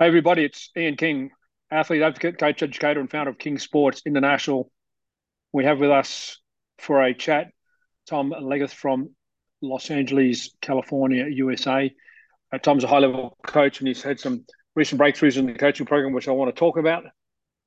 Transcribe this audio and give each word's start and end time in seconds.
Hey, 0.00 0.06
everybody, 0.06 0.46
it's 0.46 0.70
Ian 0.74 0.96
King, 0.96 1.30
athlete, 1.70 2.00
advocate, 2.00 2.38
coach, 2.38 2.62
educator, 2.62 3.00
and 3.00 3.10
founder 3.10 3.32
of 3.32 3.38
King 3.38 3.58
Sports 3.58 4.00
International. 4.06 4.72
We 5.52 5.66
have 5.66 5.78
with 5.78 5.90
us 5.90 6.40
for 6.78 7.02
a 7.02 7.12
chat 7.12 7.48
Tom 8.08 8.30
Legath 8.30 8.72
from 8.72 9.10
Los 9.60 9.90
Angeles, 9.90 10.54
California, 10.62 11.26
USA. 11.28 11.94
Uh, 12.50 12.56
Tom's 12.56 12.82
a 12.82 12.86
high 12.86 13.00
level 13.00 13.36
coach 13.46 13.80
and 13.80 13.88
he's 13.88 14.02
had 14.02 14.18
some 14.18 14.46
recent 14.74 14.98
breakthroughs 14.98 15.36
in 15.36 15.44
the 15.44 15.52
coaching 15.52 15.84
program, 15.84 16.14
which 16.14 16.28
I 16.28 16.32
want 16.32 16.48
to 16.48 16.58
talk 16.58 16.78
about. 16.78 17.04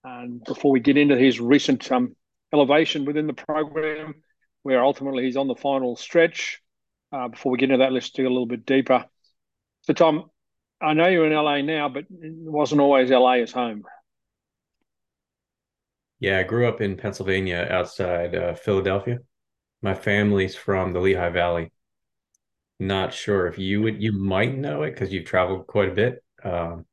And 0.03 0.43
before 0.43 0.71
we 0.71 0.79
get 0.79 0.97
into 0.97 1.15
his 1.15 1.39
recent 1.39 1.91
um, 1.91 2.15
elevation 2.51 3.05
within 3.05 3.27
the 3.27 3.33
program, 3.33 4.15
where 4.63 4.83
ultimately 4.83 5.25
he's 5.25 5.37
on 5.37 5.47
the 5.47 5.55
final 5.55 5.95
stretch, 5.95 6.63
uh, 7.11 7.27
before 7.27 7.51
we 7.51 7.59
get 7.59 7.69
into 7.69 7.83
that, 7.83 7.93
let's 7.93 8.09
dig 8.09 8.25
a 8.25 8.29
little 8.29 8.47
bit 8.47 8.65
deeper. 8.65 9.05
So, 9.83 9.93
Tom, 9.93 10.31
I 10.83 10.93
know 10.93 11.07
you're 11.07 11.25
in 11.25 11.33
LA 11.33 11.61
now, 11.61 11.87
but 11.87 12.03
it 12.09 12.33
wasn't 12.33 12.81
always 12.81 13.09
LA 13.09 13.35
as 13.35 13.51
home. 13.51 13.83
Yeah, 16.19 16.39
I 16.39 16.43
grew 16.43 16.67
up 16.67 16.81
in 16.81 16.97
Pennsylvania 16.97 17.67
outside 17.69 18.35
uh, 18.35 18.53
Philadelphia. 18.53 19.19
My 19.81 19.93
family's 19.93 20.55
from 20.55 20.93
the 20.93 20.99
Lehigh 20.99 21.29
Valley. 21.29 21.71
Not 22.79 23.13
sure 23.13 23.47
if 23.47 23.57
you 23.57 23.81
would, 23.81 24.01
you 24.01 24.11
might 24.11 24.55
know 24.55 24.83
it 24.83 24.91
because 24.91 25.11
you've 25.11 25.25
traveled 25.25 25.67
quite 25.67 25.89
a 25.89 25.93
bit. 25.93 26.23
Um, 26.43 26.85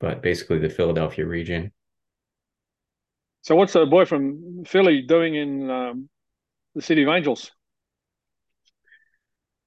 but 0.00 0.22
basically 0.22 0.58
the 0.58 0.68
Philadelphia 0.68 1.24
region. 1.24 1.72
So, 3.42 3.56
what's 3.56 3.74
a 3.74 3.86
boy 3.86 4.04
from 4.04 4.64
Philly 4.66 5.02
doing 5.02 5.34
in 5.34 5.70
um, 5.70 6.08
the 6.74 6.82
City 6.82 7.02
of 7.02 7.08
Angels? 7.08 7.50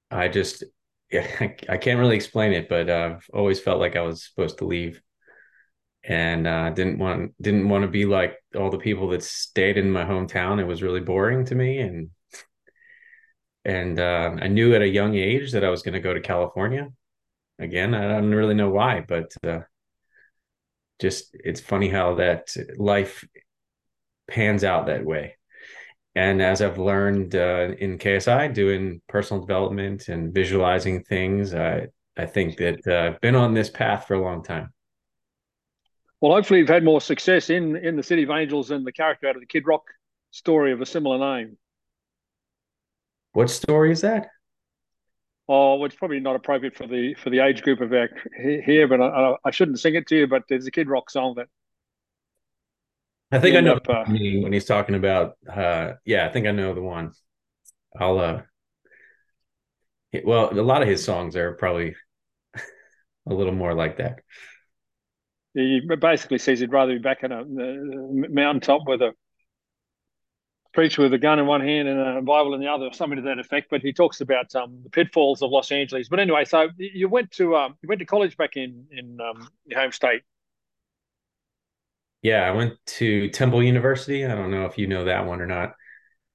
I 0.09 0.27
just 0.27 0.63
yeah, 1.11 1.27
I 1.69 1.77
can't 1.77 1.99
really 1.99 2.15
explain 2.15 2.53
it, 2.53 2.69
but 2.69 2.89
uh, 2.89 3.15
I've 3.15 3.29
always 3.33 3.59
felt 3.59 3.79
like 3.79 3.95
I 3.95 4.01
was 4.01 4.23
supposed 4.23 4.59
to 4.59 4.65
leave, 4.65 5.01
and 6.03 6.47
uh, 6.47 6.69
didn't 6.71 6.99
want 6.99 7.33
didn't 7.41 7.69
want 7.69 7.83
to 7.83 7.87
be 7.87 8.05
like 8.05 8.37
all 8.55 8.69
the 8.69 8.77
people 8.77 9.09
that 9.09 9.23
stayed 9.23 9.77
in 9.77 9.91
my 9.91 10.03
hometown. 10.03 10.59
It 10.59 10.65
was 10.65 10.83
really 10.83 11.01
boring 11.01 11.45
to 11.45 11.55
me, 11.55 11.79
and 11.79 12.09
and 13.65 13.99
uh, 13.99 14.35
I 14.39 14.47
knew 14.47 14.73
at 14.75 14.81
a 14.81 14.87
young 14.87 15.15
age 15.15 15.51
that 15.51 15.63
I 15.63 15.69
was 15.69 15.81
going 15.81 15.93
to 15.93 15.99
go 15.99 16.13
to 16.13 16.21
California. 16.21 16.89
Again, 17.59 17.93
I 17.93 18.07
don't 18.07 18.33
really 18.33 18.53
know 18.53 18.69
why, 18.69 19.03
but 19.07 19.33
uh, 19.45 19.61
just 20.99 21.29
it's 21.33 21.61
funny 21.61 21.89
how 21.89 22.15
that 22.15 22.55
life 22.77 23.25
pans 24.27 24.63
out 24.63 24.87
that 24.87 25.05
way 25.05 25.35
and 26.17 26.41
as 26.41 26.63
I've 26.63 26.79
learned 26.79 27.35
uh, 27.35 27.75
in 27.77 27.99
KSI, 27.99 28.51
doing 28.51 28.99
personal 29.07 29.39
development 29.39 30.07
and 30.07 30.33
visualizing 30.33 31.03
things, 31.03 31.53
I 31.53 31.89
I 32.17 32.25
think 32.25 32.57
that 32.57 32.79
uh, 32.87 33.13
I've 33.13 33.21
been 33.21 33.35
on 33.35 33.53
this 33.53 33.69
path 33.69 34.07
for 34.07 34.15
a 34.15 34.21
long 34.21 34.43
time. 34.43 34.73
Well, 36.19 36.31
hopefully, 36.31 36.59
you've 36.59 36.69
had 36.69 36.83
more 36.83 37.01
success 37.01 37.51
in 37.51 37.75
in 37.75 37.95
the 37.95 38.01
City 38.01 38.23
of 38.23 38.31
Angels 38.31 38.71
and 38.71 38.83
the 38.83 38.91
character 38.91 39.27
out 39.27 39.35
of 39.35 39.41
the 39.41 39.47
Kid 39.47 39.67
Rock 39.67 39.83
story 40.31 40.71
of 40.71 40.81
a 40.81 40.87
similar 40.87 41.19
name. 41.19 41.55
What 43.33 43.51
story 43.51 43.91
is 43.91 44.01
that? 44.01 44.29
Oh, 45.47 45.85
it's 45.85 45.95
probably 45.95 46.19
not 46.19 46.35
appropriate 46.35 46.75
for 46.75 46.87
the 46.87 47.13
for 47.13 47.29
the 47.29 47.41
age 47.45 47.61
group 47.61 47.79
of 47.79 47.93
our 47.93 48.09
here, 48.65 48.87
but 48.87 49.01
I, 49.01 49.35
I 49.45 49.51
shouldn't 49.51 49.79
sing 49.79 49.93
it 49.93 50.07
to 50.07 50.15
you. 50.17 50.25
But 50.25 50.45
there's 50.49 50.65
a 50.65 50.71
Kid 50.71 50.89
Rock 50.89 51.11
song 51.11 51.35
that 51.37 51.47
I 53.31 53.39
think 53.39 53.55
I 53.57 53.61
know 53.61 53.75
up, 53.75 53.89
uh, 53.89 54.05
when 54.07 54.53
he's 54.53 54.65
talking 54.65 54.95
about. 54.95 55.37
Uh, 55.51 55.93
yeah, 56.05 56.25
I 56.25 56.31
think 56.31 56.47
I 56.47 56.51
know 56.51 56.73
the 56.73 56.81
one. 56.81 57.11
I'll. 57.99 58.19
uh 58.19 58.41
Well, 60.23 60.51
a 60.51 60.61
lot 60.61 60.81
of 60.81 60.87
his 60.87 61.03
songs 61.03 61.35
are 61.35 61.53
probably 61.53 61.95
a 62.55 63.33
little 63.33 63.53
more 63.53 63.73
like 63.73 63.97
that. 63.97 64.19
He 65.53 65.81
basically 65.99 66.37
says 66.37 66.59
he'd 66.59 66.71
rather 66.71 66.93
be 66.93 66.99
back 66.99 67.23
on 67.23 67.31
a, 67.31 67.41
a 67.41 68.29
mountaintop 68.29 68.87
with 68.87 69.01
a 69.01 69.13
preacher 70.73 71.01
with 71.01 71.13
a 71.13 71.17
gun 71.17 71.39
in 71.39 71.47
one 71.47 71.61
hand 71.61 71.87
and 71.87 71.99
a 71.99 72.21
Bible 72.21 72.53
in 72.53 72.61
the 72.61 72.67
other, 72.67 72.85
or 72.85 72.93
something 72.93 73.15
to 73.17 73.23
that 73.23 73.39
effect. 73.39 73.67
But 73.71 73.81
he 73.81 73.91
talks 73.91 74.21
about 74.21 74.53
um, 74.55 74.81
the 74.83 74.91
pitfalls 74.91 75.41
of 75.41 75.49
Los 75.49 75.71
Angeles. 75.71 76.07
But 76.07 76.19
anyway, 76.19 76.45
so 76.45 76.69
you 76.77 77.09
went 77.09 77.31
to 77.31 77.55
um, 77.55 77.75
you 77.81 77.89
went 77.89 77.99
to 77.99 78.05
college 78.05 78.37
back 78.37 78.55
in 78.55 78.85
in 78.91 79.17
um, 79.19 79.49
your 79.65 79.81
home 79.81 79.91
state. 79.91 80.21
Yeah, 82.27 82.45
I 82.45 82.51
went 82.51 82.73
to 82.97 83.29
Temple 83.29 83.63
University. 83.63 84.25
I 84.25 84.35
don't 84.35 84.51
know 84.51 84.65
if 84.65 84.77
you 84.77 84.85
know 84.85 85.05
that 85.05 85.25
one 85.25 85.39
or 85.39 85.45
not. 85.45 85.75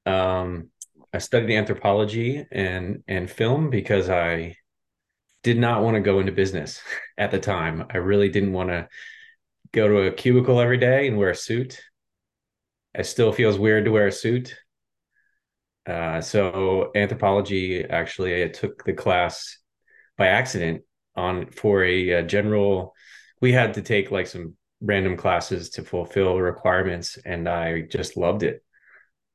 Um, 0.06 0.70
I 1.12 1.18
studied 1.18 1.54
anthropology 1.54 2.46
and 2.50 3.04
and 3.06 3.30
film 3.30 3.68
because 3.68 4.08
I 4.08 4.56
did 5.42 5.58
not 5.58 5.82
want 5.82 5.96
to 5.96 6.00
go 6.00 6.18
into 6.18 6.32
business 6.32 6.80
at 7.18 7.30
the 7.30 7.38
time. 7.38 7.84
I 7.90 7.98
really 7.98 8.30
didn't 8.30 8.54
want 8.54 8.70
to 8.70 8.88
go 9.72 9.86
to 9.86 10.06
a 10.06 10.12
cubicle 10.12 10.62
every 10.62 10.78
day 10.78 11.08
and 11.08 11.18
wear 11.18 11.28
a 11.28 11.36
suit. 11.36 11.82
It 12.94 13.04
still 13.04 13.30
feels 13.30 13.58
weird 13.58 13.84
to 13.84 13.90
wear 13.90 14.06
a 14.06 14.12
suit. 14.12 14.56
Uh, 15.84 16.22
so 16.22 16.90
anthropology, 16.94 17.84
actually, 17.84 18.42
I 18.42 18.48
took 18.48 18.82
the 18.84 18.94
class 18.94 19.58
by 20.16 20.28
accident 20.28 20.84
on 21.16 21.50
for 21.50 21.84
a, 21.84 22.10
a 22.12 22.22
general. 22.22 22.94
We 23.42 23.52
had 23.52 23.74
to 23.74 23.82
take 23.82 24.10
like 24.10 24.26
some 24.26 24.56
random 24.82 25.16
classes 25.16 25.70
to 25.70 25.82
fulfill 25.82 26.38
requirements 26.38 27.18
and 27.24 27.48
I 27.48 27.82
just 27.82 28.16
loved 28.16 28.42
it. 28.42 28.64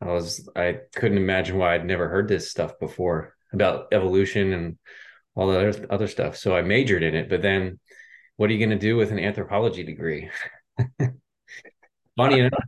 I 0.02 0.08
was 0.08 0.48
I 0.56 0.80
couldn't 0.96 1.18
imagine 1.18 1.58
why 1.58 1.74
I'd 1.74 1.86
never 1.86 2.08
heard 2.08 2.28
this 2.28 2.52
stuff 2.52 2.80
before 2.80 3.34
about 3.54 3.88
evolution 3.92 4.54
and 4.54 4.78
all 5.36 5.48
the 5.48 5.70
other, 5.70 5.88
other 5.90 6.08
stuff. 6.08 6.36
So 6.36 6.56
I 6.56 6.62
majored 6.62 7.04
in 7.04 7.16
it, 7.16 7.30
but 7.30 7.42
then 7.42 7.80
what 8.36 8.50
are 8.50 8.54
you 8.54 8.60
going 8.60 8.78
to 8.78 8.86
do 8.88 8.98
with 8.98 9.12
an 9.12 9.20
anthropology 9.20 9.84
degree? 9.84 10.30
Funny 12.18 12.40
enough, 12.40 12.64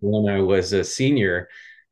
when 0.00 0.34
I 0.34 0.40
was 0.40 0.72
a 0.72 0.84
senior, 0.84 1.48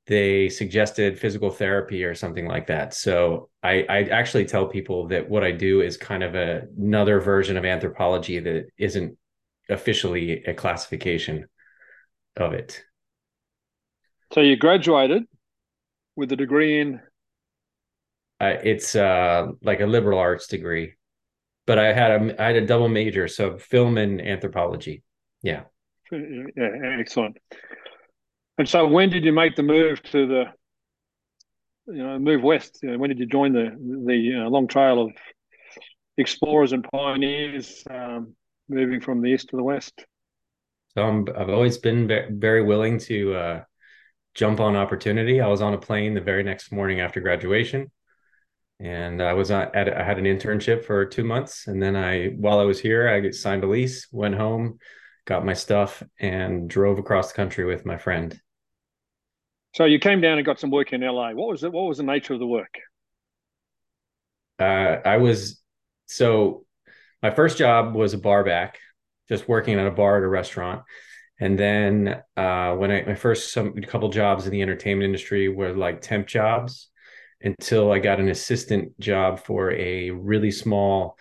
they 0.07 0.49
suggested 0.49 1.19
physical 1.19 1.51
therapy 1.51 2.05
or 2.05 2.15
something 2.15 2.47
like 2.47 2.67
that. 2.67 2.93
So 2.93 3.51
I, 3.63 3.87
I 3.89 4.03
actually 4.05 4.47
tell 4.47 4.67
people 4.67 5.09
that 5.09 5.29
what 5.29 5.45
I 5.45 5.53
do 5.53 5.81
is 5.81 5.97
kind 5.97 6.23
of 6.23 6.35
a, 6.35 6.63
another 6.77 7.21
version 7.21 7.57
of 7.57 7.65
anthropology 7.65 8.41
that 8.41 8.67
isn't 8.79 9.17
officially 9.73 10.45
a 10.45 10.55
classification 10.55 11.47
of 12.37 12.53
it. 12.53 12.83
So 14.33 14.41
you 14.41 14.57
graduated 14.57 15.25
with 16.17 16.33
a 16.33 16.37
degree 16.37 16.81
in? 16.81 17.01
Uh, 18.41 18.57
it's 18.63 18.97
uh, 18.97 19.49
like 19.63 19.81
a 19.81 19.87
liberal 19.87 20.19
arts 20.19 20.47
degree, 20.47 20.95
but 21.67 21.79
I 21.79 21.93
had 21.93 22.11
a 22.11 22.43
I 22.43 22.47
had 22.47 22.57
a 22.57 22.67
double 22.67 22.89
major, 22.89 23.29
so 23.29 23.59
film 23.59 23.99
and 23.99 24.21
anthropology. 24.21 25.03
Yeah. 25.43 25.63
Yeah, 26.11 26.99
excellent. 26.99 27.39
And 28.59 28.69
so, 28.69 28.87
when 28.87 29.11
did 29.11 29.25
you 29.25 29.33
make 29.33 29.57
the 29.57 29.63
move 29.63 30.03
to 30.03 30.27
the, 30.27 30.45
you 31.87 32.03
know, 32.03 32.19
move 32.19 32.43
west? 32.43 32.81
You 32.83 32.91
know, 32.91 32.99
when 32.99 33.09
did 33.09 33.19
you 33.19 33.27
join 33.27 33.53
the 33.53 33.71
the 34.07 34.45
uh, 34.45 34.51
long 34.51 34.67
trail 34.67 35.01
of 35.03 35.13
explorers 36.19 36.73
and 36.73 36.85
pioneers 36.93 37.83
um, 37.89 38.35
moving 38.73 39.01
from 39.01 39.21
the 39.21 39.29
east 39.29 39.49
to 39.51 39.57
the 39.57 39.63
west? 39.63 40.05
So 40.95 41.03
I'm, 41.03 41.27
I've 41.37 41.49
always 41.49 41.79
been 41.79 42.09
very 42.39 42.63
willing 42.63 42.99
to 43.01 43.35
uh, 43.35 43.65
jump 44.35 44.61
on 44.61 44.77
opportunity. 44.77 45.41
I 45.41 45.49
was 45.49 45.63
on 45.63 45.75
a 45.75 45.79
plane 45.79 46.15
the 46.15 46.21
very 46.21 46.43
next 46.43 46.73
morning 46.73 47.01
after 47.01 47.21
graduation, 47.21 47.91
and 48.81 49.23
I 49.23 49.33
was 49.33 49.51
at 49.51 49.75
I 49.77 50.03
had 50.05 50.19
an 50.19 50.25
internship 50.25 50.85
for 50.85 51.07
two 51.07 51.25
months, 51.25 51.67
and 51.67 51.83
then 51.83 51.97
I 51.97 52.29
while 52.29 52.59
I 52.59 52.65
was 52.65 52.81
here, 52.81 53.09
I 53.09 53.31
signed 53.31 53.65
a 53.65 53.67
lease, 53.67 54.09
went 54.13 54.35
home, 54.35 54.79
got 55.25 55.47
my 55.47 55.55
stuff, 55.55 56.03
and 56.19 56.69
drove 56.69 56.99
across 56.99 57.29
the 57.29 57.37
country 57.37 57.65
with 57.65 57.87
my 57.87 57.97
friend. 57.97 58.39
So 59.75 59.87
you 59.87 59.99
came 59.99 60.21
down 60.21 60.37
and 60.37 60.45
got 60.45 60.61
some 60.61 60.71
work 60.71 60.93
in 60.93 61.01
LA. 61.01 61.31
What 61.33 61.49
was 61.49 61.65
it? 61.65 61.73
What 61.73 61.89
was 61.89 61.99
the 61.99 62.05
nature 62.05 62.35
of 62.35 62.41
the 62.41 62.47
work? 62.47 62.75
Uh, 64.59 64.99
I 65.05 65.17
was 65.17 65.63
so 66.07 66.67
my 67.23 67.31
first 67.31 67.57
job 67.57 67.95
was 67.95 68.15
a 68.15 68.19
bar 68.19 68.45
back, 68.45 68.79
just 69.29 69.49
working 69.49 69.79
at 69.79 69.87
a 69.87 69.91
bar 69.91 70.19
at 70.19 70.25
a 70.25 70.29
restaurant. 70.29 70.83
And 71.41 71.59
then 71.59 72.23
uh, 72.37 72.75
when 72.75 72.91
I 72.91 73.03
my 73.03 73.15
first 73.15 73.53
some 73.53 73.75
couple 73.83 74.09
jobs 74.11 74.47
in 74.47 74.53
the 74.53 74.63
entertainment 74.63 75.07
industry 75.07 75.49
were 75.49 75.73
like 75.73 76.01
temp 76.01 76.27
jobs 76.27 76.91
until 77.41 77.91
I 77.91 77.99
got 77.99 78.21
an 78.21 78.29
assistant 78.29 78.99
job 79.01 79.41
for 79.41 79.73
a 79.73 80.11
really 80.11 80.51
small 80.51 81.19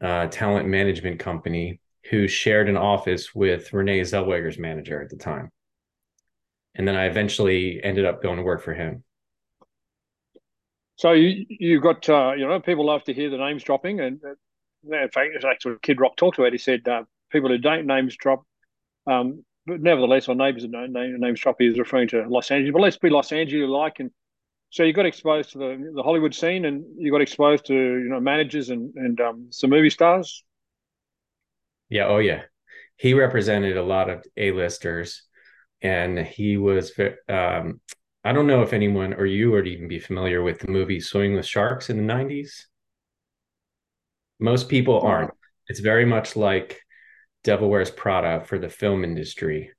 uh, 0.00 0.26
talent 0.26 0.68
management 0.68 1.18
company 1.18 1.80
who 2.10 2.28
shared 2.28 2.68
an 2.68 2.76
office 2.76 3.34
with 3.34 3.72
Renee 3.72 4.02
Zellweger's 4.02 4.58
manager 4.58 5.02
at 5.02 5.10
the 5.10 5.16
time. 5.16 5.50
And 6.76 6.86
then 6.86 6.94
I 6.94 7.06
eventually 7.06 7.80
ended 7.82 8.04
up 8.04 8.22
going 8.22 8.36
to 8.36 8.42
work 8.42 8.62
for 8.62 8.74
him. 8.74 9.02
So 10.96 11.12
you 11.12 11.44
you 11.48 11.80
got 11.80 12.08
uh, 12.08 12.32
you 12.32 12.46
know 12.46 12.60
people 12.60 12.86
love 12.86 13.04
to 13.04 13.12
hear 13.14 13.28
the 13.30 13.36
names 13.36 13.62
dropping, 13.62 14.00
and 14.00 14.20
in 14.84 15.08
fact, 15.08 15.64
what 15.64 15.82
Kid 15.82 16.00
Rock 16.00 16.16
talked 16.16 16.38
about. 16.38 16.52
He 16.52 16.58
said 16.58 16.86
uh, 16.88 17.04
people 17.30 17.48
who 17.48 17.58
don't 17.58 17.86
names 17.86 18.16
drop, 18.16 18.44
um, 19.06 19.44
but 19.66 19.80
nevertheless, 19.80 20.28
on 20.28 20.38
neighbours 20.38 20.64
name, 20.68 20.92
names 20.92 21.40
drop, 21.40 21.56
he's 21.58 21.78
referring 21.78 22.08
to 22.08 22.26
Los 22.28 22.50
Angeles. 22.50 22.72
But 22.72 22.82
let's 22.82 22.98
be 22.98 23.10
Los 23.10 23.32
Angeles 23.32 23.68
like, 23.68 24.00
and 24.00 24.10
so 24.70 24.82
you 24.82 24.92
got 24.92 25.06
exposed 25.06 25.52
to 25.52 25.58
the, 25.58 25.92
the 25.94 26.02
Hollywood 26.02 26.34
scene, 26.34 26.64
and 26.64 26.84
you 26.98 27.10
got 27.10 27.20
exposed 27.20 27.66
to 27.66 27.74
you 27.74 28.08
know 28.08 28.20
managers 28.20 28.70
and 28.70 28.94
and 28.96 29.20
um, 29.20 29.46
some 29.50 29.70
movie 29.70 29.90
stars. 29.90 30.44
Yeah. 31.88 32.06
Oh, 32.06 32.18
yeah. 32.18 32.42
He 32.96 33.14
represented 33.14 33.76
a 33.76 33.82
lot 33.82 34.10
of 34.10 34.24
A-listers, 34.36 35.22
and 35.82 36.18
he 36.18 36.56
was. 36.56 36.92
Um, 37.28 37.80
I 38.24 38.32
don't 38.32 38.48
know 38.48 38.62
if 38.62 38.72
anyone 38.72 39.14
or 39.14 39.26
you 39.26 39.52
would 39.52 39.68
even 39.68 39.86
be 39.86 40.00
familiar 40.00 40.42
with 40.42 40.58
the 40.58 40.70
movie 40.70 40.98
Swimming 40.98 41.34
with 41.34 41.46
Sharks 41.46 41.90
in 41.90 41.96
the 42.06 42.12
'90s. 42.12 42.64
Most 44.38 44.68
people 44.68 45.00
aren't. 45.00 45.32
It's 45.68 45.80
very 45.80 46.04
much 46.04 46.36
like 46.36 46.80
Devil 47.44 47.70
Wears 47.70 47.90
Prada 47.90 48.44
for 48.44 48.58
the 48.58 48.68
film 48.68 49.04
industry. 49.04 49.72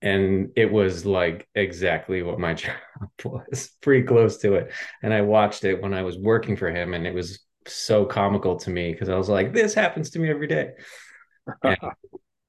And 0.00 0.50
it 0.56 0.70
was 0.70 1.06
like 1.06 1.48
exactly 1.54 2.22
what 2.22 2.38
my 2.38 2.54
job 2.54 2.76
was, 3.24 3.70
pretty 3.80 4.06
close 4.06 4.38
to 4.38 4.54
it. 4.54 4.72
And 5.02 5.12
I 5.12 5.22
watched 5.22 5.64
it 5.64 5.82
when 5.82 5.94
I 5.94 6.02
was 6.02 6.18
working 6.18 6.56
for 6.56 6.70
him, 6.70 6.94
and 6.94 7.06
it 7.06 7.14
was 7.14 7.40
so 7.66 8.04
comical 8.04 8.56
to 8.56 8.70
me 8.70 8.92
because 8.92 9.08
I 9.08 9.16
was 9.16 9.28
like, 9.28 9.52
this 9.52 9.74
happens 9.74 10.10
to 10.10 10.18
me 10.18 10.30
every 10.30 10.46
day. 10.46 10.72
it 11.64 11.78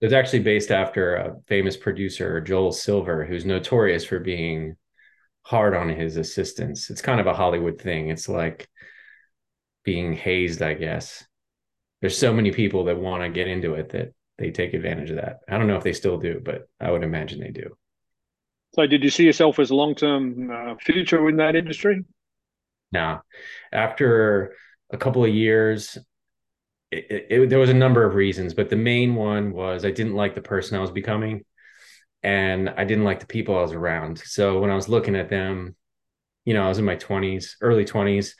was 0.01 0.13
actually 0.13 0.39
based 0.39 0.71
after 0.71 1.15
a 1.15 1.35
famous 1.47 1.77
producer, 1.77 2.41
Joel 2.41 2.71
Silver, 2.71 3.25
who's 3.25 3.45
notorious 3.45 4.05
for 4.05 4.19
being 4.19 4.75
hard 5.43 5.75
on 5.75 5.89
his 5.89 6.17
assistants. 6.17 6.89
It's 6.89 7.01
kind 7.01 7.19
of 7.19 7.27
a 7.27 7.33
Hollywood 7.33 7.81
thing. 7.81 8.09
It's 8.09 8.29
like 8.29 8.67
being 9.83 10.13
hazed, 10.13 10.61
I 10.61 10.73
guess. 10.73 11.25
There's 12.01 12.17
so 12.17 12.33
many 12.33 12.51
people 12.51 12.85
that 12.85 12.97
want 12.97 13.23
to 13.23 13.29
get 13.29 13.47
into 13.47 13.73
it 13.73 13.89
that 13.89 14.13
they 14.37 14.51
take 14.51 14.73
advantage 14.73 15.09
of 15.09 15.17
that. 15.17 15.39
I 15.49 15.57
don't 15.57 15.67
know 15.67 15.75
if 15.75 15.83
they 15.83 15.93
still 15.93 16.17
do, 16.17 16.41
but 16.43 16.67
I 16.79 16.91
would 16.91 17.03
imagine 17.03 17.39
they 17.39 17.51
do. 17.51 17.75
So, 18.73 18.85
did 18.87 19.03
you 19.03 19.09
see 19.09 19.25
yourself 19.25 19.59
as 19.59 19.71
a 19.71 19.75
long 19.75 19.95
term 19.95 20.49
uh, 20.51 20.75
future 20.79 21.27
in 21.27 21.37
that 21.37 21.55
industry? 21.55 22.05
No. 22.91 23.19
After 23.71 24.55
a 24.91 24.97
couple 24.97 25.23
of 25.23 25.33
years, 25.33 25.97
it, 26.91 27.05
it, 27.09 27.27
it, 27.29 27.49
there 27.49 27.59
was 27.59 27.69
a 27.69 27.73
number 27.73 28.03
of 28.03 28.15
reasons, 28.15 28.53
but 28.53 28.69
the 28.69 28.75
main 28.75 29.15
one 29.15 29.51
was 29.51 29.85
I 29.85 29.91
didn't 29.91 30.15
like 30.15 30.35
the 30.35 30.41
person 30.41 30.77
I 30.77 30.81
was 30.81 30.91
becoming, 30.91 31.43
and 32.23 32.69
I 32.69 32.83
didn't 32.85 33.03
like 33.03 33.19
the 33.19 33.27
people 33.27 33.57
I 33.57 33.61
was 33.61 33.73
around. 33.73 34.19
So 34.19 34.59
when 34.59 34.71
I 34.71 34.75
was 34.75 34.89
looking 34.89 35.15
at 35.15 35.29
them, 35.29 35.75
you 36.45 36.53
know, 36.53 36.63
I 36.63 36.69
was 36.69 36.79
in 36.79 36.85
my 36.85 36.95
twenties, 36.95 37.57
early 37.61 37.85
twenties, 37.85 38.35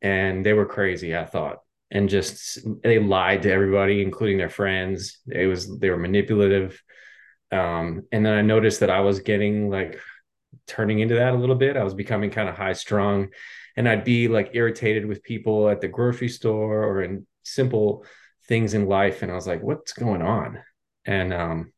and 0.00 0.44
they 0.44 0.52
were 0.52 0.66
crazy. 0.66 1.16
I 1.16 1.24
thought, 1.24 1.58
and 1.90 2.08
just 2.08 2.58
they 2.82 2.98
lied 2.98 3.42
to 3.42 3.52
everybody, 3.52 4.02
including 4.02 4.38
their 4.38 4.50
friends. 4.50 5.18
It 5.26 5.46
was 5.46 5.78
they 5.78 5.90
were 5.90 5.96
manipulative. 5.96 6.80
Um, 7.50 8.06
and 8.12 8.24
then 8.24 8.34
I 8.34 8.42
noticed 8.42 8.80
that 8.80 8.90
I 8.90 9.00
was 9.00 9.20
getting 9.20 9.70
like 9.70 10.00
turning 10.66 11.00
into 11.00 11.16
that 11.16 11.34
a 11.34 11.36
little 11.36 11.56
bit. 11.56 11.76
I 11.76 11.84
was 11.84 11.94
becoming 11.94 12.30
kind 12.30 12.48
of 12.48 12.56
high 12.56 12.74
strung, 12.74 13.28
and 13.76 13.88
I'd 13.88 14.04
be 14.04 14.28
like 14.28 14.50
irritated 14.52 15.06
with 15.06 15.22
people 15.22 15.68
at 15.68 15.80
the 15.80 15.88
grocery 15.88 16.28
store 16.28 16.84
or 16.84 17.02
in 17.02 17.26
simple 17.42 18.04
things 18.46 18.74
in 18.74 18.86
life. 18.86 19.22
And 19.22 19.32
I 19.32 19.34
was 19.34 19.46
like, 19.46 19.62
what's 19.62 19.92
going 19.92 20.22
on? 20.22 20.58
And 21.04 21.32
um, 21.32 21.72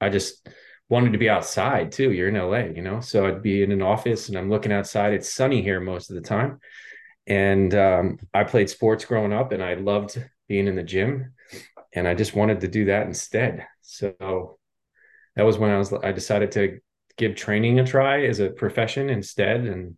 I 0.00 0.08
just 0.08 0.48
wanted 0.88 1.12
to 1.12 1.18
be 1.18 1.28
outside 1.28 1.90
too. 1.90 2.12
You're 2.12 2.28
in 2.28 2.36
LA, 2.36 2.72
you 2.76 2.82
know, 2.82 3.00
so 3.00 3.26
I'd 3.26 3.42
be 3.42 3.64
in 3.64 3.72
an 3.72 3.82
office 3.82 4.28
and 4.28 4.38
I'm 4.38 4.50
looking 4.50 4.72
outside. 4.72 5.14
It's 5.14 5.32
sunny 5.32 5.62
here 5.62 5.80
most 5.80 6.10
of 6.10 6.16
the 6.16 6.22
time 6.22 6.60
and 7.26 7.74
um, 7.74 8.18
I 8.32 8.44
played 8.44 8.70
sports 8.70 9.04
growing 9.04 9.32
up, 9.32 9.52
and 9.52 9.62
I 9.62 9.74
loved 9.74 10.22
being 10.48 10.66
in 10.66 10.76
the 10.76 10.82
gym, 10.82 11.34
and 11.92 12.06
I 12.06 12.14
just 12.14 12.34
wanted 12.34 12.60
to 12.60 12.68
do 12.68 12.86
that 12.86 13.06
instead. 13.06 13.66
So 13.82 14.58
that 15.34 15.42
was 15.42 15.58
when 15.58 15.70
I 15.70 15.78
was 15.78 15.92
I 15.92 16.12
decided 16.12 16.52
to 16.52 16.80
give 17.16 17.34
training 17.34 17.80
a 17.80 17.86
try 17.86 18.26
as 18.26 18.40
a 18.40 18.50
profession 18.50 19.10
instead, 19.10 19.60
and 19.60 19.96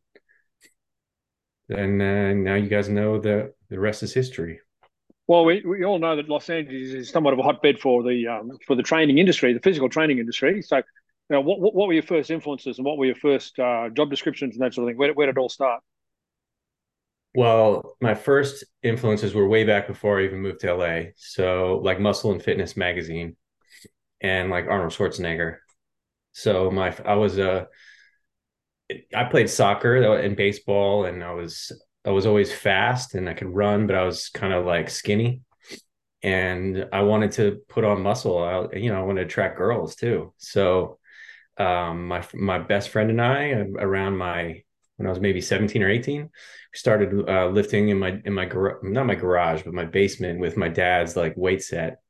and 1.69 2.01
uh, 2.01 2.33
now 2.35 2.55
you 2.55 2.69
guys 2.69 2.89
know 2.89 3.19
the 3.19 3.53
the 3.69 3.79
rest 3.79 4.03
is 4.03 4.15
history. 4.15 4.61
Well, 5.27 5.45
we, 5.45 5.63
we 5.63 5.85
all 5.85 5.99
know 5.99 6.17
that 6.17 6.31
Los 6.31 6.49
Angeles 6.49 6.95
is 6.95 7.11
somewhat 7.11 7.35
of 7.35 7.39
a 7.39 7.43
hotbed 7.43 7.79
for 7.79 8.03
the 8.03 8.27
um, 8.27 8.53
for 8.67 8.75
the 8.75 8.83
training 8.83 9.19
industry, 9.19 9.53
the 9.53 9.61
physical 9.61 9.91
training 9.91 10.19
industry. 10.19 10.63
So, 10.63 10.77
you 10.79 10.83
know, 11.29 11.43
what 11.43 11.61
what 11.61 11.87
were 11.87 11.93
your 11.93 12.03
first 12.03 12.31
influences 12.31 12.79
and 12.79 12.87
what 12.87 12.97
were 12.97 13.05
your 13.05 13.15
first 13.15 13.59
uh, 13.59 13.91
job 13.91 14.09
descriptions 14.09 14.55
and 14.55 14.65
that 14.65 14.73
sort 14.73 14.89
of 14.89 14.91
thing? 14.93 14.99
Where, 14.99 15.13
where 15.13 15.27
did 15.27 15.37
it 15.37 15.41
all 15.41 15.51
start? 15.51 15.83
Well, 17.39 17.95
my 18.01 18.17
first 18.17 18.65
influences 18.83 19.33
were 19.33 19.47
way 19.47 19.63
back 19.63 19.87
before 19.87 20.19
I 20.19 20.25
even 20.25 20.41
moved 20.41 20.59
to 20.63 20.71
LA. 20.71 21.13
So, 21.15 21.81
like 21.85 22.01
Muscle 22.01 22.33
and 22.33 22.43
Fitness 22.43 22.77
magazine 22.77 23.37
and 24.21 24.51
like 24.51 24.67
Arnold 24.67 24.91
Schwarzenegger. 24.91 25.59
So, 26.33 26.69
my 26.73 26.93
I 27.05 27.15
was 27.15 27.39
a 27.39 27.69
uh, 29.15 29.25
played 29.31 29.49
soccer 29.49 30.17
and 30.17 30.37
baseball 30.37 31.05
and 31.05 31.23
I 31.23 31.33
was 31.33 31.71
I 32.05 32.11
was 32.11 32.27
always 32.27 32.53
fast 32.53 33.15
and 33.15 33.29
I 33.29 33.35
could 33.35 33.55
run, 33.55 33.87
but 33.87 33.95
I 33.95 34.03
was 34.03 34.31
kind 34.31 34.53
of 34.53 34.67
like 34.67 34.91
skinny. 34.91 35.43
And 36.25 36.89
I 36.93 37.03
wanted 37.03 37.31
to 37.33 37.61
put 37.69 37.85
on 37.85 38.03
muscle. 38.03 38.43
I, 38.43 38.77
you 38.77 38.91
know, 38.91 38.99
I 38.99 39.05
wanted 39.05 39.21
to 39.21 39.27
attract 39.27 39.59
girls 39.59 39.95
too. 39.95 40.35
So, 40.39 40.99
um, 41.57 42.09
my 42.09 42.25
my 42.35 42.59
best 42.59 42.89
friend 42.89 43.11
and 43.11 43.23
I, 43.23 43.51
around 43.79 44.17
my 44.17 44.65
when 44.99 45.07
I 45.07 45.11
was 45.11 45.21
maybe 45.21 45.41
17 45.41 45.83
or 45.83 45.89
18. 45.89 46.29
Started 46.75 47.29
uh, 47.29 47.47
lifting 47.49 47.89
in 47.89 47.99
my 47.99 48.21
in 48.25 48.35
my 48.35 48.45
garage, 48.45 48.79
not 48.83 49.07
my 49.07 49.15
garage, 49.15 49.63
but 49.63 49.73
my 49.73 49.87
basement 49.87 50.39
with 50.39 50.57
my 50.57 50.69
dad's 50.69 51.17
like 51.17 51.35
weight 51.37 51.63
set, 51.63 52.01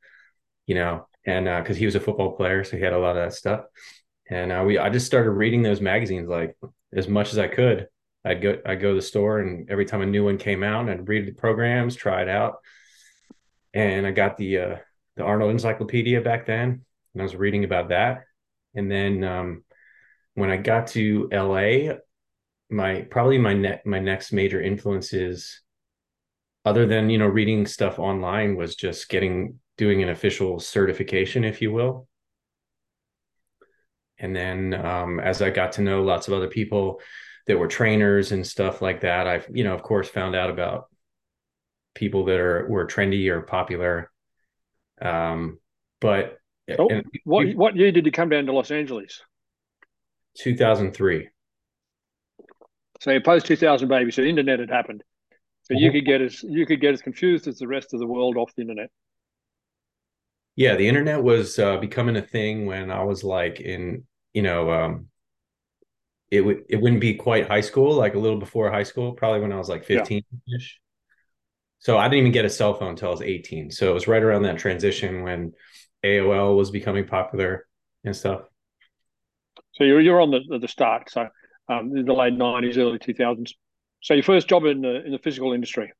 you 0.66 0.74
know, 0.74 1.06
and 1.24 1.44
because 1.44 1.76
uh, 1.76 1.78
he 1.78 1.84
was 1.84 1.94
a 1.94 2.00
football 2.00 2.32
player, 2.32 2.64
so 2.64 2.76
he 2.76 2.82
had 2.82 2.92
a 2.92 2.98
lot 2.98 3.16
of 3.16 3.22
that 3.22 3.34
stuff. 3.34 3.64
And 4.28 4.50
uh, 4.50 4.64
we, 4.66 4.78
I 4.78 4.90
just 4.90 5.06
started 5.06 5.30
reading 5.30 5.62
those 5.62 5.80
magazines 5.80 6.28
like 6.28 6.56
as 6.92 7.06
much 7.06 7.32
as 7.32 7.38
I 7.38 7.48
could. 7.48 7.86
I'd 8.24 8.42
go, 8.42 8.58
I'd 8.66 8.80
go 8.80 8.88
to 8.88 8.94
the 8.94 9.02
store, 9.02 9.38
and 9.38 9.70
every 9.70 9.84
time 9.84 10.02
a 10.02 10.06
new 10.06 10.24
one 10.24 10.38
came 10.38 10.64
out, 10.64 10.88
I'd 10.88 11.08
read 11.08 11.26
the 11.26 11.32
programs, 11.32 11.94
try 11.94 12.22
it 12.22 12.28
out. 12.28 12.56
And 13.72 14.06
I 14.06 14.10
got 14.10 14.36
the 14.36 14.58
uh, 14.58 14.76
the 15.16 15.22
Arnold 15.22 15.52
Encyclopedia 15.52 16.20
back 16.20 16.46
then, 16.46 16.84
and 17.12 17.22
I 17.22 17.22
was 17.22 17.36
reading 17.36 17.64
about 17.64 17.90
that. 17.90 18.24
And 18.74 18.90
then 18.90 19.22
um, 19.24 19.64
when 20.34 20.50
I 20.50 20.56
got 20.56 20.88
to 20.88 21.28
LA, 21.32 21.94
my 22.70 23.02
probably 23.02 23.38
my 23.38 23.54
net 23.54 23.84
my 23.86 23.98
next 23.98 24.32
major 24.32 24.60
influences 24.60 25.62
other 26.64 26.86
than 26.86 27.08
you 27.08 27.18
know 27.18 27.26
reading 27.26 27.66
stuff 27.66 27.98
online 27.98 28.56
was 28.56 28.74
just 28.74 29.08
getting 29.08 29.58
doing 29.76 30.02
an 30.02 30.08
official 30.08 30.58
certification 30.58 31.44
if 31.44 31.62
you 31.62 31.72
will. 31.72 32.08
And 34.20 34.34
then 34.34 34.74
um, 34.74 35.20
as 35.20 35.40
i 35.42 35.50
got 35.50 35.72
to 35.72 35.82
know 35.82 36.02
lots 36.02 36.28
of 36.28 36.34
other 36.34 36.48
people 36.48 37.00
that 37.46 37.58
were 37.58 37.68
trainers 37.68 38.32
and 38.32 38.46
stuff 38.46 38.82
like 38.82 39.00
that 39.00 39.26
i've 39.26 39.48
you 39.50 39.64
know 39.64 39.72
of 39.74 39.82
course 39.82 40.08
found 40.08 40.36
out 40.36 40.50
about 40.50 40.88
people 41.94 42.24
that 42.26 42.38
are 42.38 42.66
were 42.68 42.86
trendy 42.86 43.28
or 43.28 43.42
popular. 43.42 44.10
Um 45.00 45.58
but 46.00 46.38
oh, 46.78 46.88
what 47.24 47.54
what 47.54 47.76
year 47.76 47.92
did 47.92 48.06
you 48.06 48.12
come 48.12 48.28
down 48.28 48.46
to 48.46 48.52
los 48.52 48.70
angeles? 48.70 49.22
2003 50.36 51.28
so 52.98 53.18
post 53.20 53.46
2000 53.46 53.88
baby, 53.88 54.10
so 54.10 54.22
the 54.22 54.28
internet 54.28 54.60
had 54.60 54.70
happened. 54.70 55.02
So 55.62 55.74
you 55.74 55.92
could 55.92 56.06
get 56.06 56.22
as 56.22 56.42
you 56.42 56.64
could 56.64 56.80
get 56.80 56.94
as 56.94 57.02
confused 57.02 57.46
as 57.46 57.58
the 57.58 57.68
rest 57.68 57.92
of 57.92 58.00
the 58.00 58.06
world 58.06 58.36
off 58.36 58.54
the 58.56 58.62
internet. 58.62 58.90
Yeah, 60.56 60.76
the 60.76 60.88
internet 60.88 61.22
was 61.22 61.58
uh, 61.58 61.76
becoming 61.76 62.16
a 62.16 62.22
thing 62.22 62.66
when 62.66 62.90
I 62.90 63.04
was 63.04 63.22
like 63.22 63.60
in, 63.60 64.04
you 64.32 64.42
know, 64.42 64.72
um, 64.72 65.08
it 66.30 66.40
would 66.40 66.64
it 66.68 66.76
wouldn't 66.76 67.00
be 67.00 67.14
quite 67.14 67.46
high 67.46 67.60
school, 67.60 67.94
like 67.94 68.14
a 68.14 68.18
little 68.18 68.38
before 68.38 68.70
high 68.70 68.82
school, 68.82 69.12
probably 69.12 69.40
when 69.40 69.52
I 69.52 69.56
was 69.56 69.68
like 69.68 69.84
15 69.84 70.22
ish. 70.56 70.80
So 71.80 71.96
I 71.96 72.08
didn't 72.08 72.20
even 72.20 72.32
get 72.32 72.44
a 72.44 72.50
cell 72.50 72.74
phone 72.74 72.90
until 72.90 73.08
I 73.08 73.12
was 73.12 73.22
18. 73.22 73.70
So 73.70 73.90
it 73.90 73.94
was 73.94 74.08
right 74.08 74.22
around 74.22 74.42
that 74.42 74.58
transition 74.58 75.22
when 75.22 75.52
AOL 76.04 76.56
was 76.56 76.70
becoming 76.70 77.06
popular 77.06 77.66
and 78.04 78.16
stuff. 78.16 78.42
So 79.74 79.84
you're 79.84 80.00
you're 80.00 80.20
on 80.20 80.30
the 80.30 80.58
the 80.58 80.68
start. 80.68 81.10
So 81.10 81.28
um, 81.68 81.96
in 81.96 82.04
the 82.04 82.12
late 82.12 82.34
nineties, 82.34 82.78
early 82.78 82.98
two 82.98 83.14
thousands. 83.14 83.54
So 84.02 84.14
your 84.14 84.22
first 84.22 84.48
job 84.48 84.64
in 84.64 84.82
the 84.82 85.04
in 85.04 85.12
the 85.12 85.18
physical 85.18 85.52
industry? 85.52 85.92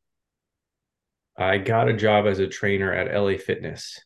I 1.37 1.59
got 1.59 1.89
a 1.89 1.93
job 1.93 2.27
as 2.27 2.39
a 2.39 2.49
trainer 2.49 2.93
at 2.93 3.15
LA 3.15 3.37
Fitness 3.39 4.01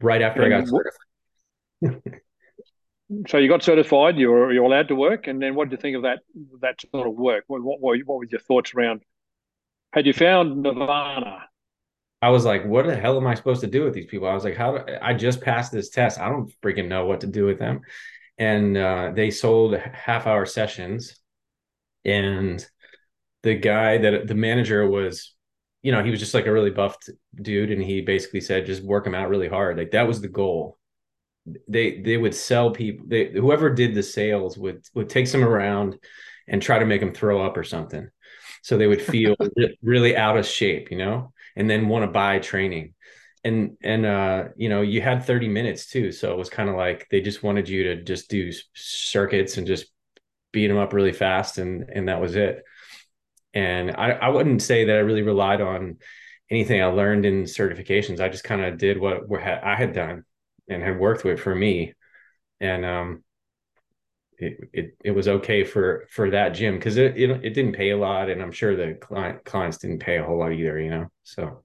right 0.00 0.22
after 0.22 0.42
and 0.42 0.54
I 0.54 0.60
got 0.60 0.68
certified. 1.82 2.12
so 3.28 3.38
you 3.38 3.48
got 3.48 3.62
certified. 3.62 4.16
You're 4.16 4.52
you're 4.52 4.64
allowed 4.64 4.88
to 4.88 4.94
work, 4.94 5.26
and 5.26 5.40
then 5.40 5.54
what 5.54 5.68
did 5.68 5.78
you 5.78 5.82
think 5.82 5.96
of 5.96 6.02
that 6.02 6.20
that 6.60 6.80
sort 6.90 7.08
of 7.08 7.14
work? 7.14 7.44
What 7.46 7.62
what 7.62 7.80
what, 7.80 7.98
what 8.04 8.18
were 8.18 8.26
your 8.26 8.40
thoughts 8.40 8.74
around? 8.74 9.02
Had 9.92 10.06
you 10.06 10.12
found 10.12 10.62
Nirvana? 10.62 11.46
I 12.22 12.28
was 12.28 12.44
like, 12.44 12.66
what 12.66 12.86
the 12.86 12.94
hell 12.94 13.16
am 13.16 13.26
I 13.26 13.34
supposed 13.34 13.62
to 13.62 13.66
do 13.66 13.82
with 13.82 13.94
these 13.94 14.06
people? 14.06 14.28
I 14.28 14.34
was 14.34 14.44
like, 14.44 14.56
how 14.56 14.76
do 14.76 14.92
I 15.00 15.14
just 15.14 15.40
passed 15.40 15.72
this 15.72 15.88
test? 15.88 16.20
I 16.20 16.28
don't 16.28 16.52
freaking 16.60 16.86
know 16.86 17.06
what 17.06 17.22
to 17.22 17.26
do 17.26 17.46
with 17.46 17.58
them 17.58 17.80
and 18.40 18.76
uh, 18.76 19.12
they 19.14 19.30
sold 19.30 19.76
half 19.76 20.26
hour 20.26 20.46
sessions. 20.46 21.14
And 22.06 22.66
the 23.42 23.54
guy 23.54 23.98
that 23.98 24.26
the 24.26 24.34
manager 24.34 24.88
was 24.88 25.34
you 25.82 25.92
know 25.92 26.02
he 26.02 26.10
was 26.10 26.20
just 26.20 26.34
like 26.34 26.46
a 26.46 26.52
really 26.52 26.70
buffed 26.70 27.08
dude 27.40 27.70
and 27.70 27.82
he 27.82 28.02
basically 28.02 28.40
said 28.40 28.66
just 28.66 28.82
work 28.82 29.04
them 29.04 29.14
out 29.14 29.28
really 29.28 29.48
hard. 29.48 29.76
Like 29.76 29.92
that 29.92 30.08
was 30.08 30.20
the 30.20 30.28
goal. 30.28 30.78
They 31.68 32.00
they 32.00 32.16
would 32.16 32.34
sell 32.34 32.70
people 32.70 33.04
they 33.08 33.30
whoever 33.30 33.70
did 33.70 33.94
the 33.94 34.02
sales 34.02 34.56
would 34.56 34.84
would 34.94 35.10
take 35.10 35.26
some 35.26 35.44
around 35.44 35.98
and 36.48 36.62
try 36.62 36.78
to 36.78 36.86
make 36.86 37.00
them 37.00 37.14
throw 37.14 37.44
up 37.44 37.56
or 37.58 37.64
something. 37.64 38.08
So 38.62 38.78
they 38.78 38.86
would 38.86 39.02
feel 39.02 39.36
really 39.82 40.16
out 40.16 40.38
of 40.38 40.46
shape 40.46 40.90
you 40.90 40.96
know? 40.96 41.32
And 41.56 41.68
then 41.68 41.88
want 41.88 42.04
to 42.04 42.10
buy 42.10 42.38
training 42.38 42.94
and 43.44 43.76
and 43.82 44.04
uh 44.04 44.44
you 44.56 44.68
know 44.68 44.82
you 44.82 45.00
had 45.00 45.24
30 45.24 45.48
minutes 45.48 45.86
too 45.86 46.12
so 46.12 46.32
it 46.32 46.38
was 46.38 46.50
kind 46.50 46.68
of 46.68 46.76
like 46.76 47.06
they 47.10 47.20
just 47.20 47.42
wanted 47.42 47.68
you 47.68 47.84
to 47.84 48.02
just 48.02 48.28
do 48.28 48.52
circuits 48.74 49.56
and 49.56 49.66
just 49.66 49.86
beat 50.52 50.68
them 50.68 50.78
up 50.78 50.92
really 50.92 51.12
fast 51.12 51.58
and 51.58 51.88
and 51.94 52.08
that 52.08 52.20
was 52.20 52.36
it. 52.36 52.62
And 53.54 53.92
i 53.92 54.10
i 54.12 54.28
wouldn't 54.28 54.62
say 54.62 54.84
that 54.84 54.96
i 54.96 55.00
really 55.00 55.22
relied 55.22 55.60
on 55.60 55.98
anything 56.50 56.82
i 56.82 56.86
learned 56.86 57.26
in 57.26 57.44
certifications. 57.44 58.20
I 58.20 58.28
just 58.28 58.44
kind 58.44 58.62
of 58.62 58.78
did 58.78 59.00
what, 59.00 59.28
what 59.28 59.42
i 59.42 59.74
had 59.76 59.92
done 59.92 60.24
and 60.68 60.82
had 60.82 60.98
worked 60.98 61.24
with 61.24 61.40
for 61.40 61.54
me. 61.54 61.94
And 62.60 62.84
um 62.84 63.24
it, 64.38 64.70
it, 64.72 64.96
it 65.04 65.10
was 65.10 65.28
okay 65.28 65.64
for 65.64 66.06
for 66.10 66.30
that 66.30 66.50
gym 66.50 66.76
because 66.76 66.96
it, 66.96 67.16
it 67.16 67.30
it 67.44 67.50
didn't 67.50 67.74
pay 67.74 67.90
a 67.90 67.96
lot 67.96 68.30
and 68.30 68.40
i'm 68.42 68.52
sure 68.52 68.74
the 68.74 68.94
client 68.94 69.44
clients 69.44 69.78
didn't 69.78 69.98
pay 69.98 70.16
a 70.16 70.24
whole 70.24 70.38
lot 70.38 70.52
either 70.52 70.80
you 70.80 70.90
know 70.90 71.06
so 71.22 71.62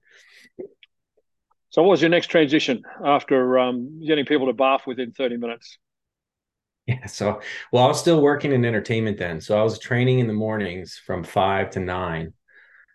so, 1.76 1.82
what 1.82 1.90
was 1.90 2.00
your 2.00 2.08
next 2.08 2.28
transition 2.28 2.84
after 3.04 3.58
um, 3.58 4.00
getting 4.00 4.24
people 4.24 4.46
to 4.46 4.54
bath 4.54 4.86
within 4.86 5.12
30 5.12 5.36
minutes? 5.36 5.76
Yeah. 6.86 7.04
So, 7.04 7.42
well, 7.70 7.84
I 7.84 7.88
was 7.88 8.00
still 8.00 8.22
working 8.22 8.50
in 8.52 8.64
entertainment 8.64 9.18
then. 9.18 9.42
So, 9.42 9.60
I 9.60 9.62
was 9.62 9.78
training 9.78 10.20
in 10.20 10.26
the 10.26 10.32
mornings 10.32 10.98
from 11.04 11.22
five 11.22 11.68
to 11.72 11.80
nine. 11.80 12.32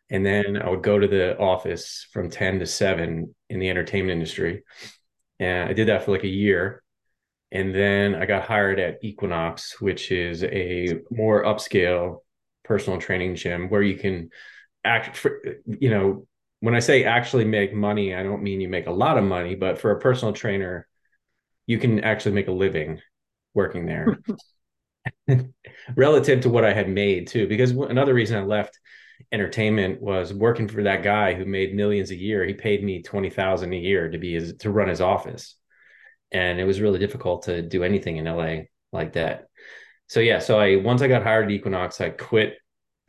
And 0.10 0.26
then 0.26 0.60
I 0.60 0.68
would 0.68 0.82
go 0.82 0.98
to 0.98 1.08
the 1.08 1.38
office 1.38 2.08
from 2.12 2.32
10 2.32 2.58
to 2.58 2.66
seven 2.66 3.36
in 3.52 3.60
the 3.60 3.70
entertainment 3.70 4.14
industry. 4.14 4.64
And 5.40 5.70
I 5.70 5.74
did 5.74 5.90
that 5.90 6.04
for 6.04 6.10
like 6.10 6.24
a 6.24 6.28
year. 6.28 6.82
And 7.52 7.76
then 7.76 8.16
I 8.16 8.26
got 8.26 8.46
hired 8.46 8.80
at 8.80 8.98
Equinox, 9.04 9.80
which 9.80 10.12
is 10.12 10.44
a 10.44 11.02
more 11.12 11.44
upscale 11.44 12.22
personal 12.64 13.00
training 13.00 13.36
gym 13.36 13.70
where 13.70 13.84
you 13.84 13.96
can 13.96 14.32
act, 14.84 15.18
for, 15.18 15.40
you 15.68 15.92
know, 15.92 16.26
when 16.62 16.76
I 16.76 16.80
say 16.80 17.04
actually 17.04 17.46
make 17.46 17.74
money, 17.74 18.16
I 18.16 18.24
don't 18.24 18.44
mean 18.44 18.62
you 18.62 18.70
make 18.70 18.88
a 18.88 18.92
lot 18.92 19.18
of 19.18 19.24
money, 19.24 19.56
but 19.56 19.80
for 19.80 19.92
a 19.92 20.00
personal 20.00 20.34
trainer, 20.34 20.88
you 21.66 21.78
can 21.78 22.04
actually 22.04 22.34
make 22.34 22.48
a 22.48 22.54
living 22.54 23.02
working 23.54 23.86
there 23.86 24.20
relative 25.96 26.42
to 26.42 26.50
what 26.50 26.64
I 26.64 26.74
had 26.74 26.90
made 26.90 27.28
too. 27.28 27.48
Because 27.48 27.72
another 27.72 28.14
reason 28.14 28.38
I 28.38 28.44
left 28.44 28.80
entertainment 29.32 30.02
was 30.02 30.34
working 30.34 30.68
for 30.68 30.84
that 30.84 31.04
guy 31.04 31.34
who 31.34 31.46
made 31.46 31.76
millions 31.76 32.12
a 32.12 32.16
year. 32.16 32.46
He 32.46 32.54
paid 32.54 32.84
me 32.84 33.02
20,000 33.02 33.74
a 33.74 33.78
year 33.78 34.10
to 34.10 34.18
be 34.18 34.34
his, 34.34 34.54
to 34.58 34.72
run 34.72 34.88
his 34.90 35.02
office. 35.02 35.56
And 36.32 36.60
it 36.60 36.66
was 36.66 36.80
really 36.80 37.00
difficult 37.00 37.44
to 37.44 37.62
do 37.62 37.84
anything 37.84 38.18
in 38.18 38.26
LA 38.26 38.64
like 38.92 39.14
that. 39.14 39.48
So 40.08 40.20
yeah, 40.20 40.40
so 40.40 40.60
I 40.60 40.76
once 40.76 41.02
I 41.02 41.08
got 41.08 41.24
hired 41.24 41.46
at 41.46 41.52
Equinox, 41.52 42.02
I 42.02 42.10
quit 42.10 42.58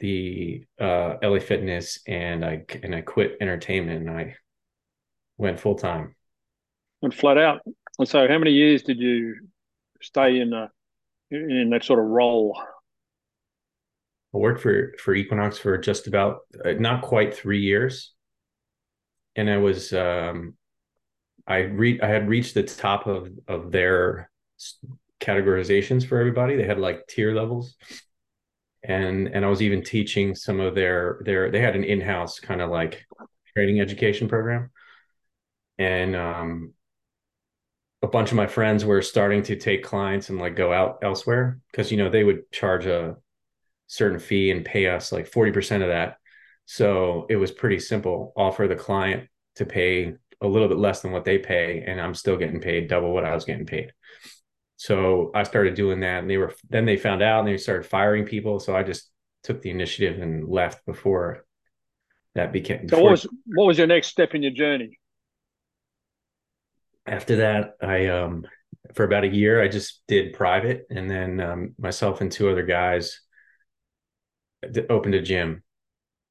the 0.03 0.65
uh, 0.81 1.15
LA 1.23 1.39
Fitness 1.39 2.01
and 2.09 2.45
I 2.45 2.65
and 2.83 2.93
I 2.93 3.03
quit 3.03 3.37
entertainment 3.41 4.01
and 4.01 4.11
I 4.11 4.35
went 5.39 5.61
full 5.61 5.77
time. 5.77 6.17
Went 7.01 7.15
flat 7.15 7.39
out. 7.39 7.61
And 7.99 8.09
so, 8.09 8.27
how 8.29 8.39
many 8.39 8.51
years 8.51 8.83
did 8.83 8.99
you 8.99 9.37
stay 10.03 10.41
in 10.41 10.53
a, 10.53 10.71
in 11.31 11.71
that 11.71 11.85
sort 11.85 12.01
of 12.01 12.07
role? 12.07 12.61
I 14.35 14.39
worked 14.39 14.61
for 14.61 14.93
for 14.99 15.15
Equinox 15.15 15.57
for 15.57 15.79
just 15.79 16.09
about 16.09 16.41
uh, 16.65 16.73
not 16.73 17.03
quite 17.03 17.37
three 17.37 17.61
years, 17.61 18.13
and 19.37 19.49
I 19.49 19.59
was 19.59 19.93
um, 19.93 20.57
I 21.47 21.59
re- 21.59 22.01
I 22.01 22.09
had 22.09 22.29
reached 22.29 22.55
the 22.55 22.65
top 22.65 23.07
of 23.07 23.31
of 23.47 23.71
their 23.71 24.31
categorizations 25.21 26.05
for 26.05 26.19
everybody. 26.19 26.57
They 26.57 26.67
had 26.67 26.81
like 26.81 27.07
tier 27.07 27.33
levels 27.37 27.77
and 28.85 29.29
and 29.29 29.45
I 29.45 29.49
was 29.49 29.63
even 29.63 29.83
teaching 29.83 30.35
some 30.35 30.61
of 30.61 30.75
their 30.75 31.21
their 31.25 31.51
they 31.51 31.61
had 31.61 31.77
an 31.77 31.85
in-house 31.85 32.41
kind 32.41 32.61
of 32.61 32.71
like 32.71 33.05
training 33.55 33.81
education 33.81 34.29
program. 34.29 34.71
And 35.79 36.17
um 36.17 36.75
a 38.03 38.09
bunch 38.09 38.31
of 38.31 38.37
my 38.37 38.47
friends 38.47 38.85
were 38.85 39.03
starting 39.03 39.43
to 39.45 39.57
take 39.57 39.85
clients 39.85 40.29
and 40.29 40.39
like 40.39 40.57
go 40.57 40.73
out 40.73 40.99
elsewhere 41.03 41.61
because 41.71 41.91
you 41.91 41.97
know 41.99 42.09
they 42.09 42.25
would 42.25 42.51
charge 42.51 42.87
a 42.87 43.17
certain 43.87 44.19
fee 44.19 44.51
and 44.51 44.65
pay 44.65 44.87
us 44.87 45.13
like 45.13 45.31
40% 45.31 45.83
of 45.83 45.89
that. 45.89 46.17
So 46.65 47.27
it 47.29 47.37
was 47.37 47.51
pretty 47.51 47.79
simple. 47.79 48.33
Offer 48.37 48.67
the 48.67 48.77
client 48.77 49.29
to 49.57 49.67
pay 49.67 50.15
a 50.43 50.47
little 50.47 50.69
bit 50.69 50.79
less 50.79 51.01
than 51.01 51.13
what 51.13 51.25
they 51.25 51.39
pay 51.39 51.85
and 51.87 52.01
i'm 52.01 52.15
still 52.15 52.37
getting 52.37 52.61
paid 52.61 52.89
double 52.89 53.13
what 53.15 53.25
i 53.25 53.35
was 53.35 53.45
getting 53.45 53.67
paid 53.67 53.93
so 54.83 55.31
I 55.33 55.45
started 55.45 55.77
doing 55.77 56.01
that, 56.01 56.19
and 56.19 56.29
they 56.29 56.39
were 56.39 56.53
then 56.69 56.85
they 56.85 56.97
found 56.97 57.23
out 57.23 57.39
and 57.39 57.47
they 57.47 57.57
started 57.57 57.87
firing 57.87 58.25
people. 58.25 58.59
So 58.59 58.75
I 58.75 58.83
just 58.83 59.13
took 59.45 59.63
the 59.63 59.71
initiative 59.71 60.21
and 60.21 60.49
left 60.49 60.85
before 60.87 61.47
that 62.35 62.53
became. 62.53 62.89
So 62.89 62.99
what 63.01 63.13
was 63.13 63.29
what 63.47 63.67
was 63.67 63.79
your 63.79 63.87
next 63.87 64.09
step 64.09 64.35
in 64.35 64.43
your 64.43 64.51
journey? 64.51 64.99
After 67.07 67.37
that, 67.37 67.75
I 67.81 68.09
um 68.09 68.45
for 68.95 69.05
about 69.05 69.23
a 69.23 69.29
year 69.29 69.63
I 69.63 69.69
just 69.69 70.03
did 70.09 70.33
private, 70.33 70.87
and 70.91 71.09
then 71.09 71.41
um, 71.41 71.75
myself 71.79 72.21
and 72.21 72.33
two 72.33 72.51
other 72.51 72.65
guys 72.65 73.21
opened 74.91 75.15
a 75.15 75.23
gym. 75.23 75.63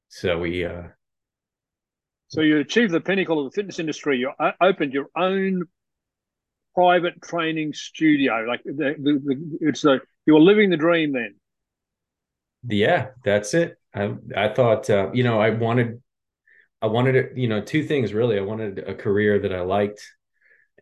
So 0.09 0.37
we. 0.39 0.65
uh 0.65 0.89
So 2.27 2.41
you 2.41 2.59
achieved 2.59 2.91
the 2.91 2.99
pinnacle 2.99 3.39
of 3.39 3.49
the 3.49 3.55
fitness 3.55 3.79
industry. 3.79 4.17
You 4.17 4.33
opened 4.59 4.91
your 4.91 5.07
own 5.15 5.63
private 6.75 7.21
training 7.21 7.73
studio. 7.73 8.45
Like 8.47 8.61
the, 8.63 8.95
the, 8.97 9.21
the, 9.23 9.57
it's 9.61 9.85
a 9.85 10.01
you 10.25 10.33
were 10.33 10.39
living 10.39 10.69
the 10.69 10.77
dream 10.77 11.13
then. 11.13 11.35
Yeah, 12.67 13.09
that's 13.23 13.53
it. 13.53 13.77
I 13.93 14.13
I 14.35 14.49
thought 14.49 14.89
uh, 14.89 15.11
you 15.13 15.23
know 15.23 15.39
I 15.39 15.49
wanted 15.49 16.01
I 16.81 16.87
wanted 16.87 17.37
you 17.37 17.47
know 17.47 17.61
two 17.61 17.83
things 17.83 18.13
really. 18.13 18.37
I 18.37 18.41
wanted 18.41 18.79
a 18.79 18.93
career 18.93 19.39
that 19.39 19.53
I 19.53 19.61
liked 19.61 20.05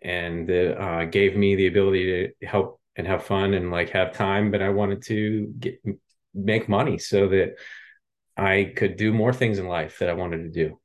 and 0.02 0.48
that 0.48 0.82
uh, 0.82 1.06
gave 1.06 1.36
me 1.36 1.56
the 1.56 1.68
ability 1.68 2.34
to 2.40 2.48
help 2.48 2.80
and 2.96 3.08
have 3.08 3.24
fun 3.24 3.54
and 3.54 3.72
like 3.72 3.90
have 3.90 4.14
time. 4.14 4.52
But 4.52 4.62
I 4.62 4.70
wanted 4.70 5.04
to 5.04 5.54
get 5.60 5.82
make 6.34 6.70
money 6.70 6.98
so 6.98 7.28
that 7.30 7.56
I 8.38 8.72
could 8.76 8.96
do 8.96 9.14
more 9.14 9.34
things 9.34 9.60
in 9.60 9.68
life 9.68 10.00
that 10.00 10.10
I 10.10 10.14
wanted 10.14 10.44
to 10.44 10.50
do. 10.50 10.80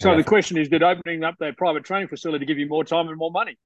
So 0.00 0.16
the 0.16 0.22
question 0.22 0.56
is, 0.56 0.68
did 0.68 0.82
opening 0.82 1.24
up 1.24 1.34
that 1.40 1.56
private 1.56 1.84
training 1.84 2.06
facility 2.06 2.46
give 2.46 2.58
you 2.58 2.68
more 2.68 2.84
time 2.84 3.08
and 3.08 3.18
more 3.18 3.32
money? 3.32 3.58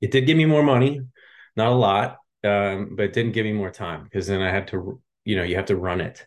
It 0.00 0.10
did 0.10 0.26
give 0.26 0.36
me 0.36 0.44
more 0.44 0.62
money, 0.62 1.00
not 1.56 1.72
a 1.72 1.74
lot, 1.74 2.18
um, 2.44 2.94
but 2.96 3.06
it 3.06 3.12
didn't 3.12 3.32
give 3.32 3.44
me 3.44 3.52
more 3.52 3.70
time 3.70 4.04
because 4.04 4.26
then 4.26 4.42
I 4.42 4.50
had 4.50 4.68
to, 4.68 5.00
you 5.24 5.36
know, 5.36 5.42
you 5.42 5.56
have 5.56 5.66
to 5.66 5.76
run 5.76 6.00
it. 6.00 6.26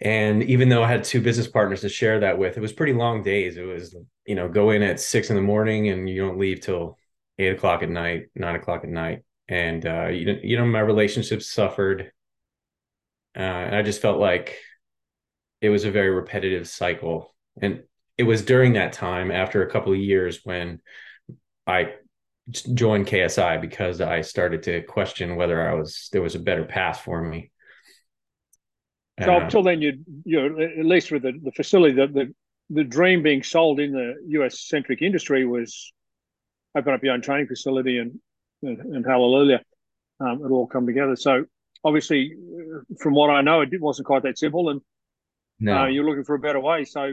And 0.00 0.42
even 0.42 0.68
though 0.68 0.82
I 0.82 0.88
had 0.88 1.04
two 1.04 1.20
business 1.20 1.48
partners 1.48 1.80
to 1.82 1.88
share 1.88 2.20
that 2.20 2.38
with, 2.38 2.56
it 2.56 2.60
was 2.60 2.72
pretty 2.72 2.92
long 2.92 3.22
days. 3.22 3.56
It 3.56 3.62
was, 3.62 3.96
you 4.26 4.34
know, 4.34 4.48
go 4.48 4.70
in 4.70 4.82
at 4.82 5.00
six 5.00 5.30
in 5.30 5.36
the 5.36 5.42
morning 5.42 5.88
and 5.88 6.08
you 6.08 6.20
don't 6.20 6.38
leave 6.38 6.60
till 6.60 6.98
eight 7.38 7.54
o'clock 7.54 7.82
at 7.82 7.88
night, 7.88 8.26
nine 8.34 8.56
o'clock 8.56 8.84
at 8.84 8.90
night. 8.90 9.24
And, 9.48 9.86
uh, 9.86 10.08
you, 10.08 10.38
you 10.42 10.56
know, 10.58 10.66
my 10.66 10.80
relationships 10.80 11.50
suffered. 11.50 12.12
Uh, 13.36 13.40
and 13.40 13.74
I 13.74 13.82
just 13.82 14.02
felt 14.02 14.18
like 14.18 14.58
it 15.60 15.70
was 15.70 15.84
a 15.84 15.90
very 15.90 16.10
repetitive 16.10 16.68
cycle. 16.68 17.34
And 17.60 17.84
it 18.18 18.24
was 18.24 18.44
during 18.44 18.74
that 18.74 18.92
time, 18.92 19.30
after 19.30 19.62
a 19.62 19.70
couple 19.70 19.92
of 19.92 19.98
years, 19.98 20.40
when 20.44 20.80
I 21.66 21.94
join 22.50 23.04
KSI 23.04 23.60
because 23.60 24.00
I 24.00 24.20
started 24.20 24.62
to 24.64 24.82
question 24.82 25.36
whether 25.36 25.68
I 25.68 25.74
was 25.74 26.08
there 26.12 26.22
was 26.22 26.34
a 26.34 26.40
better 26.40 26.64
path 26.64 27.00
for 27.00 27.22
me. 27.22 27.50
So 29.22 29.32
uh, 29.32 29.40
until 29.40 29.62
then, 29.62 29.80
you 29.80 29.98
you 30.24 30.60
at 30.60 30.84
least 30.84 31.10
with 31.10 31.22
the, 31.22 31.32
the 31.42 31.52
facility, 31.52 31.94
the, 31.94 32.06
the 32.06 32.34
the 32.70 32.84
dream 32.84 33.22
being 33.22 33.42
sold 33.42 33.80
in 33.80 33.92
the 33.92 34.14
US 34.40 34.60
centric 34.60 35.02
industry 35.02 35.46
was 35.46 35.92
open 36.76 36.92
up 36.92 37.02
your 37.02 37.14
own 37.14 37.22
training 37.22 37.46
facility 37.46 37.98
and 37.98 38.18
and, 38.62 38.78
and 38.94 39.06
hallelujah, 39.06 39.62
um, 40.20 40.42
it 40.44 40.50
all 40.50 40.66
come 40.66 40.86
together. 40.86 41.16
So 41.16 41.44
obviously, 41.84 42.34
from 43.00 43.14
what 43.14 43.30
I 43.30 43.42
know, 43.42 43.60
it 43.60 43.80
wasn't 43.80 44.06
quite 44.06 44.22
that 44.24 44.38
simple, 44.38 44.70
and 44.70 44.80
no. 45.60 45.82
uh, 45.82 45.86
you're 45.86 46.04
looking 46.04 46.24
for 46.24 46.34
a 46.34 46.40
better 46.40 46.60
way. 46.60 46.84
So 46.84 47.04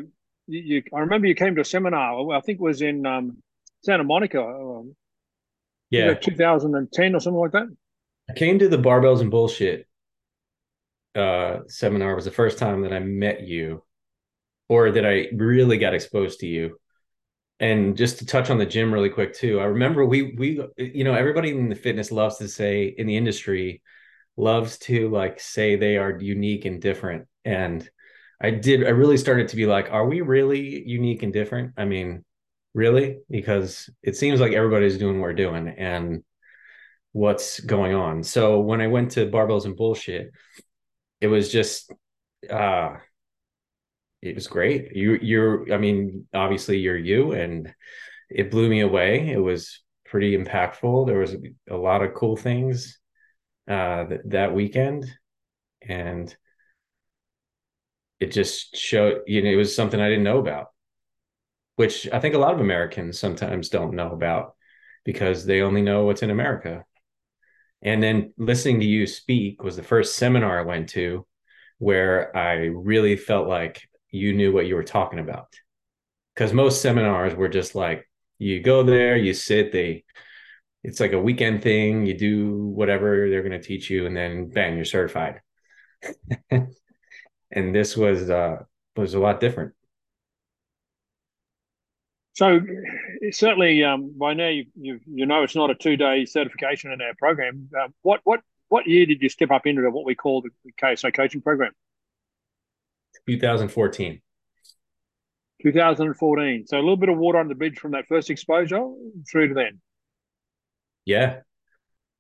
you, 0.47 0.59
you, 0.59 0.83
I 0.93 1.00
remember 1.00 1.27
you 1.27 1.35
came 1.35 1.55
to 1.55 1.61
a 1.61 1.65
seminar. 1.65 2.31
I 2.33 2.41
think 2.41 2.59
it 2.59 2.63
was 2.63 2.81
in 2.81 3.05
um, 3.05 3.38
Santa 3.83 4.03
Monica. 4.03 4.41
Um, 4.41 4.95
yeah, 5.91 6.13
2010 6.13 7.15
or 7.15 7.19
something 7.19 7.39
like 7.39 7.51
that. 7.51 7.67
I 8.29 8.33
came 8.33 8.60
to 8.60 8.69
the 8.69 8.77
barbells 8.77 9.21
and 9.21 9.29
bullshit 9.29 9.88
uh, 11.15 11.60
seminar. 11.67 12.13
It 12.13 12.15
was 12.15 12.25
the 12.25 12.31
first 12.31 12.57
time 12.57 12.81
that 12.81 12.93
I 12.93 13.00
met 13.00 13.41
you, 13.41 13.83
or 14.69 14.91
that 14.91 15.05
I 15.05 15.27
really 15.33 15.77
got 15.77 15.93
exposed 15.93 16.39
to 16.39 16.48
you. 16.48 16.77
And 17.60 17.95
just 17.95 18.19
to 18.19 18.25
touch 18.25 18.50
on 18.50 18.57
the 18.57 18.65
gym 18.65 18.91
really 18.91 19.10
quick 19.10 19.36
too, 19.36 19.60
I 19.60 19.65
remember 19.65 20.05
we 20.05 20.33
we 20.33 20.62
you 20.77 21.03
know 21.03 21.13
everybody 21.13 21.51
in 21.51 21.69
the 21.69 21.75
fitness 21.75 22.12
loves 22.12 22.38
to 22.38 22.48
say 22.48 22.86
in 22.86 23.05
the 23.05 23.17
industry 23.17 23.81
loves 24.38 24.79
to 24.79 25.10
like 25.10 25.39
say 25.39 25.75
they 25.75 25.98
are 25.98 26.17
unique 26.19 26.65
and 26.65 26.81
different 26.81 27.27
and 27.45 27.88
I 28.41 28.50
did 28.50 28.86
I 28.86 28.89
really 28.89 29.17
started 29.17 29.50
to 29.50 29.55
be 29.55 29.67
like 29.67 29.91
are 29.91 30.07
we 30.07 30.21
really 30.21 30.83
unique 30.88 31.21
and 31.21 31.31
different? 31.31 31.74
I 31.77 31.86
mean, 31.86 32.25
really 32.73 33.19
because 33.29 33.89
it 34.01 34.15
seems 34.15 34.39
like 34.39 34.53
everybody's 34.53 34.97
doing 34.97 35.19
what 35.19 35.27
we're 35.27 35.33
doing 35.33 35.67
and 35.67 36.23
what's 37.11 37.59
going 37.59 37.93
on 37.93 38.23
so 38.23 38.59
when 38.61 38.79
i 38.79 38.87
went 38.87 39.11
to 39.11 39.27
barbells 39.27 39.65
and 39.65 39.75
bullshit 39.75 40.31
it 41.19 41.27
was 41.27 41.51
just 41.51 41.91
uh 42.49 42.95
it 44.21 44.35
was 44.35 44.47
great. 44.47 44.95
You 44.95 45.17
you're 45.21 45.73
I 45.73 45.77
mean, 45.77 46.27
obviously 46.33 46.77
you're 46.77 46.97
you 46.97 47.31
and 47.31 47.73
it 48.29 48.51
blew 48.51 48.69
me 48.69 48.81
away. 48.81 49.29
It 49.29 49.39
was 49.39 49.81
pretty 50.05 50.37
impactful. 50.37 51.07
There 51.07 51.19
was 51.19 51.35
a, 51.69 51.75
lot 51.75 52.03
of 52.03 52.13
cool 52.13 52.35
things 52.35 52.99
uh 53.69 54.05
th- 54.05 54.21
that 54.25 54.53
weekend 54.53 55.05
and 55.87 56.35
it 58.19 58.31
just 58.31 58.75
showed 58.75 59.21
you 59.27 59.41
know 59.43 59.49
it 59.49 59.55
was 59.55 59.75
something 59.75 59.99
I 59.99 60.09
didn't 60.09 60.23
know 60.23 60.39
about 60.39 60.67
which 61.81 62.07
I 62.13 62.19
think 62.19 62.35
a 62.35 62.38
lot 62.38 62.53
of 62.53 62.59
Americans 62.59 63.17
sometimes 63.17 63.69
don't 63.69 63.95
know 63.95 64.11
about 64.11 64.53
because 65.03 65.47
they 65.47 65.61
only 65.61 65.81
know 65.81 66.05
what's 66.05 66.21
in 66.21 66.29
America. 66.29 66.85
And 67.81 68.03
then 68.03 68.35
listening 68.38 68.81
to 68.81 68.85
you 68.85 69.07
speak 69.07 69.63
was 69.63 69.77
the 69.77 69.81
first 69.81 70.15
seminar 70.15 70.59
I 70.59 70.61
went 70.61 70.89
to 70.89 71.25
where 71.79 72.38
I 72.38 72.65
really 72.65 73.15
felt 73.15 73.47
like 73.47 73.81
you 74.11 74.31
knew 74.31 74.53
what 74.53 74.67
you 74.67 74.75
were 74.75 74.83
talking 74.83 75.17
about. 75.17 75.47
Because 76.35 76.53
most 76.53 76.83
seminars 76.83 77.33
were 77.33 77.50
just 77.50 77.73
like, 77.73 78.07
you 78.38 78.59
go 78.59 78.83
there, 78.83 79.17
you 79.17 79.33
sit, 79.33 79.71
they, 79.71 80.03
it's 80.83 81.00
like 81.00 81.13
a 81.13 81.19
weekend 81.19 81.63
thing, 81.63 82.05
you 82.05 82.15
do 82.15 82.57
whatever 82.57 83.27
they're 83.27 83.41
going 83.41 83.59
to 83.59 83.67
teach 83.67 83.89
you, 83.89 84.05
and 84.05 84.15
then 84.15 84.51
bang, 84.51 84.75
you're 84.75 84.85
certified. 84.85 85.41
and 86.51 87.75
this 87.75 87.97
was, 87.97 88.29
uh, 88.29 88.57
was 88.95 89.15
a 89.15 89.19
lot 89.19 89.39
different. 89.39 89.73
So 92.41 92.60
certainly, 93.29 93.83
um, 93.83 94.15
by 94.17 94.33
now 94.33 94.48
you, 94.48 94.65
you, 94.74 95.00
you 95.05 95.27
know 95.27 95.43
it's 95.43 95.55
not 95.55 95.69
a 95.69 95.75
two 95.75 95.95
day 95.95 96.25
certification 96.25 96.91
in 96.91 97.00
our 97.00 97.13
program. 97.19 97.69
Uh, 97.79 97.89
what 98.01 98.21
what 98.24 98.39
what 98.67 98.88
year 98.88 99.05
did 99.05 99.21
you 99.21 99.29
step 99.29 99.51
up 99.51 99.67
into 99.67 99.88
what 99.91 100.05
we 100.05 100.15
call 100.15 100.41
the, 100.41 100.50
KSI 100.81 101.13
coaching 101.13 101.43
program? 101.43 101.71
2014. 103.27 104.21
2014. 105.62 106.65
So 106.65 106.77
a 106.77 106.79
little 106.79 106.98
bit 106.98 107.10
of 107.10 107.19
water 107.19 107.38
on 107.38 107.48
the 107.48 107.53
bridge 107.53 107.77
from 107.77 107.91
that 107.91 108.07
first 108.07 108.31
exposure 108.31 108.91
through 109.31 109.50
to 109.50 109.53
then. 109.53 109.79
Yeah, 111.05 111.41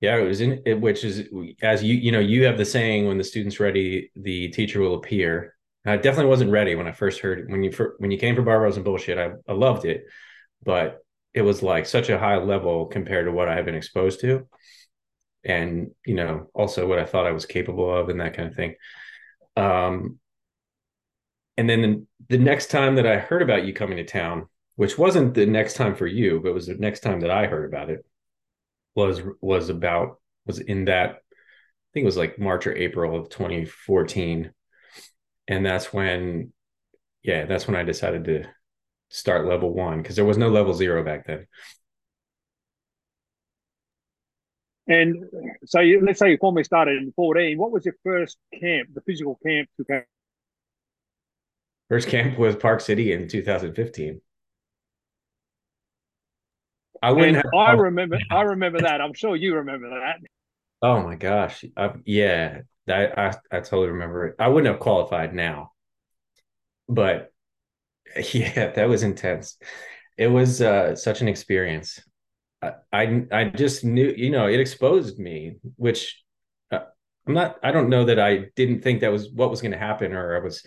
yeah, 0.01 0.17
it 0.17 0.27
was 0.27 0.39
in 0.39 0.61
it, 0.67 0.79
which 0.79 1.03
is 1.03 1.29
as 1.63 1.83
you 1.83 1.95
you 1.95 2.11
know 2.11 2.19
you 2.19 2.45
have 2.45 2.59
the 2.59 2.65
saying 2.65 3.07
when 3.07 3.17
the 3.17 3.23
student's 3.23 3.59
ready, 3.59 4.11
the 4.15 4.49
teacher 4.49 4.81
will 4.81 4.93
appear. 4.93 5.55
I 5.85 5.97
definitely 5.97 6.29
wasn't 6.29 6.51
ready 6.51 6.75
when 6.75 6.87
I 6.87 6.91
first 6.91 7.21
heard 7.21 7.49
when 7.49 7.63
you 7.63 7.71
when 7.97 8.11
you 8.11 8.17
came 8.17 8.35
for 8.35 8.43
barbells 8.43 8.75
and 8.75 8.85
bullshit. 8.85 9.17
I, 9.17 9.31
I 9.47 9.53
loved 9.53 9.85
it, 9.85 10.05
but 10.63 11.03
it 11.33 11.41
was 11.41 11.63
like 11.63 11.85
such 11.85 12.09
a 12.09 12.19
high 12.19 12.37
level 12.37 12.85
compared 12.85 13.25
to 13.25 13.31
what 13.31 13.47
I 13.47 13.55
had 13.55 13.65
been 13.65 13.75
exposed 13.75 14.21
to, 14.21 14.47
and 15.43 15.91
you 16.05 16.13
know 16.13 16.49
also 16.53 16.87
what 16.87 16.99
I 16.99 17.05
thought 17.05 17.25
I 17.25 17.31
was 17.31 17.45
capable 17.45 17.93
of 17.95 18.09
and 18.09 18.21
that 18.21 18.35
kind 18.35 18.47
of 18.49 18.55
thing. 18.55 18.75
Um, 19.57 20.19
and 21.57 21.69
then 21.69 21.81
the, 21.81 22.05
the 22.29 22.43
next 22.43 22.67
time 22.71 22.95
that 22.95 23.07
I 23.07 23.17
heard 23.17 23.41
about 23.41 23.65
you 23.65 23.73
coming 23.73 23.97
to 23.97 24.03
town, 24.05 24.47
which 24.75 24.97
wasn't 24.97 25.33
the 25.33 25.45
next 25.45 25.73
time 25.75 25.95
for 25.95 26.07
you, 26.07 26.39
but 26.43 26.53
was 26.53 26.67
the 26.67 26.75
next 26.75 27.01
time 27.01 27.21
that 27.21 27.31
I 27.31 27.47
heard 27.47 27.65
about 27.65 27.89
it, 27.89 28.05
was 28.95 29.21
was 29.41 29.69
about 29.69 30.19
was 30.45 30.59
in 30.59 30.85
that 30.85 31.09
I 31.09 31.89
think 31.93 32.03
it 32.03 32.05
was 32.05 32.17
like 32.17 32.39
March 32.39 32.67
or 32.67 32.75
April 32.75 33.19
of 33.19 33.29
2014 33.29 34.51
and 35.51 35.65
that's 35.65 35.91
when 35.93 36.51
yeah 37.23 37.45
that's 37.45 37.67
when 37.67 37.75
i 37.75 37.83
decided 37.83 38.23
to 38.23 38.43
start 39.09 39.45
level 39.45 39.73
one 39.73 40.01
because 40.01 40.15
there 40.15 40.25
was 40.25 40.37
no 40.37 40.49
level 40.49 40.73
zero 40.73 41.03
back 41.03 41.27
then. 41.27 41.45
And 44.87 45.25
so 45.65 45.81
you, 45.81 46.01
let's 46.03 46.17
say 46.17 46.31
you 46.31 46.37
formally 46.39 46.63
started 46.63 46.97
in 46.97 47.11
14 47.15 47.57
what 47.57 47.71
was 47.71 47.85
your 47.85 47.95
first 48.03 48.37
camp 48.59 48.89
the 48.93 49.01
physical 49.01 49.37
camp 49.45 49.69
first 51.87 52.07
camp 52.07 52.37
was 52.37 52.55
park 52.55 52.81
city 52.81 53.13
in 53.13 53.27
2015 53.27 54.21
i 57.03 57.11
wouldn't 57.11 57.35
have, 57.35 57.45
i 57.55 57.73
remember 57.73 58.17
i 58.31 58.41
remember 58.41 58.79
that. 58.79 59.01
I'm 59.01 59.13
sure 59.13 59.35
you 59.35 59.55
remember 59.55 59.89
that. 59.89 60.19
Oh 60.81 61.01
my 61.03 61.15
gosh. 61.15 61.63
I, 61.77 61.91
yeah 62.05 62.61
I, 62.89 63.33
I, 63.51 63.59
totally 63.59 63.89
remember 63.89 64.27
it. 64.27 64.35
I 64.39 64.47
wouldn't 64.47 64.71
have 64.71 64.81
qualified 64.81 65.33
now, 65.33 65.71
but 66.89 67.31
yeah, 68.33 68.71
that 68.71 68.89
was 68.89 69.03
intense. 69.03 69.57
It 70.17 70.27
was 70.27 70.61
uh, 70.61 70.95
such 70.95 71.21
an 71.21 71.27
experience. 71.27 71.99
I, 72.61 72.73
I, 72.91 73.25
I 73.31 73.43
just 73.45 73.83
knew, 73.83 74.13
you 74.15 74.29
know, 74.29 74.47
it 74.47 74.59
exposed 74.59 75.19
me, 75.19 75.57
which 75.77 76.21
uh, 76.71 76.81
I'm 77.27 77.33
not. 77.33 77.57
I 77.63 77.71
don't 77.71 77.89
know 77.89 78.05
that 78.05 78.19
I 78.19 78.45
didn't 78.55 78.81
think 78.81 79.01
that 79.01 79.11
was 79.11 79.29
what 79.31 79.49
was 79.49 79.61
going 79.61 79.71
to 79.71 79.77
happen, 79.77 80.13
or 80.13 80.35
I 80.35 80.39
was. 80.39 80.65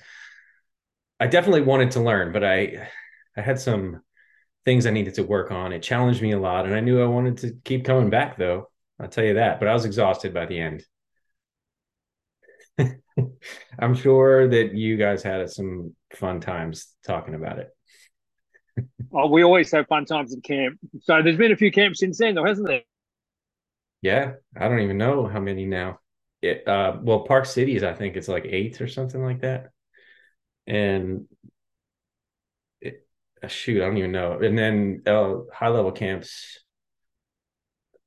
I 1.20 1.26
definitely 1.26 1.62
wanted 1.62 1.92
to 1.92 2.00
learn, 2.00 2.32
but 2.32 2.42
I, 2.42 2.88
I 3.36 3.40
had 3.40 3.60
some 3.60 4.02
things 4.64 4.86
I 4.86 4.90
needed 4.90 5.14
to 5.14 5.22
work 5.22 5.52
on. 5.52 5.72
It 5.72 5.82
challenged 5.82 6.22
me 6.22 6.32
a 6.32 6.40
lot, 6.40 6.66
and 6.66 6.74
I 6.74 6.80
knew 6.80 7.00
I 7.00 7.06
wanted 7.06 7.38
to 7.38 7.52
keep 7.64 7.84
coming 7.84 8.10
back, 8.10 8.36
though. 8.36 8.70
I'll 8.98 9.08
tell 9.08 9.24
you 9.24 9.34
that. 9.34 9.60
But 9.60 9.68
I 9.68 9.74
was 9.74 9.84
exhausted 9.84 10.34
by 10.34 10.46
the 10.46 10.58
end. 10.58 10.84
I'm 13.78 13.94
sure 13.94 14.48
that 14.48 14.74
you 14.74 14.96
guys 14.96 15.22
had 15.22 15.48
some 15.50 15.94
fun 16.14 16.40
times 16.40 16.88
talking 17.06 17.34
about 17.34 17.58
it. 17.58 17.70
oh, 19.12 19.28
we 19.28 19.44
always 19.44 19.70
have 19.72 19.86
fun 19.86 20.04
times 20.04 20.32
in 20.32 20.40
camp. 20.40 20.78
So 21.02 21.22
there's 21.22 21.36
been 21.36 21.52
a 21.52 21.56
few 21.56 21.70
camps 21.70 22.00
since 22.00 22.18
then, 22.18 22.34
though, 22.34 22.44
hasn't 22.44 22.68
there? 22.68 22.82
Yeah, 24.02 24.32
I 24.56 24.68
don't 24.68 24.80
even 24.80 24.98
know 24.98 25.26
how 25.26 25.40
many 25.40 25.64
now. 25.64 26.00
It, 26.42 26.68
uh, 26.68 26.98
well, 27.00 27.20
Park 27.20 27.46
Cities, 27.46 27.82
I 27.82 27.94
think 27.94 28.16
it's 28.16 28.28
like 28.28 28.44
eight 28.44 28.80
or 28.80 28.88
something 28.88 29.22
like 29.22 29.40
that. 29.40 29.70
And 30.66 31.26
it, 32.80 33.06
uh, 33.42 33.48
shoot, 33.48 33.82
I 33.82 33.86
don't 33.86 33.96
even 33.96 34.12
know. 34.12 34.38
And 34.40 34.58
then 34.58 35.02
uh, 35.06 35.36
high 35.52 35.68
level 35.68 35.92
camps, 35.92 36.60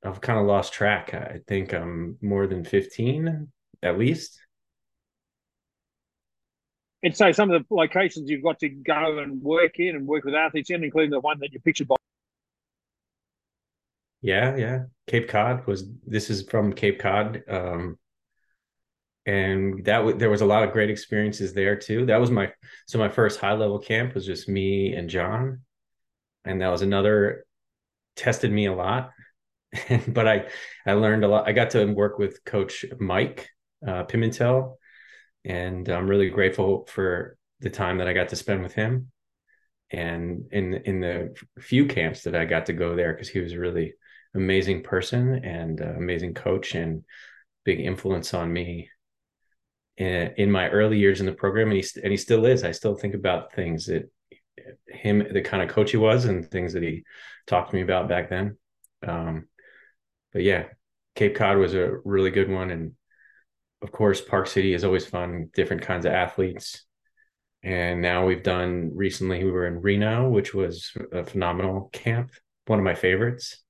I've 0.04 0.20
kind 0.20 0.38
of 0.38 0.46
lost 0.46 0.72
track. 0.72 1.14
I 1.14 1.40
think 1.48 1.72
I'm 1.72 2.18
more 2.22 2.46
than 2.46 2.64
15 2.64 3.48
at 3.82 3.98
least 3.98 4.38
and 7.02 7.16
so 7.16 7.30
some 7.32 7.50
of 7.50 7.62
the 7.68 7.74
locations 7.74 8.28
you've 8.28 8.42
got 8.42 8.58
to 8.60 8.68
go 8.68 9.18
and 9.18 9.40
work 9.42 9.78
in 9.78 9.94
and 9.94 10.06
work 10.06 10.24
with 10.24 10.34
athletes 10.34 10.70
in, 10.70 10.82
including 10.82 11.10
the 11.10 11.20
one 11.20 11.38
that 11.40 11.52
you 11.52 11.60
pictured 11.60 11.88
by. 11.88 11.96
Yeah, 14.20 14.56
yeah. 14.56 14.84
Cape 15.06 15.28
Cod 15.28 15.66
was 15.66 15.84
this 16.04 16.28
is 16.28 16.42
from 16.48 16.72
Cape 16.72 16.98
Cod. 16.98 17.42
Um 17.48 17.98
and 19.26 19.84
that 19.84 19.98
w- 19.98 20.16
there 20.16 20.30
was 20.30 20.40
a 20.40 20.46
lot 20.46 20.64
of 20.64 20.72
great 20.72 20.90
experiences 20.90 21.52
there 21.52 21.76
too. 21.76 22.06
That 22.06 22.20
was 22.20 22.30
my 22.30 22.52
so 22.86 22.98
my 22.98 23.08
first 23.08 23.38
high 23.38 23.52
level 23.52 23.78
camp 23.78 24.14
was 24.14 24.26
just 24.26 24.48
me 24.48 24.94
and 24.94 25.08
John. 25.08 25.60
And 26.44 26.60
that 26.62 26.68
was 26.68 26.82
another 26.82 27.44
tested 28.16 28.50
me 28.50 28.66
a 28.66 28.74
lot. 28.74 29.12
but 30.08 30.26
I 30.26 30.48
I 30.84 30.94
learned 30.94 31.24
a 31.24 31.28
lot. 31.28 31.46
I 31.46 31.52
got 31.52 31.70
to 31.70 31.84
work 31.84 32.18
with 32.18 32.44
coach 32.44 32.84
Mike 32.98 33.48
uh, 33.86 34.04
Pimentel 34.04 34.74
and 35.44 35.88
I'm 35.88 36.08
really 36.08 36.30
grateful 36.30 36.86
for 36.86 37.36
the 37.60 37.70
time 37.70 37.98
that 37.98 38.08
I 38.08 38.12
got 38.12 38.28
to 38.30 38.36
spend 38.36 38.62
with 38.62 38.74
him 38.74 39.10
and 39.90 40.44
in 40.52 40.74
in 40.74 41.00
the 41.00 41.34
few 41.60 41.86
camps 41.86 42.22
that 42.22 42.36
I 42.36 42.44
got 42.44 42.66
to 42.66 42.72
go 42.72 42.94
there 42.94 43.12
because 43.12 43.28
he 43.28 43.40
was 43.40 43.52
a 43.52 43.58
really 43.58 43.94
amazing 44.34 44.82
person 44.82 45.44
and 45.44 45.80
uh, 45.80 45.94
amazing 45.96 46.34
coach 46.34 46.74
and 46.74 47.04
big 47.64 47.80
influence 47.80 48.34
on 48.34 48.52
me 48.52 48.90
in, 49.96 50.34
in 50.36 50.50
my 50.50 50.68
early 50.68 50.98
years 50.98 51.20
in 51.20 51.26
the 51.26 51.32
program. 51.32 51.70
And 51.70 51.82
he 51.82 52.00
and 52.02 52.10
he 52.10 52.16
still 52.16 52.44
is. 52.44 52.64
I 52.64 52.72
still 52.72 52.94
think 52.94 53.14
about 53.14 53.54
things 53.54 53.86
that 53.86 54.10
him 54.86 55.26
the 55.32 55.40
kind 55.40 55.62
of 55.62 55.70
coach 55.70 55.92
he 55.92 55.96
was 55.96 56.26
and 56.26 56.44
things 56.44 56.74
that 56.74 56.82
he 56.82 57.04
talked 57.46 57.70
to 57.70 57.76
me 57.76 57.82
about 57.82 58.08
back 58.08 58.28
then. 58.28 58.58
Um, 59.06 59.48
but 60.32 60.42
yeah 60.42 60.64
Cape 61.18 61.34
Cod 61.34 61.58
was 61.58 61.74
a 61.74 61.96
really 62.04 62.30
good 62.30 62.48
one 62.48 62.70
and 62.70 62.92
of 63.82 63.92
course, 63.92 64.20
Park 64.20 64.46
City 64.46 64.74
is 64.74 64.84
always 64.84 65.06
fun, 65.06 65.50
different 65.54 65.82
kinds 65.82 66.04
of 66.04 66.12
athletes. 66.12 66.84
And 67.62 68.00
now 68.00 68.26
we've 68.26 68.42
done 68.42 68.92
recently, 68.94 69.44
we 69.44 69.50
were 69.50 69.66
in 69.66 69.80
Reno, 69.80 70.28
which 70.28 70.54
was 70.54 70.92
a 71.12 71.24
phenomenal 71.24 71.90
camp, 71.92 72.30
one 72.66 72.78
of 72.78 72.84
my 72.84 72.94
favorites. 72.94 73.62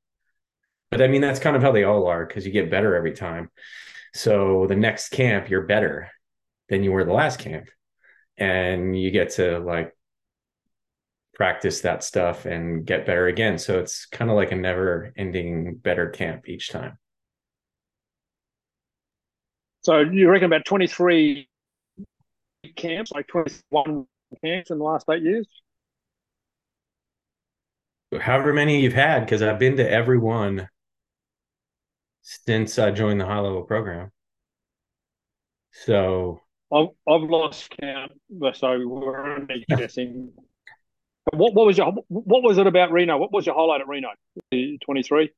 But 0.91 1.03
I 1.03 1.09
mean, 1.09 1.21
that's 1.21 1.41
kind 1.41 1.57
of 1.57 1.63
how 1.63 1.73
they 1.73 1.85
all 1.85 2.07
are 2.07 2.27
because 2.27 2.47
you 2.47 2.53
get 2.53 2.71
better 2.71 2.95
every 2.95 3.13
time. 3.13 3.51
So 4.15 4.67
the 4.69 4.77
next 4.77 5.11
camp, 5.11 5.51
you're 5.51 5.63
better 5.63 6.11
than 6.69 6.83
you 6.83 6.93
were 6.93 7.05
the 7.05 7.13
last 7.13 7.39
camp. 7.39 7.69
And 8.37 8.99
you 8.99 9.11
get 9.11 9.31
to 9.31 9.59
like 9.59 9.93
practice 11.35 11.83
that 11.83 12.03
stuff 12.03 12.47
and 12.47 12.85
get 12.85 13.07
better 13.07 13.27
again. 13.27 13.59
So 13.59 13.79
it's 13.79 14.07
kind 14.07 14.31
of 14.31 14.37
like 14.37 14.53
a 14.53 14.57
never 14.57 15.13
ending 15.17 15.77
better 15.77 16.09
camp 16.09 16.49
each 16.49 16.71
time. 16.71 16.99
So 19.89 20.01
you 20.01 20.29
reckon 20.29 20.45
about 20.45 20.67
23 20.67 21.49
camps, 22.77 23.11
like 23.11 23.27
21 23.29 24.05
camps 24.45 24.71
in 24.71 24.77
the 24.77 24.85
last 24.85 25.07
eight 25.11 25.23
years? 25.23 25.49
However 28.21 28.53
many 28.53 28.83
you've 28.83 28.93
had, 28.93 29.21
because 29.21 29.41
I've 29.41 29.59
been 29.59 29.79
to 29.79 29.91
every 29.91 30.19
one 30.19 30.69
since 32.21 32.79
I 32.79 32.91
joined 32.91 33.19
the 33.19 33.25
high 33.25 33.39
level 33.39 33.63
program. 33.63 34.11
So 35.73 36.43
I've, 36.71 36.89
I've 37.09 37.23
lost 37.23 37.71
count, 37.81 38.13
so 38.57 38.87
we're 38.87 39.37
only 39.37 39.65
guessing. 39.71 40.35
What, 41.33 41.55
what 41.55 41.67
was 41.67 41.79
your 41.79 41.95
what 42.09 42.43
was 42.43 42.59
it 42.59 42.67
about 42.67 42.93
Reno? 42.93 43.17
What 43.17 43.33
was 43.33 43.47
your 43.47 43.55
highlight 43.55 43.81
at 43.81 43.89
Reno? 43.89 44.09
Twenty 44.53 45.03
three. 45.03 45.31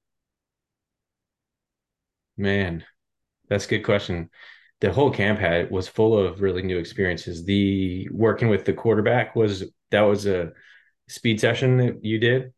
Man, 2.37 2.85
that's 3.51 3.67
a 3.67 3.71
good 3.71 3.85
question. 3.85 4.31
The 4.81 4.93
whole 4.93 5.11
camp 5.13 5.41
had 5.41 5.71
was 5.71 5.89
full 5.89 6.19
of 6.19 6.41
really 6.41 6.63
new 6.63 6.79
experiences. 6.79 7.45
The 7.45 8.09
working 8.11 8.49
with 8.49 8.65
the 8.65 8.73
quarterback 8.73 9.37
was 9.37 9.65
that 9.91 10.03
was 10.03 10.27
a 10.27 10.53
speed 11.09 11.41
session 11.41 11.77
that 11.79 12.05
you 12.05 12.19
did 12.19 12.53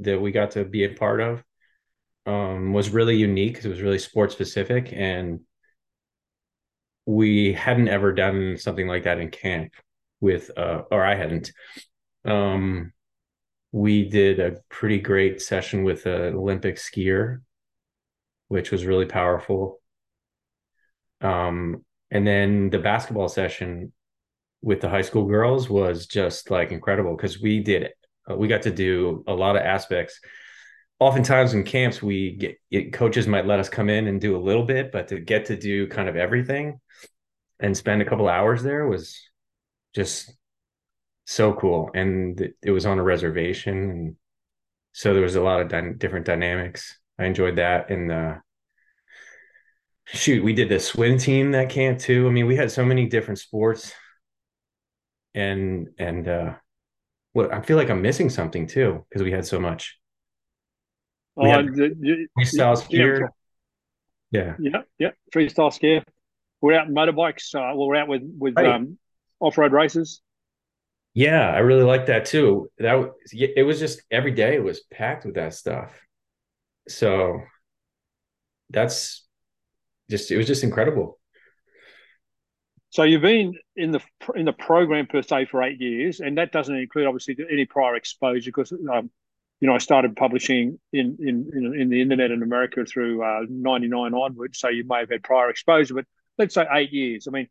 that 0.00 0.20
we 0.20 0.32
got 0.32 0.52
to 0.52 0.64
be 0.64 0.84
a 0.84 0.90
part 0.90 1.20
of. 1.20 1.44
Um, 2.26 2.72
was 2.72 2.90
really 2.90 3.16
unique 3.16 3.58
it 3.58 3.68
was 3.68 3.82
really 3.82 3.98
sports 3.98 4.34
specific 4.34 4.92
and 4.92 5.40
we 7.06 7.52
hadn't 7.52 7.88
ever 7.88 8.12
done 8.12 8.56
something 8.58 8.86
like 8.86 9.04
that 9.04 9.18
in 9.18 9.30
camp 9.30 9.72
with 10.20 10.50
uh 10.56 10.82
or 10.90 11.04
I 11.04 11.14
hadn't. 11.16 11.52
Um 12.24 12.92
we 13.72 14.08
did 14.08 14.40
a 14.40 14.58
pretty 14.70 15.00
great 15.00 15.42
session 15.42 15.84
with 15.84 16.06
an 16.06 16.34
Olympic 16.36 16.76
skier, 16.76 17.40
which 18.48 18.72
was 18.72 18.86
really 18.86 19.06
powerful. 19.06 19.81
Um, 21.22 21.84
and 22.10 22.26
then 22.26 22.70
the 22.70 22.78
basketball 22.78 23.28
session 23.28 23.92
with 24.60 24.80
the 24.80 24.88
high 24.88 25.02
school 25.02 25.26
girls 25.26 25.68
was 25.68 26.06
just 26.06 26.50
like 26.50 26.70
incredible 26.70 27.16
because 27.16 27.40
we 27.40 27.60
did 27.60 27.90
uh, 28.30 28.36
we 28.36 28.46
got 28.46 28.62
to 28.62 28.70
do 28.70 29.24
a 29.26 29.34
lot 29.34 29.56
of 29.56 29.62
aspects. 29.62 30.20
Oftentimes 31.00 31.54
in 31.54 31.64
camps 31.64 32.00
we 32.00 32.36
get 32.36 32.56
it, 32.70 32.92
coaches 32.92 33.26
might 33.26 33.46
let 33.46 33.58
us 33.58 33.68
come 33.68 33.90
in 33.90 34.06
and 34.06 34.20
do 34.20 34.36
a 34.36 34.38
little 34.38 34.64
bit 34.64 34.92
but 34.92 35.08
to 35.08 35.18
get 35.18 35.46
to 35.46 35.56
do 35.56 35.88
kind 35.88 36.08
of 36.08 36.16
everything 36.16 36.78
and 37.58 37.76
spend 37.76 38.02
a 38.02 38.04
couple 38.04 38.28
hours 38.28 38.62
there 38.62 38.86
was 38.86 39.20
just 39.94 40.32
so 41.24 41.52
cool. 41.54 41.90
And 41.94 42.52
it 42.62 42.70
was 42.70 42.86
on 42.86 42.98
a 42.98 43.02
reservation 43.02 43.90
and 43.90 44.16
so 44.92 45.12
there 45.12 45.22
was 45.22 45.36
a 45.36 45.42
lot 45.42 45.60
of 45.60 45.68
dy- 45.68 45.94
different 45.96 46.26
dynamics. 46.26 46.98
I 47.18 47.24
enjoyed 47.24 47.56
that 47.56 47.90
and 47.90 48.10
the 48.10 48.42
shoot 50.12 50.44
we 50.44 50.52
did 50.52 50.68
the 50.68 50.78
swim 50.78 51.18
team 51.18 51.52
that 51.52 51.70
camp 51.70 51.98
too. 51.98 52.26
I 52.26 52.30
mean 52.30 52.46
we 52.46 52.56
had 52.56 52.70
so 52.70 52.84
many 52.84 53.06
different 53.06 53.38
sports. 53.38 53.92
And 55.34 55.88
and 55.98 56.28
uh 56.28 56.54
what 57.32 57.54
i 57.54 57.62
feel 57.62 57.78
like 57.78 57.88
i'm 57.88 58.02
missing 58.02 58.28
something 58.28 58.66
too 58.66 59.06
because 59.08 59.22
we 59.22 59.32
had 59.32 59.46
so 59.46 59.58
much. 59.58 59.98
We 61.36 61.48
oh, 61.48 61.50
had 61.50 61.66
the, 61.74 62.26
freestyle 62.38 62.76
skier. 62.76 63.28
Yeah. 64.30 64.54
Yeah 64.58 64.82
yeah 64.98 65.10
freestyle 65.34 65.72
skier. 65.72 66.02
We're 66.60 66.74
out 66.74 66.88
in 66.88 66.94
motorbikes 66.94 67.54
uh, 67.54 67.74
we're 67.74 67.96
out 67.96 68.08
with 68.08 68.22
with 68.38 68.54
right. 68.56 68.66
um, 68.66 68.98
off-road 69.40 69.72
races. 69.72 70.20
Yeah 71.14 71.50
i 71.50 71.58
really 71.58 71.84
like 71.84 72.06
that 72.06 72.26
too. 72.26 72.70
That 72.78 73.12
it 73.32 73.64
was 73.64 73.78
just 73.78 74.02
every 74.10 74.32
day 74.32 74.56
it 74.56 74.64
was 74.64 74.80
packed 74.90 75.24
with 75.24 75.36
that 75.36 75.54
stuff. 75.54 75.98
So 76.88 77.40
that's 78.68 79.26
just 80.12 80.30
it 80.30 80.36
was 80.36 80.46
just 80.46 80.62
incredible 80.62 81.18
so 82.92 83.04
you've 83.04 83.22
been 83.22 83.54
in 83.74 83.90
the 83.90 84.00
in 84.34 84.44
the 84.44 84.52
program 84.52 85.06
per 85.06 85.22
se 85.22 85.46
for 85.46 85.62
eight 85.62 85.80
years, 85.80 86.20
and 86.20 86.36
that 86.36 86.52
doesn't 86.52 86.76
include 86.76 87.06
obviously 87.06 87.34
any 87.50 87.64
prior 87.64 87.96
exposure 87.96 88.50
because 88.50 88.70
um, 88.70 89.10
you 89.60 89.66
know 89.66 89.74
I 89.74 89.78
started 89.78 90.14
publishing 90.14 90.78
in 90.92 91.16
in 91.18 91.74
in 91.74 91.88
the 91.88 92.02
internet 92.02 92.30
in 92.30 92.42
America 92.42 92.84
through 92.84 93.24
uh, 93.24 93.46
'99 93.48 94.12
onwards. 94.12 94.58
So 94.58 94.68
you 94.68 94.84
may 94.86 94.98
have 94.98 95.08
had 95.08 95.22
prior 95.22 95.48
exposure, 95.48 95.94
but 95.94 96.04
let's 96.36 96.52
say 96.54 96.66
eight 96.70 96.92
years. 96.92 97.26
I 97.26 97.30
mean, 97.30 97.48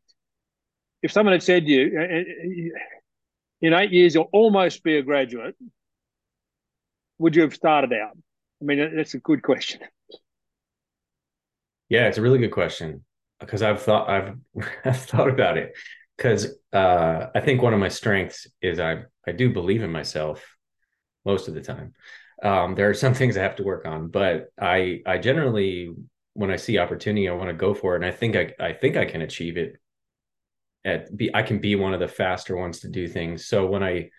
if 1.02 1.12
someone 1.12 1.34
had 1.34 1.42
said 1.42 1.66
to 1.66 1.72
you 1.72 2.00
uh, 2.00 2.04
uh, 2.04 2.80
in 3.62 3.74
eight 3.74 3.92
years 3.92 4.14
you'll 4.14 4.30
almost 4.32 4.84
be 4.84 4.98
a 4.98 5.02
graduate, 5.02 5.56
would 7.18 7.36
you 7.36 7.42
have 7.42 7.56
started 7.56 7.94
out? 7.94 8.16
I 8.62 8.66
mean, 8.66 8.96
that's 8.96 9.16
a 9.16 9.20
good 9.20 9.42
question. 9.42 9.80
Yeah, 11.92 12.08
it's 12.08 12.18
a 12.18 12.22
really 12.22 12.40
good 12.40 12.54
question 12.54 13.04
because 13.42 13.62
I've 13.62 13.82
thought 13.82 14.10
I've 14.10 14.36
I've 14.86 15.02
thought 15.02 15.28
about 15.30 15.58
it 15.58 15.74
because 16.16 16.48
uh, 16.72 17.28
I 17.36 17.42
think 17.42 17.62
one 17.62 17.74
of 17.74 17.82
my 17.82 17.90
strengths 17.90 18.48
is 18.62 18.80
I 18.80 19.04
I 19.28 19.34
do 19.34 19.52
believe 19.52 19.84
in 19.84 19.92
myself 19.92 20.42
most 21.26 21.50
of 21.50 21.56
the 21.56 21.62
time. 21.62 21.94
Um, 22.44 22.76
there 22.76 22.90
are 22.90 22.96
some 22.96 23.14
things 23.14 23.38
I 23.38 23.44
have 23.44 23.58
to 23.58 23.64
work 23.64 23.86
on, 23.86 24.08
but 24.10 24.48
I 24.62 25.02
I 25.06 25.18
generally 25.18 25.92
when 26.34 26.52
I 26.52 26.56
see 26.56 26.78
opportunity 26.80 27.28
I 27.28 27.34
want 27.34 27.50
to 27.50 27.56
go 27.56 27.74
for 27.74 27.96
it, 27.96 28.04
and 28.04 28.06
I 28.06 28.12
think 28.16 28.38
I 28.38 28.54
I 28.60 28.74
think 28.74 28.98
I 28.98 29.06
can 29.06 29.22
achieve 29.22 29.58
it. 29.58 29.78
At 30.84 31.16
be 31.16 31.34
I 31.36 31.44
can 31.44 31.60
be 31.60 31.76
one 31.76 31.94
of 31.94 32.00
the 32.00 32.08
faster 32.08 32.58
ones 32.58 32.80
to 32.80 32.90
do 32.90 33.08
things. 33.08 33.46
So 33.46 33.68
when 33.68 33.84
I 33.84 34.10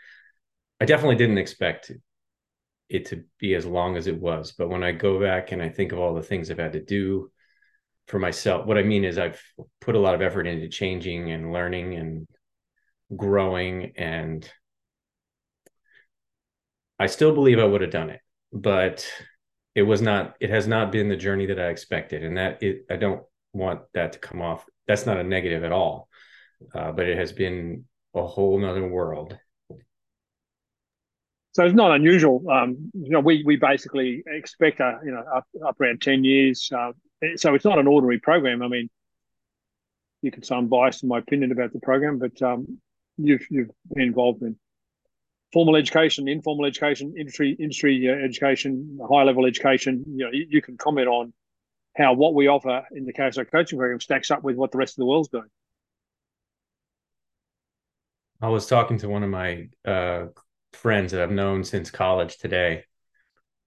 I 0.81 0.87
definitely 0.87 1.17
didn't 1.17 1.39
expect 1.39 1.93
it 2.91 3.07
to 3.07 3.25
be 3.41 3.57
as 3.57 3.67
long 3.67 3.97
as 3.99 4.07
it 4.09 4.21
was, 4.21 4.53
but 4.53 4.71
when 4.71 4.85
I 4.85 4.93
go 4.93 5.21
back 5.21 5.53
and 5.53 5.63
I 5.63 5.71
think 5.71 5.93
of 5.93 6.01
all 6.01 6.15
the 6.15 6.23
things 6.23 6.51
I've 6.53 6.59
had 6.61 6.75
to 6.75 6.81
do 6.85 7.32
for 8.09 8.19
myself. 8.19 8.67
What 8.67 8.79
I 8.79 8.83
mean 8.83 9.05
is 9.05 9.19
I've 9.19 9.41
put 9.81 9.95
a 9.95 10.01
lot 10.01 10.15
of 10.15 10.23
effort 10.23 10.47
into 10.47 10.69
changing 10.69 11.31
and 11.31 11.53
learning 11.53 11.95
and 11.95 12.27
growing 13.17 13.93
and 13.97 14.49
I 16.99 17.07
still 17.07 17.35
believe 17.35 17.59
I 17.59 17.65
would 17.65 17.81
have 17.81 17.91
done 17.91 18.11
it, 18.11 18.21
but 18.53 19.07
it 19.75 19.83
was 19.83 20.01
not 20.03 20.37
it 20.41 20.51
has 20.51 20.69
not 20.69 20.93
been 20.93 21.09
the 21.09 21.17
journey 21.17 21.47
that 21.47 21.59
I 21.59 21.69
expected 21.69 22.23
and 22.23 22.37
that 22.37 22.62
it 22.62 22.85
I 22.91 22.97
don't 22.97 23.23
want 23.53 23.81
that 23.95 24.12
to 24.12 24.19
come 24.19 24.41
off. 24.41 24.65
That's 24.87 25.07
not 25.07 25.19
a 25.19 25.25
negative 25.25 25.65
at 25.65 25.73
all. 25.73 26.09
Uh, 26.75 26.93
but 26.93 27.09
it 27.09 27.19
has 27.19 27.33
been 27.33 27.85
a 28.15 28.25
whole 28.25 28.59
nother 28.59 28.87
world. 28.87 29.37
So 31.53 31.65
it's 31.65 31.75
not 31.75 31.93
unusual. 31.93 32.43
Um, 32.49 32.91
you 32.95 33.11
know, 33.11 33.21
we 33.21 33.43
we 33.45 33.57
basically 33.57 34.23
expect 34.27 34.81
a 34.81 35.01
you 35.05 35.11
know 35.11 35.25
up, 35.35 35.47
up 35.67 35.81
around 35.81 36.01
ten 36.01 36.25
years 36.25 36.71
uh, 36.75 36.93
so 37.37 37.55
it's 37.55 37.65
not 37.65 37.79
an 37.79 37.87
ordinary 37.87 38.19
program. 38.19 38.63
I 38.63 38.69
mean, 38.69 38.91
you 40.23 40.31
can 40.31 40.43
say 40.43 40.55
I'm 40.55 40.69
biased 40.69 41.03
in 41.03 41.09
my 41.09 41.19
opinion 41.19 41.53
about 41.53 41.73
the 41.73 41.81
program, 41.81 42.19
but 42.19 42.41
um, 42.43 42.79
you've 43.17 43.47
you've 43.51 43.71
been 43.93 44.05
involved 44.05 44.43
in 44.43 44.57
formal 45.53 45.77
education, 45.77 46.29
informal 46.29 46.67
education, 46.67 47.15
industry 47.19 47.57
industry 47.59 48.09
uh, 48.09 48.25
education, 48.25 48.99
high 49.11 49.25
level 49.25 49.47
education. 49.47 50.05
You 50.09 50.25
know, 50.25 50.31
you, 50.33 50.47
you, 50.49 50.63
can 50.63 50.77
comment 50.77 51.09
on 51.09 51.33
how 51.97 52.15
what 52.15 52.35
we 52.35 52.49
offer 52.49 52.87
in 52.93 53.05
the 53.05 53.13
KSI 53.13 53.51
coaching 53.51 53.79
program 53.79 54.01
stacks 54.01 54.31
up 54.31 54.43
with 54.43 54.57
what 54.57 54.71
the 54.71 54.79
rest 54.79 54.95
of 54.95 55.03
the 55.03 55.07
world's 55.07 55.29
doing. 55.29 55.49
I 58.41 58.49
was 58.49 58.67
talking 58.67 58.99
to 58.99 59.09
one 59.09 59.23
of 59.23 59.31
my 59.31 59.69
uh, 59.85 60.27
friends 60.73 61.13
that 61.13 61.21
I've 61.21 61.31
known 61.31 61.65
since 61.65 61.91
college 61.91 62.39
today, 62.39 62.85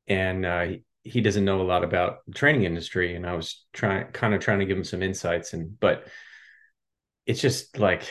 and 0.08 0.46
uh, 0.46 0.68
he 1.06 1.22
doesn't 1.22 1.46
know 1.46 1.62
a 1.62 1.64
lot 1.64 1.84
about 1.84 2.26
the 2.26 2.34
training 2.34 2.64
industry 2.64 3.16
and 3.16 3.26
i 3.26 3.34
was 3.34 3.66
trying 3.72 4.06
kind 4.12 4.34
of 4.34 4.42
trying 4.42 4.60
to 4.60 4.66
give 4.66 4.78
him 4.78 4.84
some 4.84 5.02
insights 5.04 5.54
and 5.54 5.80
but 5.80 6.08
it's 7.26 7.42
just 7.42 7.78
like 7.80 8.04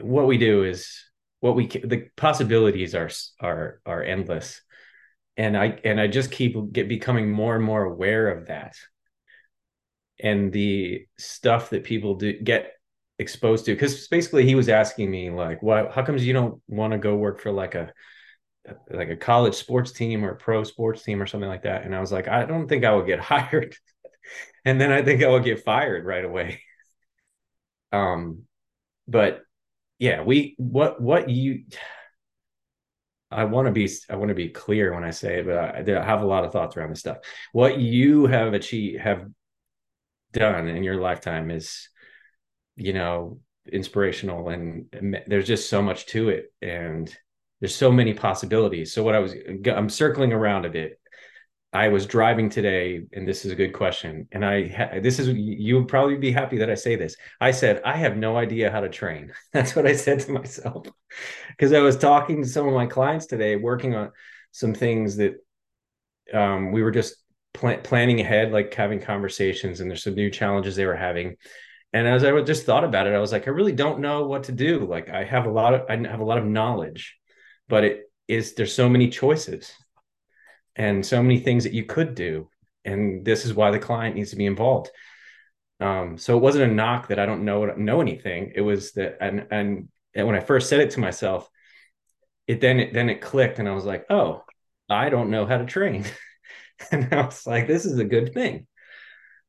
what 0.00 0.26
we 0.26 0.38
do 0.38 0.64
is 0.64 1.04
what 1.40 1.54
we 1.54 1.66
the 1.66 2.08
possibilities 2.16 2.94
are 2.94 3.10
are 3.40 3.80
are 3.86 4.02
endless. 4.02 4.60
And 5.36 5.56
i 5.56 5.78
and 5.84 6.00
i 6.00 6.08
just 6.08 6.32
keep 6.32 6.56
get 6.72 6.88
becoming 6.88 7.30
more 7.30 7.54
and 7.54 7.64
more 7.64 7.84
aware 7.84 8.28
of 8.28 8.46
that. 8.46 8.76
And 10.20 10.52
the 10.52 11.06
stuff 11.16 11.70
that 11.70 11.84
people 11.84 12.16
do 12.16 12.32
get 12.32 12.72
exposed 13.20 13.64
to 13.64 13.72
because 13.72 14.06
basically 14.08 14.44
he 14.44 14.54
was 14.54 14.68
asking 14.68 15.10
me 15.10 15.30
like 15.30 15.60
why 15.60 15.88
how 15.90 16.04
comes 16.04 16.24
you 16.24 16.32
don't 16.32 16.60
want 16.68 16.92
to 16.92 16.98
go 16.98 17.16
work 17.16 17.40
for 17.40 17.50
like 17.50 17.74
a 17.74 17.92
like 18.90 19.08
a 19.08 19.16
college 19.16 19.54
sports 19.54 19.92
team 19.92 20.24
or 20.24 20.30
a 20.30 20.36
pro 20.36 20.64
sports 20.64 21.02
team 21.02 21.22
or 21.22 21.26
something 21.26 21.48
like 21.48 21.62
that. 21.62 21.84
And 21.84 21.94
I 21.94 22.00
was 22.00 22.12
like, 22.12 22.28
I 22.28 22.44
don't 22.44 22.68
think 22.68 22.84
I 22.84 22.92
will 22.92 23.04
get 23.04 23.20
hired. 23.32 23.76
and 24.64 24.80
then 24.80 24.92
I 24.92 25.02
think 25.02 25.22
I 25.22 25.28
will 25.28 25.40
get 25.40 25.64
fired 25.64 26.04
right 26.04 26.24
away. 26.24 26.62
Um, 27.90 28.42
but 29.06 29.44
yeah, 29.98 30.22
we 30.22 30.54
what 30.58 31.00
what 31.00 31.30
you 31.30 31.64
I 33.30 33.44
want 33.44 33.66
to 33.66 33.72
be 33.72 33.90
I 34.08 34.16
want 34.16 34.30
to 34.30 34.34
be 34.34 34.48
clear 34.48 34.94
when 34.94 35.04
I 35.04 35.10
say 35.10 35.40
it, 35.40 35.46
but 35.46 35.56
I, 35.56 36.00
I 36.00 36.04
have 36.04 36.22
a 36.22 36.26
lot 36.26 36.44
of 36.44 36.52
thoughts 36.52 36.76
around 36.76 36.90
this 36.90 37.00
stuff. 37.00 37.18
What 37.52 37.78
you 37.78 38.26
have 38.26 38.54
achieved 38.54 39.00
have 39.00 39.26
done 40.32 40.68
in 40.68 40.82
your 40.82 40.96
lifetime 40.96 41.50
is, 41.50 41.88
you 42.76 42.92
know, 42.92 43.40
inspirational, 43.70 44.48
and 44.48 44.86
there's 45.26 45.46
just 45.46 45.68
so 45.68 45.82
much 45.82 46.06
to 46.06 46.30
it, 46.30 46.52
and 46.62 47.14
there's 47.60 47.74
so 47.74 47.90
many 47.90 48.14
possibilities. 48.14 48.92
So 48.92 49.02
what 49.02 49.14
I 49.14 49.18
was 49.18 49.34
I'm 49.66 49.88
circling 49.88 50.32
around 50.32 50.64
a 50.64 50.70
bit. 50.70 51.00
I 51.70 51.88
was 51.88 52.06
driving 52.06 52.48
today, 52.48 53.02
and 53.12 53.28
this 53.28 53.44
is 53.44 53.52
a 53.52 53.54
good 53.54 53.74
question. 53.74 54.26
And 54.32 54.44
I 54.44 55.00
this 55.02 55.18
is 55.18 55.28
you 55.28 55.76
would 55.76 55.88
probably 55.88 56.16
be 56.16 56.32
happy 56.32 56.58
that 56.58 56.70
I 56.70 56.74
say 56.74 56.96
this. 56.96 57.16
I 57.40 57.50
said 57.50 57.82
I 57.84 57.96
have 57.96 58.16
no 58.16 58.38
idea 58.38 58.70
how 58.70 58.80
to 58.80 58.88
train. 58.88 59.32
That's 59.52 59.76
what 59.76 59.86
I 59.86 59.94
said 59.94 60.20
to 60.20 60.32
myself 60.32 60.86
because 61.50 61.72
I 61.72 61.80
was 61.80 61.98
talking 61.98 62.42
to 62.42 62.48
some 62.48 62.66
of 62.66 62.74
my 62.74 62.86
clients 62.86 63.26
today, 63.26 63.56
working 63.56 63.94
on 63.94 64.12
some 64.52 64.72
things 64.74 65.16
that 65.16 65.34
um, 66.32 66.72
we 66.72 66.82
were 66.82 66.90
just 66.90 67.16
pl- 67.52 67.78
planning 67.78 68.20
ahead, 68.20 68.52
like 68.52 68.72
having 68.72 69.00
conversations, 69.00 69.80
and 69.80 69.90
there's 69.90 70.04
some 70.04 70.14
new 70.14 70.30
challenges 70.30 70.76
they 70.76 70.86
were 70.86 70.96
having. 70.96 71.36
And 71.92 72.06
as 72.06 72.24
I 72.24 72.38
just 72.42 72.66
thought 72.66 72.84
about 72.84 73.06
it, 73.06 73.14
I 73.14 73.18
was 73.18 73.32
like, 73.32 73.46
I 73.46 73.50
really 73.50 73.72
don't 73.72 74.00
know 74.00 74.26
what 74.26 74.44
to 74.44 74.52
do. 74.52 74.80
Like 74.80 75.08
I 75.08 75.24
have 75.24 75.46
a 75.46 75.50
lot 75.50 75.74
of 75.74 75.82
I 75.88 75.96
have 76.08 76.20
a 76.20 76.24
lot 76.24 76.38
of 76.38 76.44
knowledge, 76.44 77.17
but 77.68 77.84
it 77.84 78.10
is 78.26 78.54
there's 78.54 78.74
so 78.74 78.88
many 78.88 79.08
choices 79.08 79.72
and 80.76 81.04
so 81.04 81.22
many 81.22 81.40
things 81.40 81.64
that 81.64 81.72
you 81.72 81.84
could 81.84 82.14
do. 82.14 82.48
And 82.84 83.24
this 83.24 83.44
is 83.44 83.54
why 83.54 83.70
the 83.70 83.78
client 83.78 84.16
needs 84.16 84.30
to 84.30 84.36
be 84.36 84.46
involved. 84.46 84.90
Um, 85.80 86.18
so 86.18 86.36
it 86.36 86.40
wasn't 86.40 86.70
a 86.70 86.74
knock 86.74 87.08
that 87.08 87.18
I 87.18 87.26
don't 87.26 87.44
know 87.44 87.66
know 87.66 88.00
anything. 88.00 88.52
It 88.54 88.62
was 88.62 88.92
that 88.92 89.18
and 89.20 89.46
and, 89.50 89.88
and 90.14 90.26
when 90.26 90.36
I 90.36 90.40
first 90.40 90.68
said 90.68 90.80
it 90.80 90.90
to 90.90 91.00
myself, 91.00 91.48
it 92.46 92.60
then 92.60 92.80
it 92.80 92.94
then 92.94 93.10
it 93.10 93.20
clicked 93.20 93.58
and 93.58 93.68
I 93.68 93.74
was 93.74 93.84
like, 93.84 94.06
oh, 94.10 94.44
I 94.88 95.10
don't 95.10 95.30
know 95.30 95.46
how 95.46 95.58
to 95.58 95.66
train. 95.66 96.04
and 96.90 97.12
I 97.12 97.26
was 97.26 97.46
like, 97.46 97.66
this 97.66 97.84
is 97.84 97.98
a 97.98 98.04
good 98.04 98.32
thing. 98.32 98.66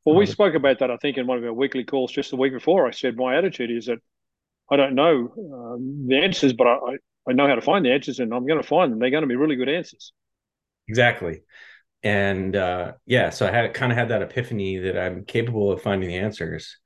Well, 0.05 0.15
we 0.15 0.25
um, 0.25 0.31
spoke 0.31 0.55
about 0.55 0.79
that, 0.79 0.91
I 0.91 0.97
think, 0.97 1.17
in 1.17 1.27
one 1.27 1.37
of 1.37 1.43
our 1.43 1.53
weekly 1.53 1.83
calls 1.83 2.11
just 2.11 2.31
the 2.31 2.37
week 2.37 2.53
before. 2.53 2.87
I 2.87 2.91
said 2.91 3.15
my 3.15 3.37
attitude 3.37 3.71
is 3.71 3.85
that 3.87 3.99
I 4.71 4.75
don't 4.75 4.95
know 4.95 5.33
um, 5.37 6.05
the 6.07 6.17
answers, 6.17 6.53
but 6.53 6.67
I, 6.67 6.97
I 7.27 7.33
know 7.33 7.47
how 7.47 7.55
to 7.55 7.61
find 7.61 7.85
the 7.85 7.91
answers, 7.91 8.19
and 8.19 8.33
I'm 8.33 8.45
going 8.47 8.61
to 8.61 8.67
find 8.67 8.91
them. 8.91 8.99
They're 8.99 9.11
going 9.11 9.23
to 9.23 9.27
be 9.27 9.35
really 9.35 9.55
good 9.55 9.69
answers. 9.69 10.13
Exactly, 10.87 11.41
and 12.01 12.55
uh, 12.55 12.93
yeah, 13.05 13.29
so 13.29 13.47
I 13.47 13.51
had 13.51 13.73
kind 13.73 13.91
of 13.91 13.97
had 13.97 14.09
that 14.09 14.21
epiphany 14.21 14.77
that 14.77 14.97
I'm 14.97 15.25
capable 15.25 15.71
of 15.71 15.81
finding 15.81 16.09
the 16.09 16.17
answers, 16.17 16.77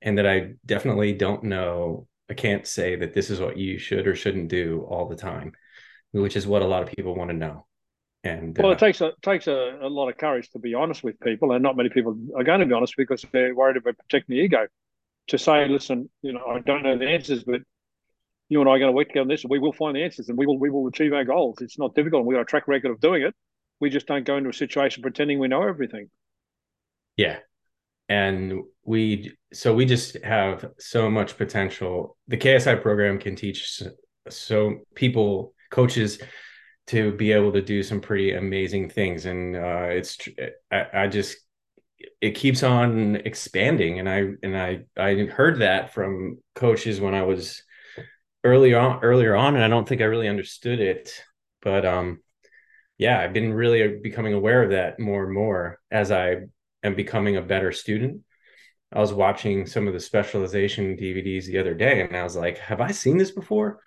and 0.00 0.18
that 0.18 0.26
I 0.26 0.54
definitely 0.64 1.12
don't 1.12 1.44
know. 1.44 2.06
I 2.30 2.34
can't 2.34 2.66
say 2.66 2.96
that 2.96 3.12
this 3.12 3.30
is 3.30 3.40
what 3.40 3.58
you 3.58 3.78
should 3.78 4.06
or 4.06 4.14
shouldn't 4.14 4.48
do 4.48 4.86
all 4.88 5.08
the 5.08 5.16
time, 5.16 5.52
which 6.12 6.36
is 6.36 6.46
what 6.46 6.62
a 6.62 6.66
lot 6.66 6.82
of 6.82 6.88
people 6.88 7.14
want 7.14 7.30
to 7.30 7.36
know. 7.36 7.66
And 8.24 8.56
well, 8.56 8.70
uh, 8.70 8.74
it 8.74 8.78
takes 8.78 9.00
a 9.00 9.12
takes 9.22 9.48
a, 9.48 9.78
a, 9.82 9.88
lot 9.88 10.08
of 10.08 10.16
courage 10.16 10.48
to 10.50 10.58
be 10.58 10.74
honest 10.74 11.02
with 11.02 11.18
people, 11.20 11.52
and 11.52 11.62
not 11.62 11.76
many 11.76 11.88
people 11.88 12.16
are 12.36 12.44
going 12.44 12.60
to 12.60 12.66
be 12.66 12.72
honest 12.72 12.94
because 12.96 13.24
they're 13.32 13.54
worried 13.54 13.76
about 13.76 13.98
protecting 13.98 14.36
the 14.36 14.42
ego. 14.42 14.66
To 15.28 15.38
say, 15.38 15.68
listen, 15.68 16.08
you 16.22 16.32
know, 16.32 16.44
I 16.46 16.60
don't 16.60 16.82
know 16.82 16.98
the 16.98 17.08
answers, 17.08 17.44
but 17.44 17.62
you 18.52 18.60
and 18.60 18.68
I 18.68 18.74
are 18.74 18.78
going 18.78 18.90
to 18.90 18.96
work 18.96 19.08
together 19.08 19.22
on 19.22 19.28
this, 19.28 19.44
and 19.44 19.50
we 19.50 19.58
will 19.58 19.72
find 19.72 19.96
the 19.96 20.02
answers, 20.02 20.28
and 20.28 20.36
we 20.36 20.46
will 20.46 20.58
we 20.58 20.70
will 20.70 20.86
achieve 20.86 21.12
our 21.12 21.24
goals. 21.24 21.60
It's 21.60 21.78
not 21.78 21.94
difficult, 21.94 22.20
and 22.20 22.26
we've 22.26 22.36
got 22.36 22.42
a 22.42 22.44
track 22.44 22.68
record 22.68 22.90
of 22.90 23.00
doing 23.00 23.22
it. 23.22 23.34
We 23.80 23.90
just 23.90 24.06
don't 24.06 24.24
go 24.24 24.36
into 24.36 24.50
a 24.50 24.54
situation 24.54 25.02
pretending 25.02 25.38
we 25.38 25.48
know 25.48 25.62
everything. 25.62 26.10
Yeah, 27.16 27.38
and 28.08 28.60
we 28.84 29.32
so 29.52 29.74
we 29.74 29.86
just 29.86 30.22
have 30.22 30.66
so 30.78 31.10
much 31.10 31.38
potential. 31.38 32.16
The 32.28 32.36
KSI 32.36 32.82
program 32.82 33.18
can 33.18 33.36
teach 33.36 33.82
so 34.28 34.78
people, 34.94 35.54
coaches 35.70 36.20
to 36.88 37.12
be 37.12 37.32
able 37.32 37.52
to 37.52 37.62
do 37.62 37.82
some 37.82 38.00
pretty 38.00 38.34
amazing 38.34 38.88
things 38.88 39.24
and 39.24 39.56
uh, 39.56 39.86
it's 39.88 40.18
I, 40.70 40.86
I, 40.92 41.06
just 41.06 41.36
it 42.20 42.32
keeps 42.32 42.64
on 42.64 43.16
expanding 43.24 44.00
and 44.00 44.08
i 44.08 44.24
and 44.42 44.58
i 44.58 44.80
i 44.96 45.14
heard 45.26 45.60
that 45.60 45.94
from 45.94 46.38
coaches 46.56 47.00
when 47.00 47.14
i 47.14 47.22
was 47.22 47.62
earlier 48.44 48.78
on 48.78 49.02
earlier 49.02 49.34
on 49.36 49.54
and 49.54 49.64
i 49.64 49.68
don't 49.68 49.88
think 49.88 50.00
i 50.00 50.04
really 50.04 50.28
understood 50.28 50.80
it 50.80 51.22
but 51.60 51.84
um 51.84 52.20
yeah 52.98 53.20
i've 53.20 53.32
been 53.32 53.52
really 53.52 53.98
becoming 54.02 54.34
aware 54.34 54.62
of 54.62 54.70
that 54.70 54.98
more 54.98 55.24
and 55.24 55.32
more 55.32 55.78
as 55.90 56.10
i 56.10 56.36
am 56.82 56.94
becoming 56.96 57.36
a 57.36 57.42
better 57.42 57.70
student. 57.70 58.20
I 58.94 58.98
was 59.00 59.12
watching 59.12 59.66
some 59.66 59.86
of 59.86 59.94
the 59.94 60.00
specialization 60.00 60.96
dvds 60.96 61.46
the 61.46 61.58
other 61.58 61.74
day 61.74 62.02
and 62.02 62.16
i 62.16 62.22
was 62.22 62.36
like 62.36 62.58
have 62.58 62.80
i 62.80 62.90
seen 62.90 63.16
this 63.18 63.30
before? 63.30 63.80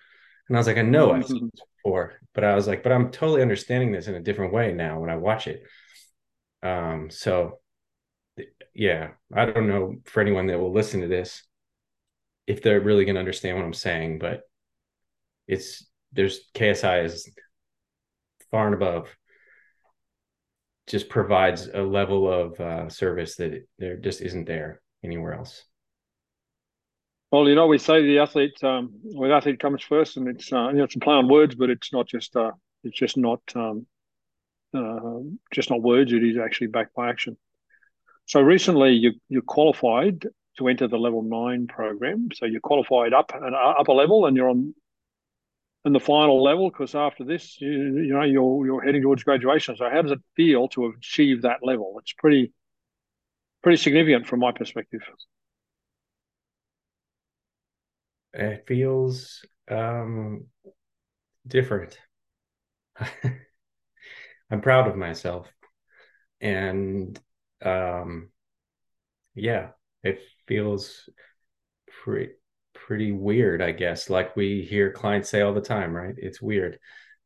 And 0.48 0.56
I 0.56 0.60
was 0.60 0.66
like, 0.66 0.78
I 0.78 0.82
know 0.82 1.10
I've 1.12 1.26
seen 1.26 1.50
this 1.52 1.64
before, 1.76 2.14
but 2.32 2.44
I 2.44 2.54
was 2.54 2.68
like, 2.68 2.82
but 2.82 2.92
I'm 2.92 3.10
totally 3.10 3.42
understanding 3.42 3.90
this 3.90 4.06
in 4.06 4.14
a 4.14 4.20
different 4.20 4.52
way 4.52 4.72
now 4.72 5.00
when 5.00 5.10
I 5.10 5.16
watch 5.16 5.48
it. 5.48 5.64
Um, 6.62 7.10
so 7.10 7.58
yeah, 8.74 9.10
I 9.34 9.46
don't 9.46 9.68
know 9.68 9.96
for 10.04 10.20
anyone 10.20 10.46
that 10.46 10.60
will 10.60 10.72
listen 10.72 11.00
to 11.00 11.08
this 11.08 11.42
if 12.46 12.62
they're 12.62 12.80
really 12.80 13.04
going 13.04 13.14
to 13.14 13.20
understand 13.20 13.56
what 13.56 13.64
I'm 13.64 13.74
saying, 13.74 14.18
but 14.18 14.42
it's 15.46 15.86
there's 16.12 16.40
KSI 16.54 17.04
is 17.04 17.30
far 18.50 18.66
and 18.66 18.74
above 18.74 19.14
just 20.86 21.08
provides 21.08 21.68
a 21.72 21.82
level 21.82 22.30
of 22.30 22.60
uh, 22.60 22.88
service 22.88 23.36
that 23.36 23.66
there 23.78 23.96
just 23.96 24.20
isn't 24.20 24.46
there 24.46 24.80
anywhere 25.02 25.34
else. 25.34 25.64
Well, 27.32 27.48
you 27.48 27.56
know, 27.56 27.66
we 27.66 27.78
say 27.78 28.02
the 28.02 28.20
athlete, 28.20 28.62
um, 28.62 28.92
well, 29.02 29.28
the 29.28 29.34
athlete 29.34 29.58
comes 29.58 29.82
first, 29.82 30.16
and 30.16 30.28
it's 30.28 30.52
uh, 30.52 30.68
you 30.68 30.78
know 30.78 30.84
it's 30.84 30.94
a 30.94 31.00
play 31.00 31.14
on 31.14 31.28
words, 31.28 31.56
but 31.56 31.70
it's 31.70 31.92
not 31.92 32.06
just 32.06 32.36
uh, 32.36 32.52
it's 32.84 32.96
just 32.96 33.16
not 33.16 33.40
um, 33.56 33.86
uh, 34.72 35.18
just 35.52 35.70
not 35.70 35.82
words. 35.82 36.12
It 36.12 36.22
is 36.22 36.38
actually 36.38 36.68
backed 36.68 36.94
by 36.94 37.10
action. 37.10 37.36
So 38.26 38.40
recently, 38.40 38.92
you 38.92 39.12
you 39.28 39.42
qualified 39.42 40.24
to 40.58 40.68
enter 40.68 40.88
the 40.88 40.98
level 40.98 41.22
nine 41.22 41.66
program. 41.66 42.28
So 42.34 42.46
you 42.46 42.60
qualified 42.60 43.12
up 43.12 43.32
and 43.34 43.54
uh, 43.54 43.74
up 43.78 43.88
a 43.88 43.92
level, 43.92 44.26
and 44.26 44.36
you're 44.36 44.50
on 44.50 44.74
in 45.84 45.92
the 45.92 46.00
final 46.00 46.42
level 46.42 46.70
because 46.70 46.94
after 46.94 47.24
this, 47.24 47.60
you, 47.60 47.70
you 47.70 48.12
know, 48.12 48.22
you're 48.22 48.66
you're 48.66 48.82
heading 48.82 49.02
towards 49.02 49.24
graduation. 49.24 49.76
So 49.76 49.88
how 49.90 50.02
does 50.02 50.12
it 50.12 50.20
feel 50.34 50.68
to 50.68 50.86
achieve 50.86 51.42
that 51.42 51.58
level? 51.62 51.96
It's 52.00 52.12
pretty 52.12 52.52
pretty 53.62 53.76
significant 53.76 54.26
from 54.26 54.40
my 54.40 54.52
perspective 54.52 55.00
it 58.36 58.64
feels 58.66 59.44
um, 59.70 60.46
different. 61.46 61.98
I'm 64.50 64.60
proud 64.60 64.88
of 64.88 64.96
myself. 64.96 65.48
And 66.40 67.18
um, 67.64 68.30
yeah, 69.34 69.68
it 70.02 70.20
feels 70.46 71.08
pretty 72.02 72.32
pretty 72.74 73.12
weird, 73.12 73.62
I 73.62 73.72
guess. 73.72 74.10
Like 74.10 74.36
we 74.36 74.62
hear 74.62 74.92
clients 74.92 75.28
say 75.28 75.40
all 75.40 75.54
the 75.54 75.60
time, 75.60 75.94
right? 75.94 76.14
It's 76.16 76.40
weird. 76.40 76.78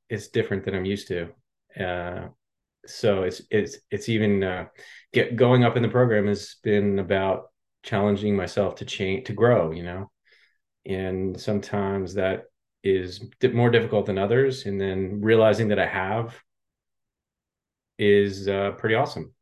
It's 0.08 0.28
different 0.28 0.64
than 0.64 0.74
I'm 0.74 0.84
used 0.84 1.08
to. 1.08 1.28
Uh, 1.78 2.28
so 2.86 3.24
it's 3.24 3.42
it's 3.50 3.78
it's 3.90 4.08
even 4.08 4.42
uh, 4.42 4.66
get 5.12 5.36
going 5.36 5.64
up 5.64 5.76
in 5.76 5.82
the 5.82 5.88
program 5.88 6.26
has 6.26 6.56
been 6.62 6.98
about 6.98 7.48
challenging 7.82 8.36
myself 8.36 8.76
to 8.76 8.84
change 8.84 9.26
to 9.26 9.32
grow. 9.32 9.70
You 9.72 9.82
know, 9.82 10.10
and 10.86 11.38
sometimes 11.38 12.14
that 12.14 12.44
is 12.82 13.20
more 13.52 13.70
difficult 13.70 14.06
than 14.06 14.18
others 14.18 14.64
and 14.64 14.80
then 14.80 15.20
realizing 15.20 15.68
that 15.68 15.78
i 15.78 15.86
have 15.86 16.38
is 17.98 18.48
uh, 18.48 18.70
pretty 18.78 18.94
awesome 18.94 19.34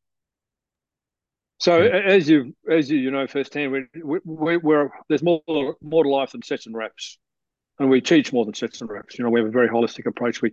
so 1.59 1.83
yeah. 1.83 1.91
as 1.91 2.29
you 2.29 2.55
as 2.71 2.91
you 2.91 2.99
you 2.99 3.11
know 3.11 3.27
firsthand 3.27 3.73
we, 3.73 3.87
we, 4.25 4.57
we're 4.57 4.91
there's 5.09 5.23
more 5.23 5.43
more 5.83 6.05
to 6.05 6.11
life 6.11 6.33
than 6.33 6.43
sets 6.43 6.67
and 6.67 6.77
reps. 6.77 7.19
And 7.81 7.89
we 7.89 8.01
teach 8.01 8.33
more 8.33 8.45
than 8.45 8.55
sets 8.55 8.81
and 8.81 8.91
reps. 8.91 9.19
You 9.19 9.25
know 9.25 9.31
we 9.31 9.41
have 9.41 9.49
a 9.49 9.53
very 9.53 9.69
holistic 9.69 10.07
approach. 10.07 10.43
We 10.43 10.53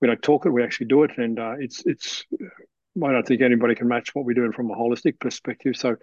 we 0.00 0.08
don't 0.08 0.22
talk 0.22 0.46
it 0.46 0.50
we 0.50 0.62
actually 0.62 0.86
do 0.86 1.04
it. 1.04 1.12
And 1.16 1.38
uh, 1.38 1.54
it's 1.58 1.82
it's 1.86 2.24
i 3.04 3.12
don't 3.12 3.26
think 3.26 3.42
anybody 3.42 3.74
can 3.74 3.88
match 3.88 4.14
what 4.14 4.24
we're 4.24 4.34
doing 4.34 4.52
from 4.52 4.70
a 4.70 4.74
holistic 4.74 5.18
perspective. 5.20 5.76
So 5.76 5.96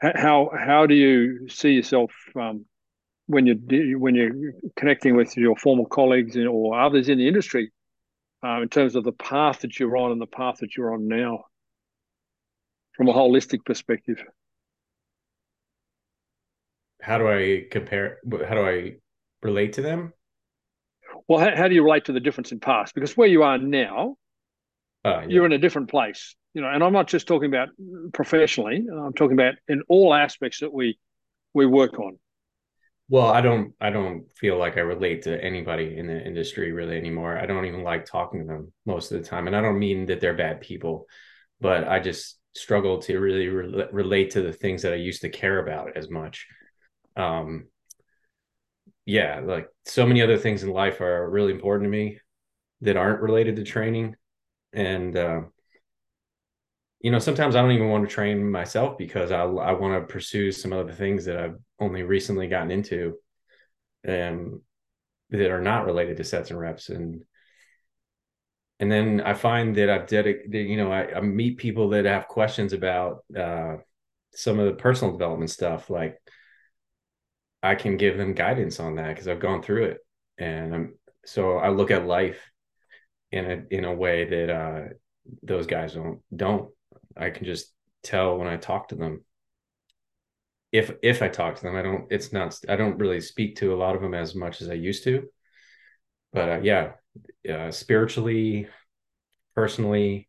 how 0.00 0.50
how 0.56 0.86
do 0.86 0.94
you 0.94 1.48
see 1.48 1.70
yourself 1.70 2.12
um, 2.38 2.66
when 3.26 3.46
you 3.46 3.98
when 3.98 4.14
you're 4.14 4.52
connecting 4.76 5.16
with 5.16 5.36
your 5.36 5.56
former 5.56 5.86
colleagues 5.86 6.36
or 6.36 6.78
others 6.78 7.08
in 7.08 7.18
the 7.18 7.28
industry 7.28 7.72
uh, 8.44 8.60
in 8.62 8.68
terms 8.68 8.94
of 8.94 9.04
the 9.04 9.12
path 9.12 9.60
that 9.60 9.78
you're 9.78 9.96
on 9.96 10.12
and 10.12 10.20
the 10.20 10.26
path 10.26 10.58
that 10.60 10.76
you're 10.76 10.92
on 10.92 11.08
now 11.08 11.44
from 12.96 13.08
a 13.08 13.12
holistic 13.12 13.64
perspective 13.64 14.22
how 17.02 17.18
do 17.18 17.28
i 17.28 17.64
compare 17.70 18.18
how 18.48 18.54
do 18.54 18.66
i 18.66 18.92
relate 19.42 19.74
to 19.74 19.82
them 19.82 20.12
well 21.28 21.38
how, 21.38 21.54
how 21.54 21.68
do 21.68 21.74
you 21.74 21.84
relate 21.84 22.06
to 22.06 22.12
the 22.12 22.20
difference 22.20 22.52
in 22.52 22.60
past 22.60 22.94
because 22.94 23.16
where 23.16 23.28
you 23.28 23.42
are 23.42 23.58
now 23.58 24.16
uh, 25.04 25.20
yeah. 25.20 25.26
you're 25.28 25.46
in 25.46 25.52
a 25.52 25.58
different 25.58 25.90
place 25.90 26.34
you 26.54 26.62
know 26.62 26.68
and 26.68 26.82
i'm 26.82 26.92
not 26.92 27.06
just 27.06 27.26
talking 27.26 27.48
about 27.48 27.68
professionally 28.12 28.84
i'm 28.90 29.12
talking 29.12 29.34
about 29.34 29.54
in 29.68 29.82
all 29.88 30.14
aspects 30.14 30.60
that 30.60 30.72
we 30.72 30.98
we 31.54 31.66
work 31.66 31.98
on 31.98 32.18
well, 33.08 33.26
I 33.28 33.40
don't 33.40 33.72
I 33.80 33.90
don't 33.90 34.24
feel 34.32 34.58
like 34.58 34.76
I 34.76 34.80
relate 34.80 35.22
to 35.22 35.42
anybody 35.42 35.96
in 35.96 36.08
the 36.08 36.26
industry 36.26 36.72
really 36.72 36.96
anymore. 36.96 37.38
I 37.38 37.46
don't 37.46 37.66
even 37.66 37.84
like 37.84 38.04
talking 38.04 38.40
to 38.40 38.46
them 38.46 38.72
most 38.84 39.12
of 39.12 39.22
the 39.22 39.28
time. 39.28 39.46
And 39.46 39.54
I 39.54 39.60
don't 39.60 39.78
mean 39.78 40.06
that 40.06 40.20
they're 40.20 40.34
bad 40.34 40.60
people, 40.60 41.06
but 41.60 41.86
I 41.86 42.00
just 42.00 42.36
struggle 42.56 42.98
to 43.02 43.18
really 43.18 43.48
re- 43.48 43.88
relate 43.92 44.30
to 44.32 44.42
the 44.42 44.52
things 44.52 44.82
that 44.82 44.92
I 44.92 44.96
used 44.96 45.22
to 45.22 45.28
care 45.28 45.58
about 45.58 45.96
as 45.96 46.10
much. 46.10 46.46
Um 47.16 47.68
yeah, 49.04 49.40
like 49.44 49.68
so 49.84 50.06
many 50.06 50.20
other 50.22 50.36
things 50.38 50.62
in 50.62 50.70
life 50.70 51.00
are 51.00 51.30
really 51.30 51.52
important 51.52 51.84
to 51.84 51.90
me 51.90 52.20
that 52.80 52.96
aren't 52.96 53.22
related 53.22 53.56
to 53.56 53.64
training 53.64 54.16
and 54.72 55.16
uh 55.16 55.40
you 57.00 57.10
know, 57.12 57.18
sometimes 57.18 57.54
I 57.54 57.62
don't 57.62 57.72
even 57.72 57.88
want 57.90 58.08
to 58.08 58.12
train 58.12 58.50
myself 58.50 58.98
because 58.98 59.30
I 59.30 59.42
I 59.42 59.72
want 59.72 59.94
to 59.94 60.12
pursue 60.12 60.50
some 60.50 60.72
other 60.72 60.92
things 60.92 61.26
that 61.26 61.36
I've 61.36 61.56
only 61.78 62.02
recently 62.02 62.48
gotten 62.48 62.70
into, 62.70 63.18
and 64.02 64.60
that 65.30 65.50
are 65.50 65.60
not 65.60 65.86
related 65.86 66.16
to 66.16 66.24
sets 66.24 66.50
and 66.50 66.58
reps 66.58 66.88
and 66.88 67.22
and 68.78 68.90
then 68.90 69.22
I 69.22 69.34
find 69.34 69.74
that 69.76 69.88
I've 69.88 70.06
dedicated, 70.06 70.52
you 70.68 70.76
know, 70.76 70.92
I, 70.92 71.16
I, 71.16 71.20
meet 71.20 71.56
people 71.56 71.90
that 71.90 72.04
have 72.04 72.28
questions 72.28 72.74
about 72.74 73.24
uh, 73.36 73.76
some 74.34 74.58
of 74.58 74.66
the 74.66 74.74
personal 74.74 75.12
development 75.12 75.50
stuff, 75.50 75.88
like 75.88 76.20
I 77.62 77.74
can 77.74 77.96
give 77.96 78.18
them 78.18 78.34
guidance 78.34 78.78
on 78.78 78.96
that 78.96 79.08
because 79.08 79.28
I've 79.28 79.40
gone 79.40 79.62
through 79.62 79.84
it, 79.86 79.98
and 80.38 80.74
I'm 80.74 80.94
so 81.24 81.56
I 81.56 81.70
look 81.70 81.90
at 81.90 82.06
life 82.06 82.38
in 83.32 83.50
a 83.50 83.74
in 83.74 83.84
a 83.84 83.94
way 83.94 84.24
that 84.24 84.50
uh, 84.50 84.80
those 85.42 85.66
guys 85.66 85.94
don't 85.94 86.20
don't. 86.34 86.70
I 87.16 87.30
can 87.30 87.46
just 87.46 87.72
tell 88.02 88.36
when 88.36 88.46
I 88.46 88.56
talk 88.56 88.88
to 88.88 88.94
them. 88.94 89.24
If 90.70 90.92
if 91.02 91.22
I 91.22 91.28
talk 91.28 91.56
to 91.56 91.62
them, 91.62 91.76
I 91.76 91.82
don't. 91.82 92.06
It's 92.10 92.32
not. 92.32 92.58
I 92.68 92.76
don't 92.76 92.98
really 92.98 93.20
speak 93.20 93.56
to 93.56 93.74
a 93.74 93.76
lot 93.76 93.96
of 93.96 94.02
them 94.02 94.14
as 94.14 94.34
much 94.34 94.60
as 94.60 94.68
I 94.68 94.74
used 94.74 95.04
to. 95.04 95.28
But 96.32 96.48
uh, 96.48 96.60
yeah, 96.62 96.92
uh, 97.50 97.70
spiritually, 97.70 98.68
personally, 99.54 100.28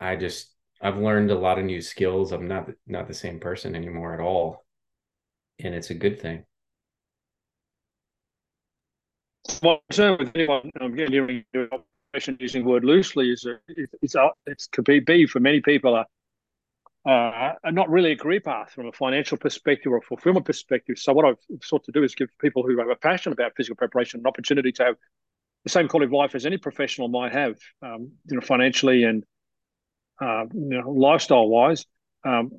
I 0.00 0.16
just 0.16 0.52
I've 0.80 0.98
learned 0.98 1.30
a 1.30 1.38
lot 1.38 1.58
of 1.58 1.64
new 1.64 1.80
skills. 1.80 2.32
I'm 2.32 2.48
not 2.48 2.68
not 2.86 3.08
the 3.08 3.14
same 3.14 3.40
person 3.40 3.74
anymore 3.74 4.14
at 4.14 4.20
all, 4.20 4.64
and 5.58 5.74
it's 5.74 5.90
a 5.90 5.94
good 5.94 6.20
thing. 6.20 6.44
My 9.62 9.78
concern 9.88 10.18
with 10.18 10.32
anyone 10.34 10.70
I'm 10.80 10.94
getting 10.94 11.44
using 12.40 12.62
the 12.62 12.68
word 12.68 12.84
loosely 12.84 13.30
is 13.30 13.42
that 13.42 13.60
it's 13.68 14.16
it's 14.46 14.66
could 14.68 14.84
be, 14.84 15.00
be 15.00 15.26
for 15.26 15.40
many 15.40 15.60
people 15.60 15.94
a, 15.94 16.06
uh, 17.08 17.52
not 17.70 17.88
really 17.88 18.12
a 18.12 18.16
career 18.16 18.40
path 18.40 18.72
from 18.72 18.86
a 18.86 18.92
financial 18.92 19.38
perspective 19.38 19.92
or 19.92 19.98
a 19.98 20.02
fulfillment 20.02 20.44
perspective. 20.44 20.98
So 20.98 21.12
what 21.12 21.24
I've 21.24 21.38
sought 21.62 21.84
to 21.84 21.92
do 21.92 22.02
is 22.02 22.14
give 22.14 22.28
people 22.40 22.62
who 22.64 22.78
have 22.78 22.88
a 22.88 22.96
passion 22.96 23.32
about 23.32 23.52
physical 23.56 23.76
preparation 23.76 24.20
an 24.20 24.26
opportunity 24.26 24.72
to 24.72 24.84
have 24.84 24.96
the 25.66 25.70
same 25.70 25.88
quality 25.88 26.06
of 26.06 26.12
life 26.12 26.36
as 26.36 26.46
any 26.46 26.58
professional 26.58 27.08
might 27.08 27.32
have, 27.32 27.56
um, 27.82 28.12
you 28.26 28.36
know, 28.36 28.40
financially 28.40 29.02
and 29.02 29.24
uh, 30.20 30.44
you 30.54 30.80
know, 30.80 30.92
lifestyle 30.92 31.48
wise. 31.48 31.84
Um, 32.24 32.52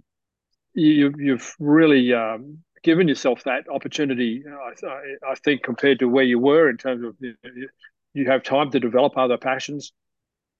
you, 0.73 1.13
you've 1.17 1.55
really 1.57 2.13
um, 2.13 2.57
given 2.83 3.07
yourself 3.07 3.45
that 3.45 3.69
opportunity. 3.73 4.43
I, 4.45 5.31
I, 5.31 5.35
think 5.35 5.63
compared 5.63 5.99
to 5.99 6.09
where 6.09 6.25
you 6.25 6.37
were 6.37 6.69
in 6.69 6.75
terms 6.75 7.05
of 7.05 7.15
you, 7.21 7.69
you 8.13 8.29
have 8.29 8.43
time 8.43 8.71
to 8.71 8.79
develop 8.79 9.17
other 9.17 9.37
passions, 9.37 9.93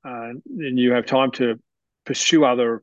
uh, 0.06 0.30
and 0.30 0.80
you 0.80 0.94
have 0.94 1.06
time 1.06 1.32
to 1.32 1.60
pursue 2.06 2.46
other 2.46 2.82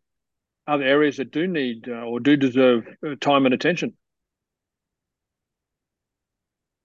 other 0.66 0.84
areas 0.84 1.16
that 1.16 1.32
do 1.32 1.46
need 1.46 1.88
uh, 1.88 2.02
or 2.02 2.20
do 2.20 2.36
deserve 2.36 2.86
uh, 3.06 3.14
time 3.18 3.46
and 3.46 3.54
attention. 3.54 3.94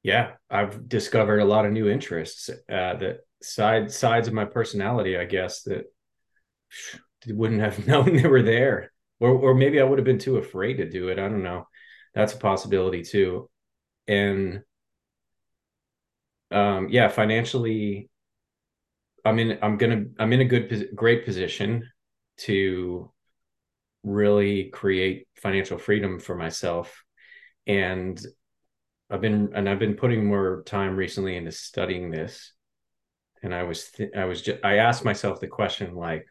Yeah, 0.10 0.32
I've 0.50 0.89
discovered 0.89 1.39
a 1.39 1.45
lot 1.45 1.65
of 1.65 1.72
new 1.72 1.88
interests 1.88 2.50
uh, 2.50 2.95
that 2.95 3.19
side 3.43 3.91
sides 3.91 4.28
of 4.28 4.34
my 4.34 4.45
personality, 4.45 5.17
I 5.17 5.26
guess 5.26 5.62
that 5.63 5.86
wouldn't 7.28 7.62
have 7.62 7.88
known 7.88 8.15
they 8.15 8.28
were 8.28 8.41
there, 8.43 8.91
or 9.19 9.30
or 9.32 9.54
maybe 9.54 9.80
I 9.80 9.84
would 9.84 10.00
have 10.00 10.06
been 10.06 10.19
too 10.19 10.38
afraid 10.38 10.76
to 10.78 10.89
do 10.89 11.10
it. 11.10 11.19
I 11.19 11.28
don't 11.30 11.43
know. 11.43 11.67
That's 12.13 12.34
a 12.34 12.38
possibility 12.38 13.04
too. 13.04 13.50
And 14.08 14.63
um 16.52 16.88
yeah 16.89 17.08
financially 17.08 18.10
i'm 19.26 19.39
in 19.39 19.58
i'm 19.62 19.78
gonna 19.78 20.06
i'm 20.19 20.34
in 20.34 20.41
a 20.41 20.45
good 20.45 20.89
great 20.95 21.26
position 21.26 21.88
to 22.38 23.12
really 24.04 24.65
create 24.72 25.28
financial 25.41 25.78
freedom 25.78 26.19
for 26.19 26.36
myself. 26.36 27.04
And 27.67 28.19
i've 29.10 29.22
been 29.22 29.52
and 29.56 29.67
i've 29.67 29.80
been 29.80 29.95
putting 29.95 30.26
more 30.26 30.63
time 30.65 30.95
recently 30.95 31.36
into 31.36 31.52
studying 31.52 32.12
this 32.12 32.54
and 33.43 33.54
i 33.54 33.63
was 33.63 33.89
th- 33.91 34.13
i 34.15 34.26
was 34.26 34.41
just 34.41 34.63
i 34.63 34.78
asked 34.78 35.06
myself 35.06 35.39
the 35.39 35.48
question 35.48 35.95
like 35.95 36.26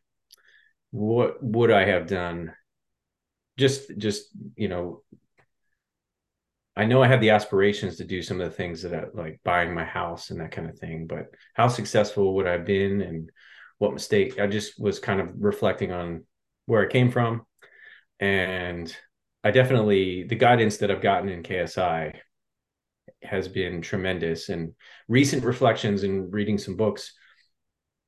what 0.90 1.42
would 1.42 1.70
i 1.70 1.84
have 1.84 2.06
done 2.06 2.52
just 3.56 3.96
just 3.98 4.28
you 4.56 4.68
know 4.68 5.02
I 6.78 6.84
know 6.84 7.02
I 7.02 7.08
had 7.08 7.20
the 7.20 7.30
aspirations 7.30 7.96
to 7.96 8.04
do 8.04 8.22
some 8.22 8.40
of 8.40 8.48
the 8.48 8.56
things 8.56 8.82
that 8.82 8.94
I, 8.94 9.06
like 9.12 9.40
buying 9.42 9.74
my 9.74 9.84
house 9.84 10.30
and 10.30 10.40
that 10.40 10.52
kind 10.52 10.70
of 10.70 10.78
thing, 10.78 11.08
but 11.08 11.26
how 11.54 11.66
successful 11.66 12.36
would 12.36 12.46
I 12.46 12.52
have 12.52 12.64
been 12.64 13.00
and 13.02 13.32
what 13.78 13.92
mistake? 13.92 14.38
I 14.38 14.46
just 14.46 14.80
was 14.80 15.00
kind 15.00 15.20
of 15.20 15.30
reflecting 15.40 15.90
on 15.90 16.24
where 16.66 16.86
I 16.86 16.90
came 16.90 17.10
from. 17.10 17.44
And 18.20 18.96
I 19.42 19.50
definitely, 19.50 20.22
the 20.22 20.36
guidance 20.36 20.76
that 20.76 20.90
I've 20.92 21.00
gotten 21.02 21.28
in 21.28 21.42
KSI 21.42 22.20
has 23.22 23.48
been 23.48 23.80
tremendous. 23.80 24.48
And 24.48 24.74
recent 25.08 25.44
reflections 25.44 26.02
and 26.02 26.32
reading 26.32 26.58
some 26.58 26.76
books, 26.76 27.14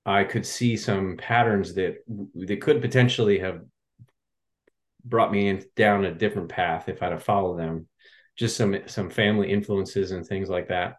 I 0.07 0.25
could 0.25 0.47
see 0.47 0.77
some 0.77 1.17
patterns 1.17 1.75
that 1.75 1.97
that 2.35 2.61
could 2.61 2.81
potentially 2.81 3.39
have 3.41 3.61
brought 5.05 5.33
me 5.33 5.49
in, 5.49 5.65
down 5.77 6.05
a 6.05 6.15
different 6.15 6.49
path 6.49 6.89
if 6.89 7.03
I'd 7.03 7.13
have 7.13 7.23
followed 7.23 7.59
them. 7.59 7.89
Just 8.37 8.57
some 8.57 8.77
some 8.87 9.11
family 9.11 9.51
influences 9.51 10.13
and 10.13 10.27
things 10.27 10.49
like 10.49 10.69
that. 10.69 10.97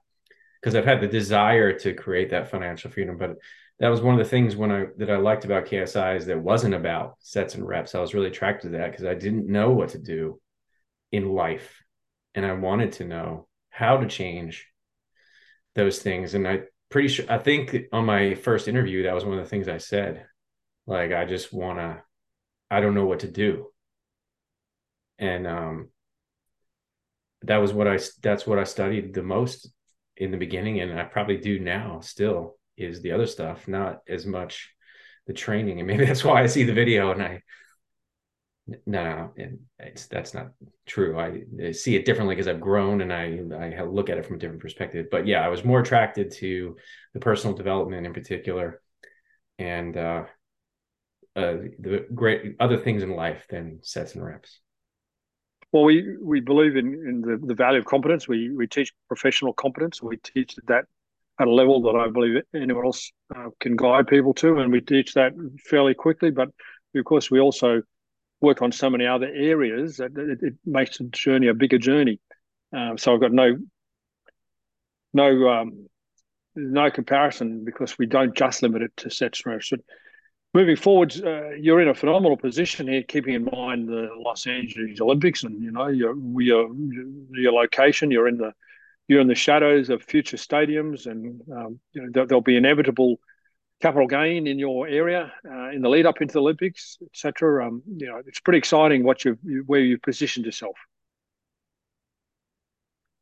Because 0.62 0.76
I've 0.76 0.86
had 0.86 1.02
the 1.02 1.08
desire 1.08 1.78
to 1.80 1.94
create 1.94 2.30
that 2.30 2.52
financial 2.52 2.92
freedom 2.92 3.18
but 3.18 3.38
that 3.82 3.90
was 3.90 4.00
one 4.00 4.14
of 4.14 4.20
the 4.20 4.30
things 4.30 4.56
when 4.56 4.72
I 4.72 4.86
that 4.98 5.10
I 5.10 5.18
liked 5.18 5.44
about 5.44 5.66
KSI 5.66 6.16
is 6.16 6.28
that 6.28 6.40
wasn't 6.40 6.76
about 6.76 7.16
sets 7.20 7.56
and 7.56 7.68
reps. 7.68 7.96
I 7.96 8.00
was 8.00 8.14
really 8.14 8.28
attracted 8.28 8.72
to 8.72 8.78
that 8.78 8.92
because 8.92 9.06
I 9.06 9.16
didn't 9.16 9.48
know 9.48 9.72
what 9.72 9.90
to 9.90 9.98
do 9.98 10.40
in 11.12 11.34
life. 11.34 11.84
And 12.36 12.46
I 12.46 12.54
wanted 12.54 12.92
to 12.94 13.06
know 13.06 13.48
how 13.72 13.98
to 13.98 14.08
change 14.08 14.68
those 15.74 16.00
things. 16.00 16.36
And 16.36 16.48
I 16.48 16.62
pretty 16.90 17.08
sure 17.08 17.26
I 17.30 17.38
think 17.40 17.76
on 17.92 18.06
my 18.06 18.36
first 18.36 18.68
interview 18.68 19.04
that 19.04 19.16
was 19.16 19.26
one 19.26 19.40
of 19.40 19.44
the 19.44 19.50
things 19.50 19.68
I 19.68 19.80
said. 19.80 20.26
Like 20.86 21.14
I 21.14 21.26
just 21.26 21.52
want 21.52 21.80
to 21.80 22.04
I 22.70 22.82
don't 22.82 22.96
know 22.96 23.06
what 23.06 23.22
to 23.22 23.32
do. 23.32 23.72
And 25.18 25.48
um 25.48 25.90
that 27.44 27.58
was 27.58 27.74
what 27.74 27.88
I 27.88 27.98
that's 28.22 28.46
what 28.46 28.60
I 28.60 28.66
studied 28.66 29.14
the 29.14 29.24
most 29.24 29.72
in 30.18 30.32
the 30.32 30.38
beginning, 30.38 30.80
and 30.80 31.00
I 31.00 31.04
probably 31.04 31.38
do 31.38 31.60
now 31.60 32.02
still 32.02 32.58
is 32.78 33.02
the 33.02 33.12
other 33.12 33.28
stuff, 33.28 33.68
not 33.68 34.02
as 34.08 34.26
much 34.26 34.70
the 35.28 35.34
training. 35.34 35.80
And 35.80 35.88
maybe 35.88 36.06
that's 36.08 36.24
why 36.24 36.44
I 36.44 36.48
see 36.48 36.64
the 36.64 36.74
video 36.74 37.12
and 37.12 37.22
I 37.22 37.42
no, 38.68 38.78
no, 38.86 39.32
it's 39.80 40.08
that's 40.08 40.34
not 40.34 40.52
true. 40.86 41.20
I, 41.20 41.42
I 41.64 41.72
see 41.72 41.96
it 41.96 42.06
differently 42.06 42.36
because 42.36 42.48
I've 42.48 42.62
grown 42.62 43.02
and 43.02 43.12
I 43.12 43.78
I 43.80 43.84
look 43.84 44.10
at 44.10 44.18
it 44.18 44.26
from 44.26 44.36
a 44.36 44.40
different 44.40 44.62
perspective. 44.62 45.08
But 45.12 45.28
yeah, 45.28 45.44
I 45.44 45.50
was 45.50 45.64
more 45.64 45.80
attracted 45.80 46.32
to 46.34 46.78
the 47.14 47.20
personal 47.20 47.56
development 47.56 48.06
in 48.06 48.14
particular, 48.14 48.82
and 49.58 49.98
uh, 49.98 50.24
uh, 51.36 51.54
the 51.80 52.06
great 52.14 52.56
other 52.60 52.78
things 52.78 53.04
in 53.04 53.12
life 53.12 53.46
than 53.50 53.80
sets 53.84 54.16
and 54.16 54.26
reps. 54.26 54.60
Well, 55.72 55.86
we, 55.86 56.18
we 56.22 56.42
believe 56.42 56.76
in, 56.76 56.88
in 56.88 57.22
the, 57.22 57.40
the 57.48 57.54
value 57.54 57.80
of 57.80 57.86
competence. 57.86 58.28
We, 58.28 58.54
we 58.54 58.68
teach 58.68 58.92
professional 59.08 59.54
competence. 59.54 60.02
We 60.02 60.18
teach 60.18 60.56
that 60.68 60.84
at 61.40 61.48
a 61.48 61.52
level 61.52 61.82
that 61.84 61.96
I 61.96 62.10
believe 62.10 62.42
anyone 62.54 62.86
else 62.86 63.12
uh, 63.34 63.50
can 63.60 63.78
guide 63.78 64.08
people 64.08 64.34
to, 64.36 64.58
and 64.58 64.72
we 64.72 64.82
teach 64.82 65.14
that 65.14 65.32
fairly 65.66 65.94
quickly. 65.94 66.30
But 66.30 66.50
of 66.94 67.06
course, 67.06 67.32
we 67.32 67.40
also 67.40 67.82
work 68.42 68.62
on 68.62 68.72
so 68.72 68.90
many 68.90 69.06
other 69.06 69.28
areas 69.28 69.98
that 69.98 70.18
it, 70.18 70.40
it 70.42 70.54
makes 70.66 70.98
the 70.98 71.06
journey 71.06 71.48
a 71.48 71.54
bigger 71.54 71.78
journey. 71.78 72.20
Uh, 72.76 72.98
so 72.98 73.14
I've 73.14 73.22
got 73.22 73.32
no 73.32 73.58
no 75.14 75.50
um, 75.50 75.88
no 76.56 76.90
comparison 76.90 77.64
because 77.66 77.98
we 77.98 78.06
don't 78.06 78.36
just 78.36 78.64
limit 78.64 78.82
it 78.82 78.92
to 78.98 79.10
set 79.10 79.36
stress 79.36 79.72
moving 80.54 80.76
forward, 80.76 81.14
uh, 81.24 81.52
you're 81.52 81.82
in 81.82 81.88
a 81.88 81.94
phenomenal 81.94 82.38
position 82.38 82.88
here, 82.88 83.04
keeping 83.04 83.34
in 83.34 83.46
mind 83.46 83.88
the 83.88 84.10
Los 84.18 84.48
Angeles 84.48 85.00
Olympics 85.00 85.44
and 85.44 85.62
you 85.62 85.72
know 85.72 85.88
your 85.88 86.16
your 86.42 86.70
your 87.32 87.54
location. 87.54 88.12
You're 88.12 88.28
in 88.28 88.38
the 88.38 88.54
you're 89.08 89.22
in 89.22 89.28
the 89.28 89.36
shadows 89.36 89.90
of 89.90 90.04
future 90.04 90.38
stadiums, 90.38 91.06
and 91.06 91.42
um, 91.52 91.80
you 91.94 92.02
know, 92.02 92.26
there'll 92.26 92.42
be 92.42 92.58
inevitable 92.58 93.20
capital 93.82 94.08
gain 94.08 94.48
in 94.48 94.60
your 94.60 94.88
area 94.88 95.32
uh, 95.46 95.70
in 95.70 95.82
the 95.82 95.90
lead 95.90 96.06
up 96.06 96.22
into 96.22 96.34
the 96.34 96.40
Olympics, 96.40 96.98
etc. 97.06 97.68
Um, 97.68 97.82
you 97.98 98.08
know, 98.08 98.22
it's 98.26 98.40
pretty 98.40 98.60
exciting 98.60 99.04
what 99.04 99.26
you've 99.26 99.40
where 99.66 99.82
you've 99.82 100.02
positioned 100.02 100.46
yourself. 100.46 100.78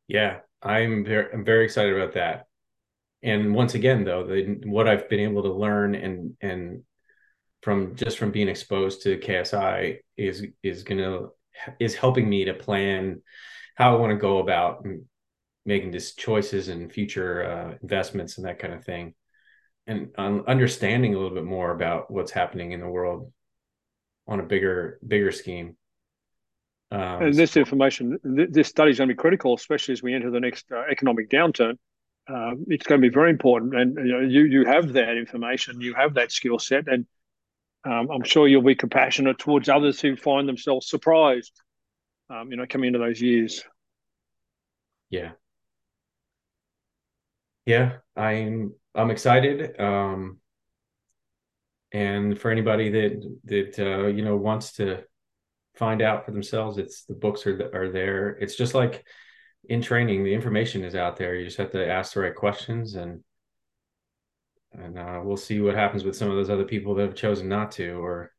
Yeah, 0.08 0.40
I'm 0.62 1.04
very 1.04 1.32
I'm 1.32 1.44
very 1.44 1.64
excited 1.64 1.94
about 1.94 2.14
that. 2.14 2.46
And 3.22 3.54
once 3.54 3.74
again, 3.74 4.04
though, 4.04 4.26
the, 4.26 4.60
what 4.64 4.88
I've 4.88 5.08
been 5.08 5.20
able 5.20 5.42
to 5.42 5.52
learn 5.52 5.94
and 5.94 6.36
and 6.40 6.82
from 7.62 7.94
just 7.96 8.18
from 8.18 8.30
being 8.30 8.48
exposed 8.48 9.02
to 9.02 9.18
KSI 9.18 9.98
is 10.16 10.46
is 10.62 10.82
gonna 10.82 11.28
is 11.78 11.94
helping 11.94 12.28
me 12.28 12.44
to 12.46 12.54
plan 12.54 13.22
how 13.76 13.94
I 13.94 13.98
want 13.98 14.10
to 14.10 14.16
go 14.16 14.38
about 14.38 14.86
making 15.66 15.90
these 15.90 16.14
choices 16.14 16.68
and 16.68 16.92
future 16.92 17.44
uh, 17.44 17.78
investments 17.82 18.38
and 18.38 18.46
that 18.46 18.58
kind 18.58 18.74
of 18.74 18.84
thing, 18.84 19.14
and 19.90 20.08
um, 20.18 20.44
understanding 20.46 21.14
a 21.14 21.18
little 21.18 21.34
bit 21.34 21.44
more 21.44 21.72
about 21.72 22.10
what's 22.10 22.30
happening 22.30 22.70
in 22.70 22.80
the 22.80 22.88
world 22.88 23.32
on 24.28 24.38
a 24.38 24.42
bigger 24.44 25.00
bigger 25.06 25.32
scheme. 25.32 25.76
Um, 26.92 27.22
and 27.22 27.34
this 27.34 27.56
information, 27.56 28.18
th- 28.36 28.50
this 28.50 28.68
study 28.68 28.92
is 28.92 28.98
going 28.98 29.08
to 29.08 29.14
be 29.14 29.18
critical, 29.18 29.54
especially 29.54 29.92
as 29.92 30.02
we 30.02 30.14
enter 30.14 30.30
the 30.30 30.40
next 30.40 30.66
uh, 30.72 30.84
economic 30.90 31.28
downturn. 31.28 31.74
Uh, 32.28 32.52
it's 32.68 32.86
going 32.86 33.00
to 33.00 33.08
be 33.08 33.12
very 33.12 33.30
important, 33.30 33.74
and 33.74 33.96
you 33.96 34.12
know, 34.12 34.20
you 34.20 34.44
you 34.44 34.64
have 34.64 34.92
that 34.92 35.16
information, 35.16 35.80
you 35.80 35.94
have 35.94 36.14
that 36.14 36.30
skill 36.30 36.60
set, 36.60 36.86
and 36.86 37.06
um, 37.84 38.08
I'm 38.12 38.22
sure 38.22 38.46
you'll 38.46 38.62
be 38.62 38.76
compassionate 38.76 39.38
towards 39.38 39.68
others 39.68 40.00
who 40.00 40.14
find 40.14 40.48
themselves 40.48 40.88
surprised, 40.88 41.60
um, 42.28 42.52
you 42.52 42.56
know, 42.56 42.66
coming 42.68 42.88
into 42.88 43.00
those 43.00 43.20
years. 43.20 43.64
Yeah. 45.08 45.32
Yeah, 47.66 47.98
I'm 48.16 48.74
I'm 48.94 49.10
excited. 49.10 49.78
Um, 49.80 50.38
and 51.92 52.38
for 52.38 52.50
anybody 52.50 52.90
that 52.90 53.38
that 53.44 53.78
uh, 53.78 54.06
you 54.06 54.24
know 54.24 54.36
wants 54.36 54.72
to 54.74 55.04
find 55.76 56.02
out 56.02 56.24
for 56.24 56.32
themselves, 56.32 56.78
it's 56.78 57.04
the 57.04 57.14
books 57.14 57.46
are 57.46 57.70
are 57.74 57.90
there. 57.90 58.30
It's 58.30 58.56
just 58.56 58.74
like 58.74 59.04
in 59.68 59.82
training, 59.82 60.24
the 60.24 60.34
information 60.34 60.84
is 60.84 60.94
out 60.94 61.16
there. 61.16 61.34
You 61.34 61.44
just 61.44 61.58
have 61.58 61.72
to 61.72 61.86
ask 61.86 62.14
the 62.14 62.20
right 62.20 62.34
questions, 62.34 62.94
and 62.94 63.22
and 64.72 64.98
uh, 64.98 65.20
we'll 65.22 65.36
see 65.36 65.60
what 65.60 65.74
happens 65.74 66.04
with 66.04 66.16
some 66.16 66.30
of 66.30 66.36
those 66.36 66.50
other 66.50 66.64
people 66.64 66.94
that 66.94 67.06
have 67.06 67.14
chosen 67.14 67.48
not 67.48 67.72
to. 67.72 67.92
Or, 67.92 68.32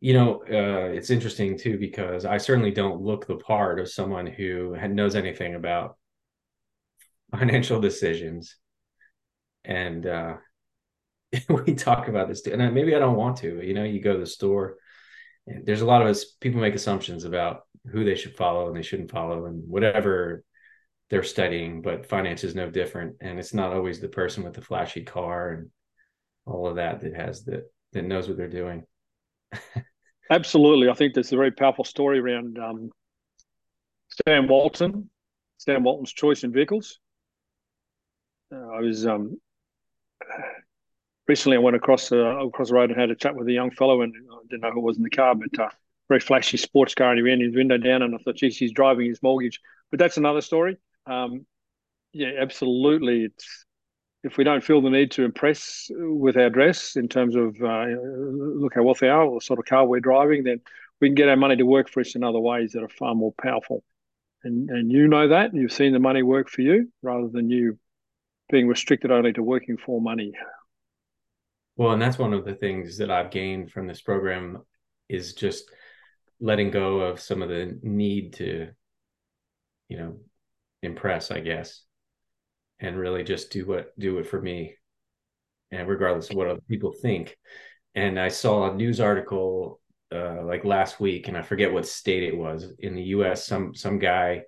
you 0.00 0.12
know, 0.12 0.42
uh, 0.50 0.92
it's 0.92 1.10
interesting 1.10 1.56
too 1.56 1.78
because 1.78 2.24
I 2.24 2.38
certainly 2.38 2.72
don't 2.72 3.00
look 3.00 3.26
the 3.26 3.36
part 3.36 3.78
of 3.78 3.88
someone 3.90 4.26
who 4.26 4.76
knows 4.88 5.14
anything 5.14 5.54
about 5.54 5.96
financial 7.30 7.80
decisions, 7.80 8.56
and 9.64 10.06
uh, 10.06 10.36
we 11.48 11.74
talk 11.74 12.08
about 12.08 12.28
this 12.28 12.42
too. 12.42 12.52
And 12.52 12.74
maybe 12.74 12.94
I 12.94 12.98
don't 12.98 13.16
want 13.16 13.38
to. 13.38 13.64
You 13.64 13.74
know, 13.74 13.84
you 13.84 14.00
go 14.00 14.14
to 14.14 14.20
the 14.20 14.26
store. 14.26 14.76
And 15.46 15.64
there's 15.66 15.80
a 15.80 15.86
lot 15.86 16.02
of 16.02 16.08
us 16.08 16.24
people 16.24 16.60
make 16.60 16.74
assumptions 16.74 17.24
about 17.24 17.62
who 17.90 18.04
they 18.04 18.14
should 18.14 18.36
follow 18.36 18.68
and 18.68 18.76
they 18.76 18.82
shouldn't 18.82 19.10
follow 19.10 19.46
and 19.46 19.66
whatever 19.68 20.44
they're 21.08 21.22
studying 21.22 21.82
but 21.82 22.06
finance 22.06 22.44
is 22.44 22.54
no 22.54 22.70
different 22.70 23.16
and 23.20 23.38
it's 23.38 23.54
not 23.54 23.72
always 23.72 24.00
the 24.00 24.08
person 24.08 24.44
with 24.44 24.54
the 24.54 24.60
flashy 24.60 25.02
car 25.02 25.52
and 25.52 25.70
all 26.46 26.66
of 26.66 26.76
that 26.76 27.00
that 27.00 27.14
has 27.14 27.44
the 27.44 27.64
that 27.92 28.04
knows 28.04 28.28
what 28.28 28.36
they're 28.36 28.48
doing 28.48 28.84
absolutely 30.30 30.88
i 30.88 30.94
think 30.94 31.14
there's 31.14 31.32
a 31.32 31.36
very 31.36 31.50
powerful 31.50 31.84
story 31.84 32.18
around 32.18 32.58
um, 32.58 32.90
sam 34.26 34.46
walton 34.46 35.10
sam 35.58 35.82
walton's 35.82 36.12
choice 36.12 36.44
in 36.44 36.52
vehicles 36.52 37.00
uh, 38.54 38.76
i 38.76 38.80
was 38.80 39.06
um, 39.06 39.36
recently 41.28 41.56
i 41.56 41.60
went 41.60 41.76
across 41.76 42.12
uh, 42.12 42.46
across 42.46 42.68
the 42.68 42.74
road 42.74 42.90
and 42.90 43.00
had 43.00 43.10
a 43.10 43.16
chat 43.16 43.34
with 43.34 43.48
a 43.48 43.52
young 43.52 43.70
fellow 43.70 44.02
and 44.02 44.14
i 44.32 44.36
didn't 44.48 44.62
know 44.62 44.72
who 44.72 44.80
was 44.80 44.96
in 44.96 45.02
the 45.02 45.10
car 45.10 45.34
but 45.34 45.58
uh, 45.58 45.68
very 46.10 46.20
flashy 46.20 46.56
sports 46.56 46.94
car, 46.94 47.10
and 47.10 47.18
he 47.18 47.22
ran 47.22 47.40
his 47.40 47.54
window 47.54 47.78
down, 47.78 48.02
and 48.02 48.14
I 48.14 48.18
thought, 48.18 48.34
geez, 48.34 48.58
he's 48.58 48.72
driving 48.72 49.06
his 49.06 49.22
mortgage. 49.22 49.60
But 49.90 50.00
that's 50.00 50.16
another 50.16 50.40
story. 50.40 50.76
Um, 51.06 51.46
yeah, 52.12 52.32
absolutely. 52.38 53.26
It's 53.26 53.64
if 54.24 54.36
we 54.36 54.42
don't 54.42 54.62
feel 54.62 54.82
the 54.82 54.90
need 54.90 55.12
to 55.12 55.24
impress 55.24 55.86
with 55.88 56.36
our 56.36 56.50
dress 56.50 56.96
in 56.96 57.08
terms 57.08 57.36
of 57.36 57.56
uh, 57.62 57.86
look 57.86 58.74
how 58.74 58.82
wealthy 58.82 59.06
we 59.06 59.10
are, 59.10 59.22
or 59.22 59.38
the 59.38 59.44
sort 59.44 59.60
of 59.60 59.66
car 59.66 59.86
we're 59.86 60.00
driving, 60.00 60.42
then 60.42 60.60
we 61.00 61.08
can 61.08 61.14
get 61.14 61.28
our 61.28 61.36
money 61.36 61.56
to 61.56 61.64
work 61.64 61.88
for 61.88 62.00
us 62.00 62.16
in 62.16 62.24
other 62.24 62.40
ways 62.40 62.72
that 62.72 62.82
are 62.82 62.88
far 62.88 63.14
more 63.14 63.32
powerful. 63.40 63.84
And 64.42 64.68
and 64.68 64.90
you 64.90 65.06
know 65.06 65.28
that 65.28 65.54
you've 65.54 65.72
seen 65.72 65.92
the 65.92 66.00
money 66.00 66.24
work 66.24 66.50
for 66.50 66.62
you 66.62 66.90
rather 67.02 67.28
than 67.28 67.50
you 67.50 67.78
being 68.50 68.68
restricted 68.68 69.10
only 69.10 69.32
to 69.32 69.42
working 69.42 69.76
for 69.76 70.00
money. 70.00 70.32
Well, 71.76 71.92
and 71.92 72.02
that's 72.02 72.18
one 72.18 72.32
of 72.32 72.44
the 72.44 72.54
things 72.54 72.98
that 72.98 73.10
I've 73.10 73.30
gained 73.30 73.70
from 73.70 73.86
this 73.86 74.02
program 74.02 74.58
is 75.08 75.34
just 75.34 75.70
letting 76.40 76.70
go 76.70 77.00
of 77.00 77.20
some 77.20 77.42
of 77.42 77.48
the 77.48 77.78
need 77.82 78.32
to 78.34 78.68
you 79.88 79.98
know 79.98 80.16
impress 80.82 81.30
i 81.30 81.40
guess 81.40 81.82
and 82.78 82.98
really 82.98 83.22
just 83.22 83.50
do 83.50 83.66
what 83.66 83.98
do 83.98 84.18
it 84.18 84.26
for 84.26 84.40
me 84.40 84.74
and 85.70 85.88
regardless 85.88 86.30
of 86.30 86.36
what 86.36 86.48
other 86.48 86.60
people 86.68 86.92
think 86.92 87.36
and 87.94 88.18
i 88.18 88.28
saw 88.28 88.70
a 88.70 88.74
news 88.74 89.00
article 89.00 89.80
uh, 90.12 90.42
like 90.42 90.64
last 90.64 90.98
week 90.98 91.28
and 91.28 91.36
i 91.36 91.42
forget 91.42 91.72
what 91.72 91.86
state 91.86 92.22
it 92.22 92.36
was 92.36 92.72
in 92.78 92.94
the 92.94 93.02
us 93.02 93.44
some 93.44 93.74
some 93.74 93.98
guy 93.98 94.42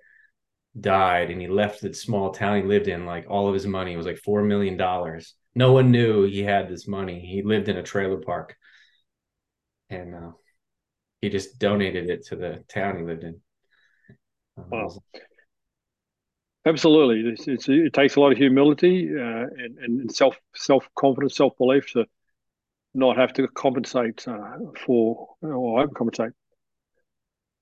died 0.79 1.29
and 1.29 1.39
he 1.39 1.47
left 1.47 1.81
the 1.81 1.93
small 1.93 2.31
town 2.31 2.57
he 2.57 2.63
lived 2.63 2.87
in 2.87 3.05
like 3.05 3.25
all 3.29 3.47
of 3.47 3.53
his 3.53 3.67
money 3.67 3.93
it 3.93 3.97
was 3.97 4.05
like 4.07 4.17
four 4.17 4.41
million 4.41 4.75
dollars 4.75 5.35
no 5.53 5.71
one 5.71 5.91
knew 5.91 6.23
he 6.23 6.41
had 6.41 6.67
this 6.67 6.87
money 6.87 7.19
he 7.19 7.43
lived 7.43 7.69
in 7.69 7.77
a 7.77 7.83
trailer 7.83 8.17
park 8.17 8.55
and 9.89 10.15
uh, 10.15 10.31
he 11.21 11.29
just 11.29 11.57
donated 11.59 12.09
it 12.09 12.25
to 12.25 12.35
the 12.35 12.63
town 12.67 12.97
he 12.97 13.03
lived 13.03 13.23
in. 13.23 13.39
Um, 14.57 14.65
wow. 14.69 14.89
Absolutely, 16.65 17.31
it's, 17.31 17.47
it's, 17.47 17.69
it 17.69 17.93
takes 17.93 18.15
a 18.15 18.19
lot 18.19 18.31
of 18.31 18.37
humility 18.37 19.09
uh, 19.09 19.45
and, 19.57 19.77
and 19.79 20.15
self 20.15 20.35
self 20.55 20.87
confidence, 20.95 21.35
self 21.35 21.57
belief 21.57 21.91
to 21.91 22.05
not 22.93 23.17
have 23.17 23.33
to 23.33 23.47
compensate 23.47 24.25
uh, 24.27 24.57
for 24.85 25.35
or 25.41 25.87
overcompensate. 25.87 26.31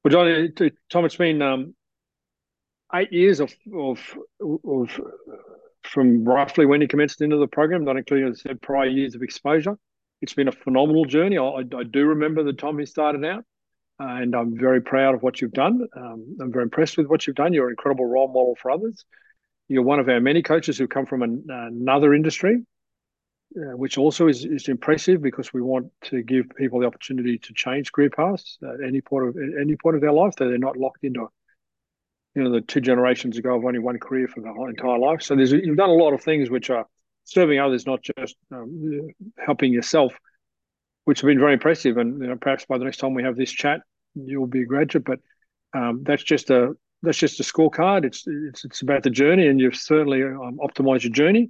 Well, 0.04 0.12
John, 0.12 0.72
Tom, 0.92 1.06
it's 1.06 1.16
been 1.16 1.42
um, 1.42 1.76
eight 2.94 3.12
years 3.12 3.40
of, 3.40 3.54
of 3.74 4.00
of 4.66 5.02
from 5.84 6.24
roughly 6.24 6.66
when 6.66 6.82
you 6.82 6.88
commenced 6.88 7.22
into 7.22 7.38
the 7.38 7.48
program, 7.48 7.84
not 7.84 7.98
including 7.98 8.30
as 8.30 8.42
I 8.46 8.50
said 8.50 8.62
prior 8.62 8.88
years 8.88 9.16
of 9.16 9.22
exposure. 9.22 9.78
It's 10.22 10.34
been 10.36 10.48
a 10.48 10.52
phenomenal 10.52 11.06
journey. 11.06 11.38
I, 11.38 11.64
I 11.76 11.84
do 11.84 12.06
remember 12.06 12.44
the 12.44 12.54
time 12.54 12.78
he 12.78 12.86
started 12.86 13.26
out 13.26 13.44
and 14.02 14.36
I'm 14.36 14.58
very 14.58 14.82
proud 14.82 15.16
of 15.16 15.24
what 15.24 15.42
you've 15.42 15.54
done. 15.54 15.88
Um, 15.96 16.38
I'm 16.42 16.52
very 16.52 16.64
impressed 16.64 16.98
with 16.98 17.08
what 17.08 17.26
you've 17.28 17.36
done. 17.36 17.54
You're 17.54 17.68
an 17.68 17.74
incredible 17.74 18.06
role 18.06 18.28
model 18.28 18.58
for 18.60 18.72
others. 18.72 19.06
You're 19.68 19.84
one 19.84 20.00
of 20.00 20.10
our 20.10 20.20
many 20.20 20.42
coaches 20.42 20.78
who 20.78 20.88
come 20.88 21.06
from 21.06 21.22
an, 21.22 21.46
another 21.50 22.14
industry, 22.14 22.66
uh, 23.56 23.78
which 23.78 23.98
also 23.98 24.28
is, 24.28 24.44
is 24.44 24.68
impressive 24.68 25.22
because 25.22 25.54
we 25.54 25.62
want 25.62 25.92
to 26.06 26.22
give 26.24 26.46
people 26.58 26.80
the 26.80 26.88
opportunity 26.88 27.38
to 27.38 27.54
change 27.54 27.92
career 27.92 28.10
paths 28.10 28.58
at 28.64 28.86
any 28.86 29.02
point 29.02 29.30
of 29.30 29.38
any 29.60 29.76
point 29.76 29.96
of 29.96 30.02
their 30.02 30.14
life, 30.14 30.34
they're 30.36 30.58
not 30.58 30.78
locked 30.78 31.04
into, 31.04 31.28
you 32.36 32.44
know, 32.44 32.52
the 32.52 32.62
two 32.62 32.82
generations 32.82 33.38
ago 33.38 33.56
of 33.56 33.66
only 33.66 33.80
one 33.80 34.00
career 34.00 34.28
for 34.28 34.42
the 34.42 34.52
whole 34.52 34.70
entire 34.70 34.98
life. 34.98 35.22
So 35.22 35.36
there's 35.36 35.52
you've 35.52 35.78
done 35.78 35.90
a 35.90 35.94
lot 35.94 36.14
of 36.14 36.22
things 36.22 36.50
which 36.50 36.70
are 36.70 36.86
serving 37.26 37.60
others, 37.60 37.86
not 37.86 38.02
just 38.02 38.36
um, 38.52 39.10
helping 39.38 39.74
yourself 39.74 40.14
which 41.06 41.22
have 41.22 41.28
been 41.28 41.40
very 41.40 41.54
impressive. 41.54 41.98
And 41.98 42.22
you 42.22 42.28
know, 42.28 42.36
perhaps 42.36 42.66
by 42.66 42.78
the 42.78 42.86
next 42.86 42.98
time 42.98 43.14
we 43.14 43.24
have 43.24 43.36
this 43.36 43.52
chat, 43.52 43.82
you'll 44.16 44.48
be 44.48 44.62
a 44.62 44.66
graduate. 44.66 45.06
But 45.06 45.20
um, 45.74 46.04
that's 46.04 46.24
just 46.24 46.50
a 46.50 46.74
that's 47.02 47.18
just 47.18 47.40
a 47.40 47.44
scorecard. 47.44 48.06
It's 48.06 48.24
it's 48.28 48.66
it's 48.66 48.82
about 48.82 49.04
the 49.04 49.10
journey, 49.10 49.48
and 49.48 49.60
you've 49.60 49.76
certainly 49.76 50.24
um, 50.24 50.60
optimized 50.64 51.04
your 51.04 51.12
journey. 51.12 51.50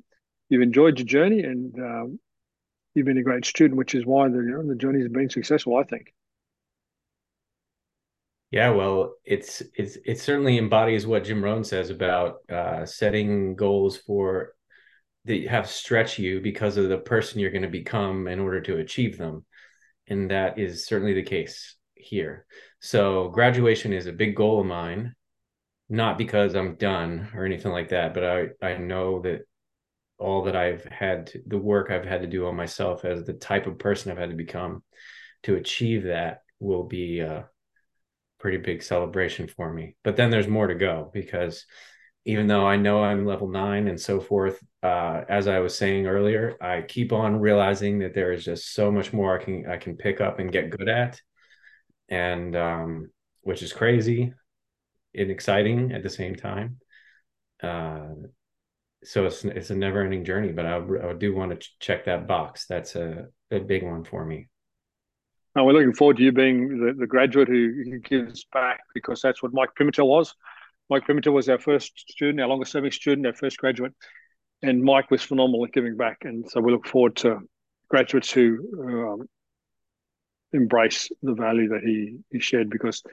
You've 0.50 0.62
enjoyed 0.62 1.00
your 1.00 1.06
journey, 1.06 1.44
and 1.44 1.74
um, 1.80 2.20
you've 2.94 3.06
been 3.06 3.18
a 3.18 3.24
great 3.24 3.46
student, 3.46 3.78
which 3.78 3.96
is 3.96 4.06
why 4.06 4.28
the 4.30 4.38
you 4.38 4.52
know, 4.52 4.68
the 4.68 4.76
journey 4.76 5.02
has 5.02 5.10
been 5.10 5.30
successful. 5.30 5.78
I 5.78 5.84
think. 5.84 6.14
Yeah, 8.52 8.72
well, 8.72 9.16
it's 9.24 9.62
it's 9.76 9.98
it 10.06 10.20
certainly 10.20 10.58
embodies 10.58 11.08
what 11.08 11.24
Jim 11.24 11.42
Rohn 11.44 11.64
says 11.64 11.90
about 11.90 12.40
uh, 12.52 12.86
setting 12.86 13.56
goals 13.56 13.96
for 13.98 14.54
that 15.26 15.48
have 15.48 15.70
stretch 15.70 16.20
you 16.20 16.42
because 16.42 16.76
of 16.78 16.90
the 16.90 16.98
person 16.98 17.40
you're 17.40 17.52
going 17.52 17.62
to 17.62 17.70
become 17.70 18.28
in 18.28 18.40
order 18.40 18.60
to 18.62 18.78
achieve 18.78 19.18
them, 19.18 19.46
and 20.08 20.32
that 20.32 20.60
is 20.60 20.86
certainly 20.86 21.14
the 21.14 21.24
case 21.24 21.78
here. 21.96 22.46
So 22.82 23.30
graduation 23.30 23.94
is 23.94 24.06
a 24.08 24.12
big 24.12 24.36
goal 24.36 24.60
of 24.60 24.66
mine, 24.66 25.16
not 25.88 26.18
because 26.18 26.54
I'm 26.56 26.76
done 26.76 27.30
or 27.34 27.46
anything 27.46 27.72
like 27.72 27.90
that, 27.90 28.14
but 28.14 28.26
I 28.26 28.48
I 28.62 28.78
know 28.78 29.22
that 29.22 29.42
all 30.18 30.44
that 30.44 30.56
I've 30.58 30.84
had 30.86 31.28
to, 31.28 31.42
the 31.48 31.58
work 31.58 31.90
I've 31.90 32.06
had 32.06 32.22
to 32.22 32.28
do 32.28 32.48
on 32.48 32.56
myself 32.56 33.06
as 33.06 33.26
the 33.26 33.34
type 33.34 33.66
of 33.66 33.80
person 33.80 34.12
I've 34.12 34.18
had 34.18 34.30
to 34.32 34.36
become 34.36 34.84
to 35.44 35.56
achieve 35.56 36.04
that 36.04 36.42
will 36.60 36.84
be 36.84 37.22
a 37.22 37.50
pretty 38.42 38.58
big 38.58 38.84
celebration 38.84 39.48
for 39.48 39.72
me. 39.72 39.96
But 40.04 40.18
then 40.18 40.32
there's 40.32 40.48
more 40.48 40.68
to 40.68 40.76
go 40.76 41.12
because 41.14 41.66
even 42.26 42.48
though 42.48 42.66
I 42.68 42.76
know 42.78 43.04
I'm 43.04 43.26
level 43.26 43.48
nine 43.48 43.88
and 43.88 44.00
so 44.00 44.20
forth, 44.20 44.60
uh, 44.84 45.24
as 45.30 45.48
I 45.48 45.60
was 45.60 45.78
saying 45.78 46.08
earlier, 46.08 46.58
I 46.62 46.82
keep 46.82 47.14
on 47.14 47.40
realizing 47.40 48.00
that 48.00 48.14
there 48.14 48.32
is 48.32 48.46
just 48.46 48.74
so 48.74 48.92
much 48.92 49.14
more 49.14 49.40
I 49.40 49.44
can 49.44 49.66
I 49.70 49.78
can 49.78 49.96
pick 49.98 50.22
up 50.22 50.40
and 50.40 50.52
get 50.52 50.72
good 50.72 50.90
at 50.90 51.22
and 52.10 52.56
um, 52.56 53.12
which 53.42 53.64
is 53.64 53.74
crazy 53.74 54.34
and 55.16 55.32
exciting 55.32 55.94
at 55.94 56.04
the 56.04 56.10
same 56.10 56.36
time. 56.36 56.78
Uh, 57.64 58.10
so 59.04 59.26
it's 59.26 59.44
it's 59.46 59.72
a 59.72 59.76
never 59.76 60.04
ending 60.04 60.26
journey, 60.26 60.52
but 60.52 60.66
I, 60.66 60.78
I 60.78 61.14
do 61.14 61.34
want 61.36 61.52
to 61.52 61.58
ch- 61.58 61.76
check 61.80 62.06
that 62.06 62.28
box. 62.28 62.68
That's 62.68 62.96
a, 62.96 63.28
a 63.50 63.60
big 63.60 63.84
one 63.84 64.04
for 64.04 64.24
me. 64.26 64.50
And 65.56 65.66
we're 65.66 65.74
looking 65.74 65.94
forward 65.94 66.18
to 66.18 66.24
you 66.24 66.32
being 66.32 66.80
the, 66.80 66.94
the 66.94 67.08
graduate 67.08 67.48
who, 67.48 68.00
gives 68.00 68.46
back 68.46 68.82
because 68.94 69.22
that's 69.22 69.44
what 69.44 69.54
Mike 69.54 69.70
Pimentel 69.78 70.08
was. 70.08 70.34
Mike 70.90 71.06
Pimentel 71.06 71.34
was 71.34 71.50
our 71.50 71.60
first 71.60 72.10
student, 72.10 72.40
our 72.40 72.48
longest 72.48 72.72
serving 72.72 72.92
student, 72.92 73.28
our 73.28 73.34
first 73.34 73.58
graduate. 73.58 73.94
And 74.62 74.84
Mike 74.84 75.12
was 75.12 75.22
phenomenal 75.22 75.66
at 75.66 75.74
giving 75.74 75.98
back. 75.98 76.20
And 76.24 76.50
so 76.50 76.62
we 76.62 76.72
look 76.72 76.88
forward 76.88 77.18
to 77.18 77.40
graduates 77.90 78.32
who 78.32 78.60
um, 78.82 79.28
embrace 80.54 81.10
the 81.22 81.34
value 81.34 81.70
that 81.70 81.82
he, 81.84 82.20
he 82.30 82.40
shared 82.40 82.70
because 82.70 83.04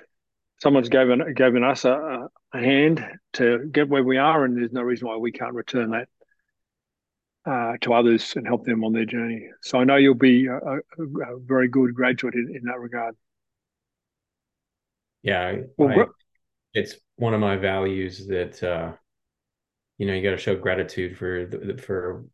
someone's 0.61 0.89
given 0.89 1.34
given 1.34 1.64
us 1.64 1.84
a, 1.84 2.28
a 2.53 2.59
hand 2.59 3.05
to 3.34 3.68
get 3.70 3.89
where 3.89 4.03
we 4.03 4.18
are, 4.18 4.45
and 4.45 4.57
there's 4.57 4.72
no 4.72 4.82
reason 4.82 5.09
why 5.09 5.16
we 5.16 5.32
can't 5.32 5.55
return 5.55 5.91
that 5.91 6.09
uh, 7.47 7.72
to 7.80 7.95
others 7.95 8.34
and 8.36 8.47
help 8.47 8.64
them 8.64 8.84
on 8.84 8.93
their 8.93 9.05
journey. 9.05 9.49
So 9.62 9.78
I 9.78 9.84
know 9.84 9.97
you'll 9.97 10.14
be 10.14 10.47
a, 10.47 10.57
a, 10.57 10.76
a 10.78 11.39
very 11.41 11.68
good 11.68 11.95
graduate 11.95 12.34
in, 12.34 12.55
in, 12.55 12.62
that 12.64 12.78
regard. 12.78 13.14
Yeah, 15.22 15.57
well, 15.76 16.01
I, 16.01 16.05
it's 16.74 16.97
one 17.16 17.34
of 17.34 17.41
my 17.41 17.57
values 17.57 18.26
that 18.28 18.62
uh, 18.62 18.93
you 19.99 20.07
know 20.07 20.14
you 20.14 20.22
got 20.22 20.30
to 20.30 20.36
show 20.36 20.57
gratitude 20.57 21.18
for 21.18 21.47
the, 21.47 21.76
for 21.76 22.24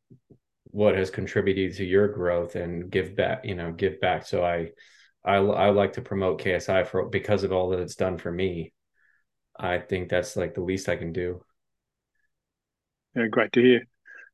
what 0.64 0.96
has 0.96 1.10
contributed 1.10 1.76
to 1.76 1.84
your 1.84 2.08
growth 2.08 2.56
and 2.56 2.90
give 2.90 3.16
back 3.16 3.44
you 3.44 3.54
know 3.54 3.72
give 3.72 4.00
back 4.00 4.26
so 4.26 4.44
i 4.44 4.70
i, 5.24 5.36
I 5.36 5.70
like 5.70 5.94
to 5.94 6.02
promote 6.02 6.40
ksi 6.40 6.86
for 6.86 7.08
because 7.08 7.42
of 7.42 7.52
all 7.52 7.70
that 7.70 7.80
it's 7.80 7.96
done 7.96 8.18
for 8.18 8.30
me 8.30 8.72
i 9.58 9.78
think 9.78 10.08
that's 10.08 10.36
like 10.36 10.54
the 10.54 10.62
least 10.62 10.88
i 10.88 10.96
can 10.96 11.12
do 11.12 11.40
yeah 13.16 13.26
great 13.26 13.52
to 13.52 13.62
hear 13.62 13.86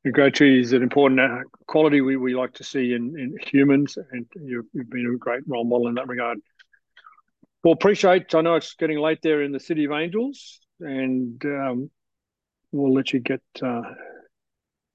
gratitude 0.09 0.65
is 0.65 0.73
an 0.73 0.83
important 0.83 1.21
uh, 1.21 1.39
quality 1.67 2.01
we, 2.01 2.17
we 2.17 2.35
like 2.35 2.55
to 2.55 2.65
see 2.65 2.95
in, 2.95 3.15
in 3.19 3.37
humans 3.43 3.99
and 4.13 4.27
you've, 4.35 4.65
you've 4.73 4.91
been 4.91 5.13
a 5.15 5.19
great 5.19 5.43
role 5.47 5.65
model 5.65 5.89
in 5.89 5.95
that 5.95 6.09
regard 6.09 6.39
well 7.63 7.75
appreciate 7.75 8.35
i 8.35 8.41
know 8.41 8.55
it's 8.55 8.75
getting 8.75 8.99
late 8.99 9.21
there 9.23 9.43
in 9.43 9.53
the 9.53 9.61
city 9.61 9.85
of 9.85 9.93
angels 9.93 10.61
and 10.81 11.45
um, 11.45 11.91
we'll 12.73 12.95
let 12.95 13.13
you 13.13 13.21
get 13.21 13.43
uh, 13.63 13.83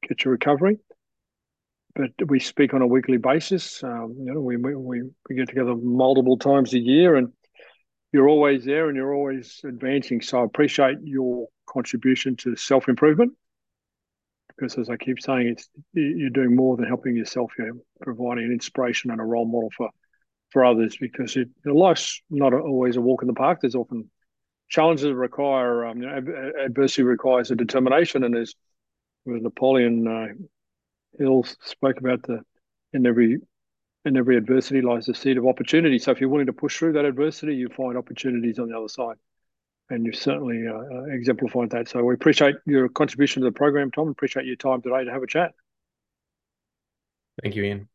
get 0.08 0.26
your 0.26 0.32
recovery 0.32 0.80
but 1.96 2.12
we 2.28 2.40
speak 2.40 2.74
on 2.74 2.82
a 2.82 2.88
weekly 2.88 3.18
basis. 3.18 3.82
Um, 3.82 4.16
you 4.20 4.34
know, 4.34 4.42
we, 4.42 4.58
we 4.58 5.02
we 5.30 5.36
get 5.36 5.48
together 5.48 5.76
multiple 5.76 6.38
times 6.38 6.74
a 6.74 6.80
year, 6.80 7.16
and 7.16 7.30
you're 8.12 8.28
always 8.28 8.66
there, 8.66 8.90
and 8.90 8.98
you're 8.98 9.14
always 9.14 9.62
advancing. 9.64 10.22
So 10.22 10.42
I 10.42 10.44
appreciate 10.44 10.98
your 11.04 11.48
contribution 11.68 12.36
to 12.38 12.56
self 12.58 12.90
improvement, 12.90 13.34
because 14.58 14.78
as 14.78 14.90
I 14.90 14.98
keep 14.98 15.22
saying, 15.22 15.48
it's 15.48 15.70
you're 15.94 16.30
doing 16.30 16.56
more 16.56 16.78
than 16.78 16.86
helping 16.86 17.16
yourself. 17.16 17.52
You're 17.58 17.74
providing 18.02 18.46
an 18.46 18.52
inspiration 18.52 19.12
and 19.12 19.20
a 19.20 19.24
role 19.24 19.46
model 19.46 19.72
for 19.76 19.90
for 20.52 20.66
others. 20.66 20.98
Because 21.00 21.36
it, 21.36 21.50
life's 21.66 22.22
not 22.30 22.54
always 22.54 22.96
a 22.96 23.02
walk 23.02 23.22
in 23.22 23.28
the 23.28 23.34
park. 23.34 23.62
There's 23.62 23.76
often 23.76 24.10
challenges 24.70 25.04
that 25.06 25.16
require 25.16 25.86
um, 25.86 26.02
you 26.02 26.08
know, 26.08 26.52
adversity 26.66 27.04
requires 27.04 27.52
a 27.52 27.56
determination, 27.56 28.24
and 28.24 28.36
as 28.36 28.56
Napoleon. 29.26 30.08
Uh, 30.08 30.28
Hill 31.18 31.46
spoke 31.64 31.98
about 31.98 32.24
the 32.24 32.42
in 32.94 33.06
every 33.06 33.40
in 34.06 34.18
every 34.18 34.38
adversity 34.38 34.82
lies 34.82 35.06
the 35.06 35.16
seed 35.16 35.38
of 35.38 35.48
opportunity. 35.48 35.98
So 35.98 36.12
if 36.12 36.20
you're 36.20 36.30
willing 36.30 36.46
to 36.46 36.54
push 36.54 36.78
through 36.78 36.94
that 36.94 37.06
adversity, 37.06 37.56
you 37.56 37.70
find 37.70 37.98
opportunities 37.98 38.60
on 38.60 38.70
the 38.70 38.78
other 38.78 38.88
side, 38.88 39.16
and 39.90 40.06
you've 40.06 40.16
certainly 40.16 40.68
uh, 40.68 40.74
uh, 40.74 41.04
exemplified 41.06 41.70
that. 41.72 41.90
So 41.90 42.04
we 42.04 42.14
appreciate 42.14 42.56
your 42.66 42.90
contribution 42.90 43.42
to 43.42 43.50
the 43.50 43.52
program, 43.52 43.92
Tom. 43.92 44.10
Appreciate 44.10 44.46
your 44.46 44.56
time 44.56 44.82
today 44.82 45.04
to 45.04 45.12
have 45.12 45.24
a 45.24 45.28
chat. 45.28 45.54
Thank 47.42 47.56
you, 47.56 47.64
Ian. 47.64 47.90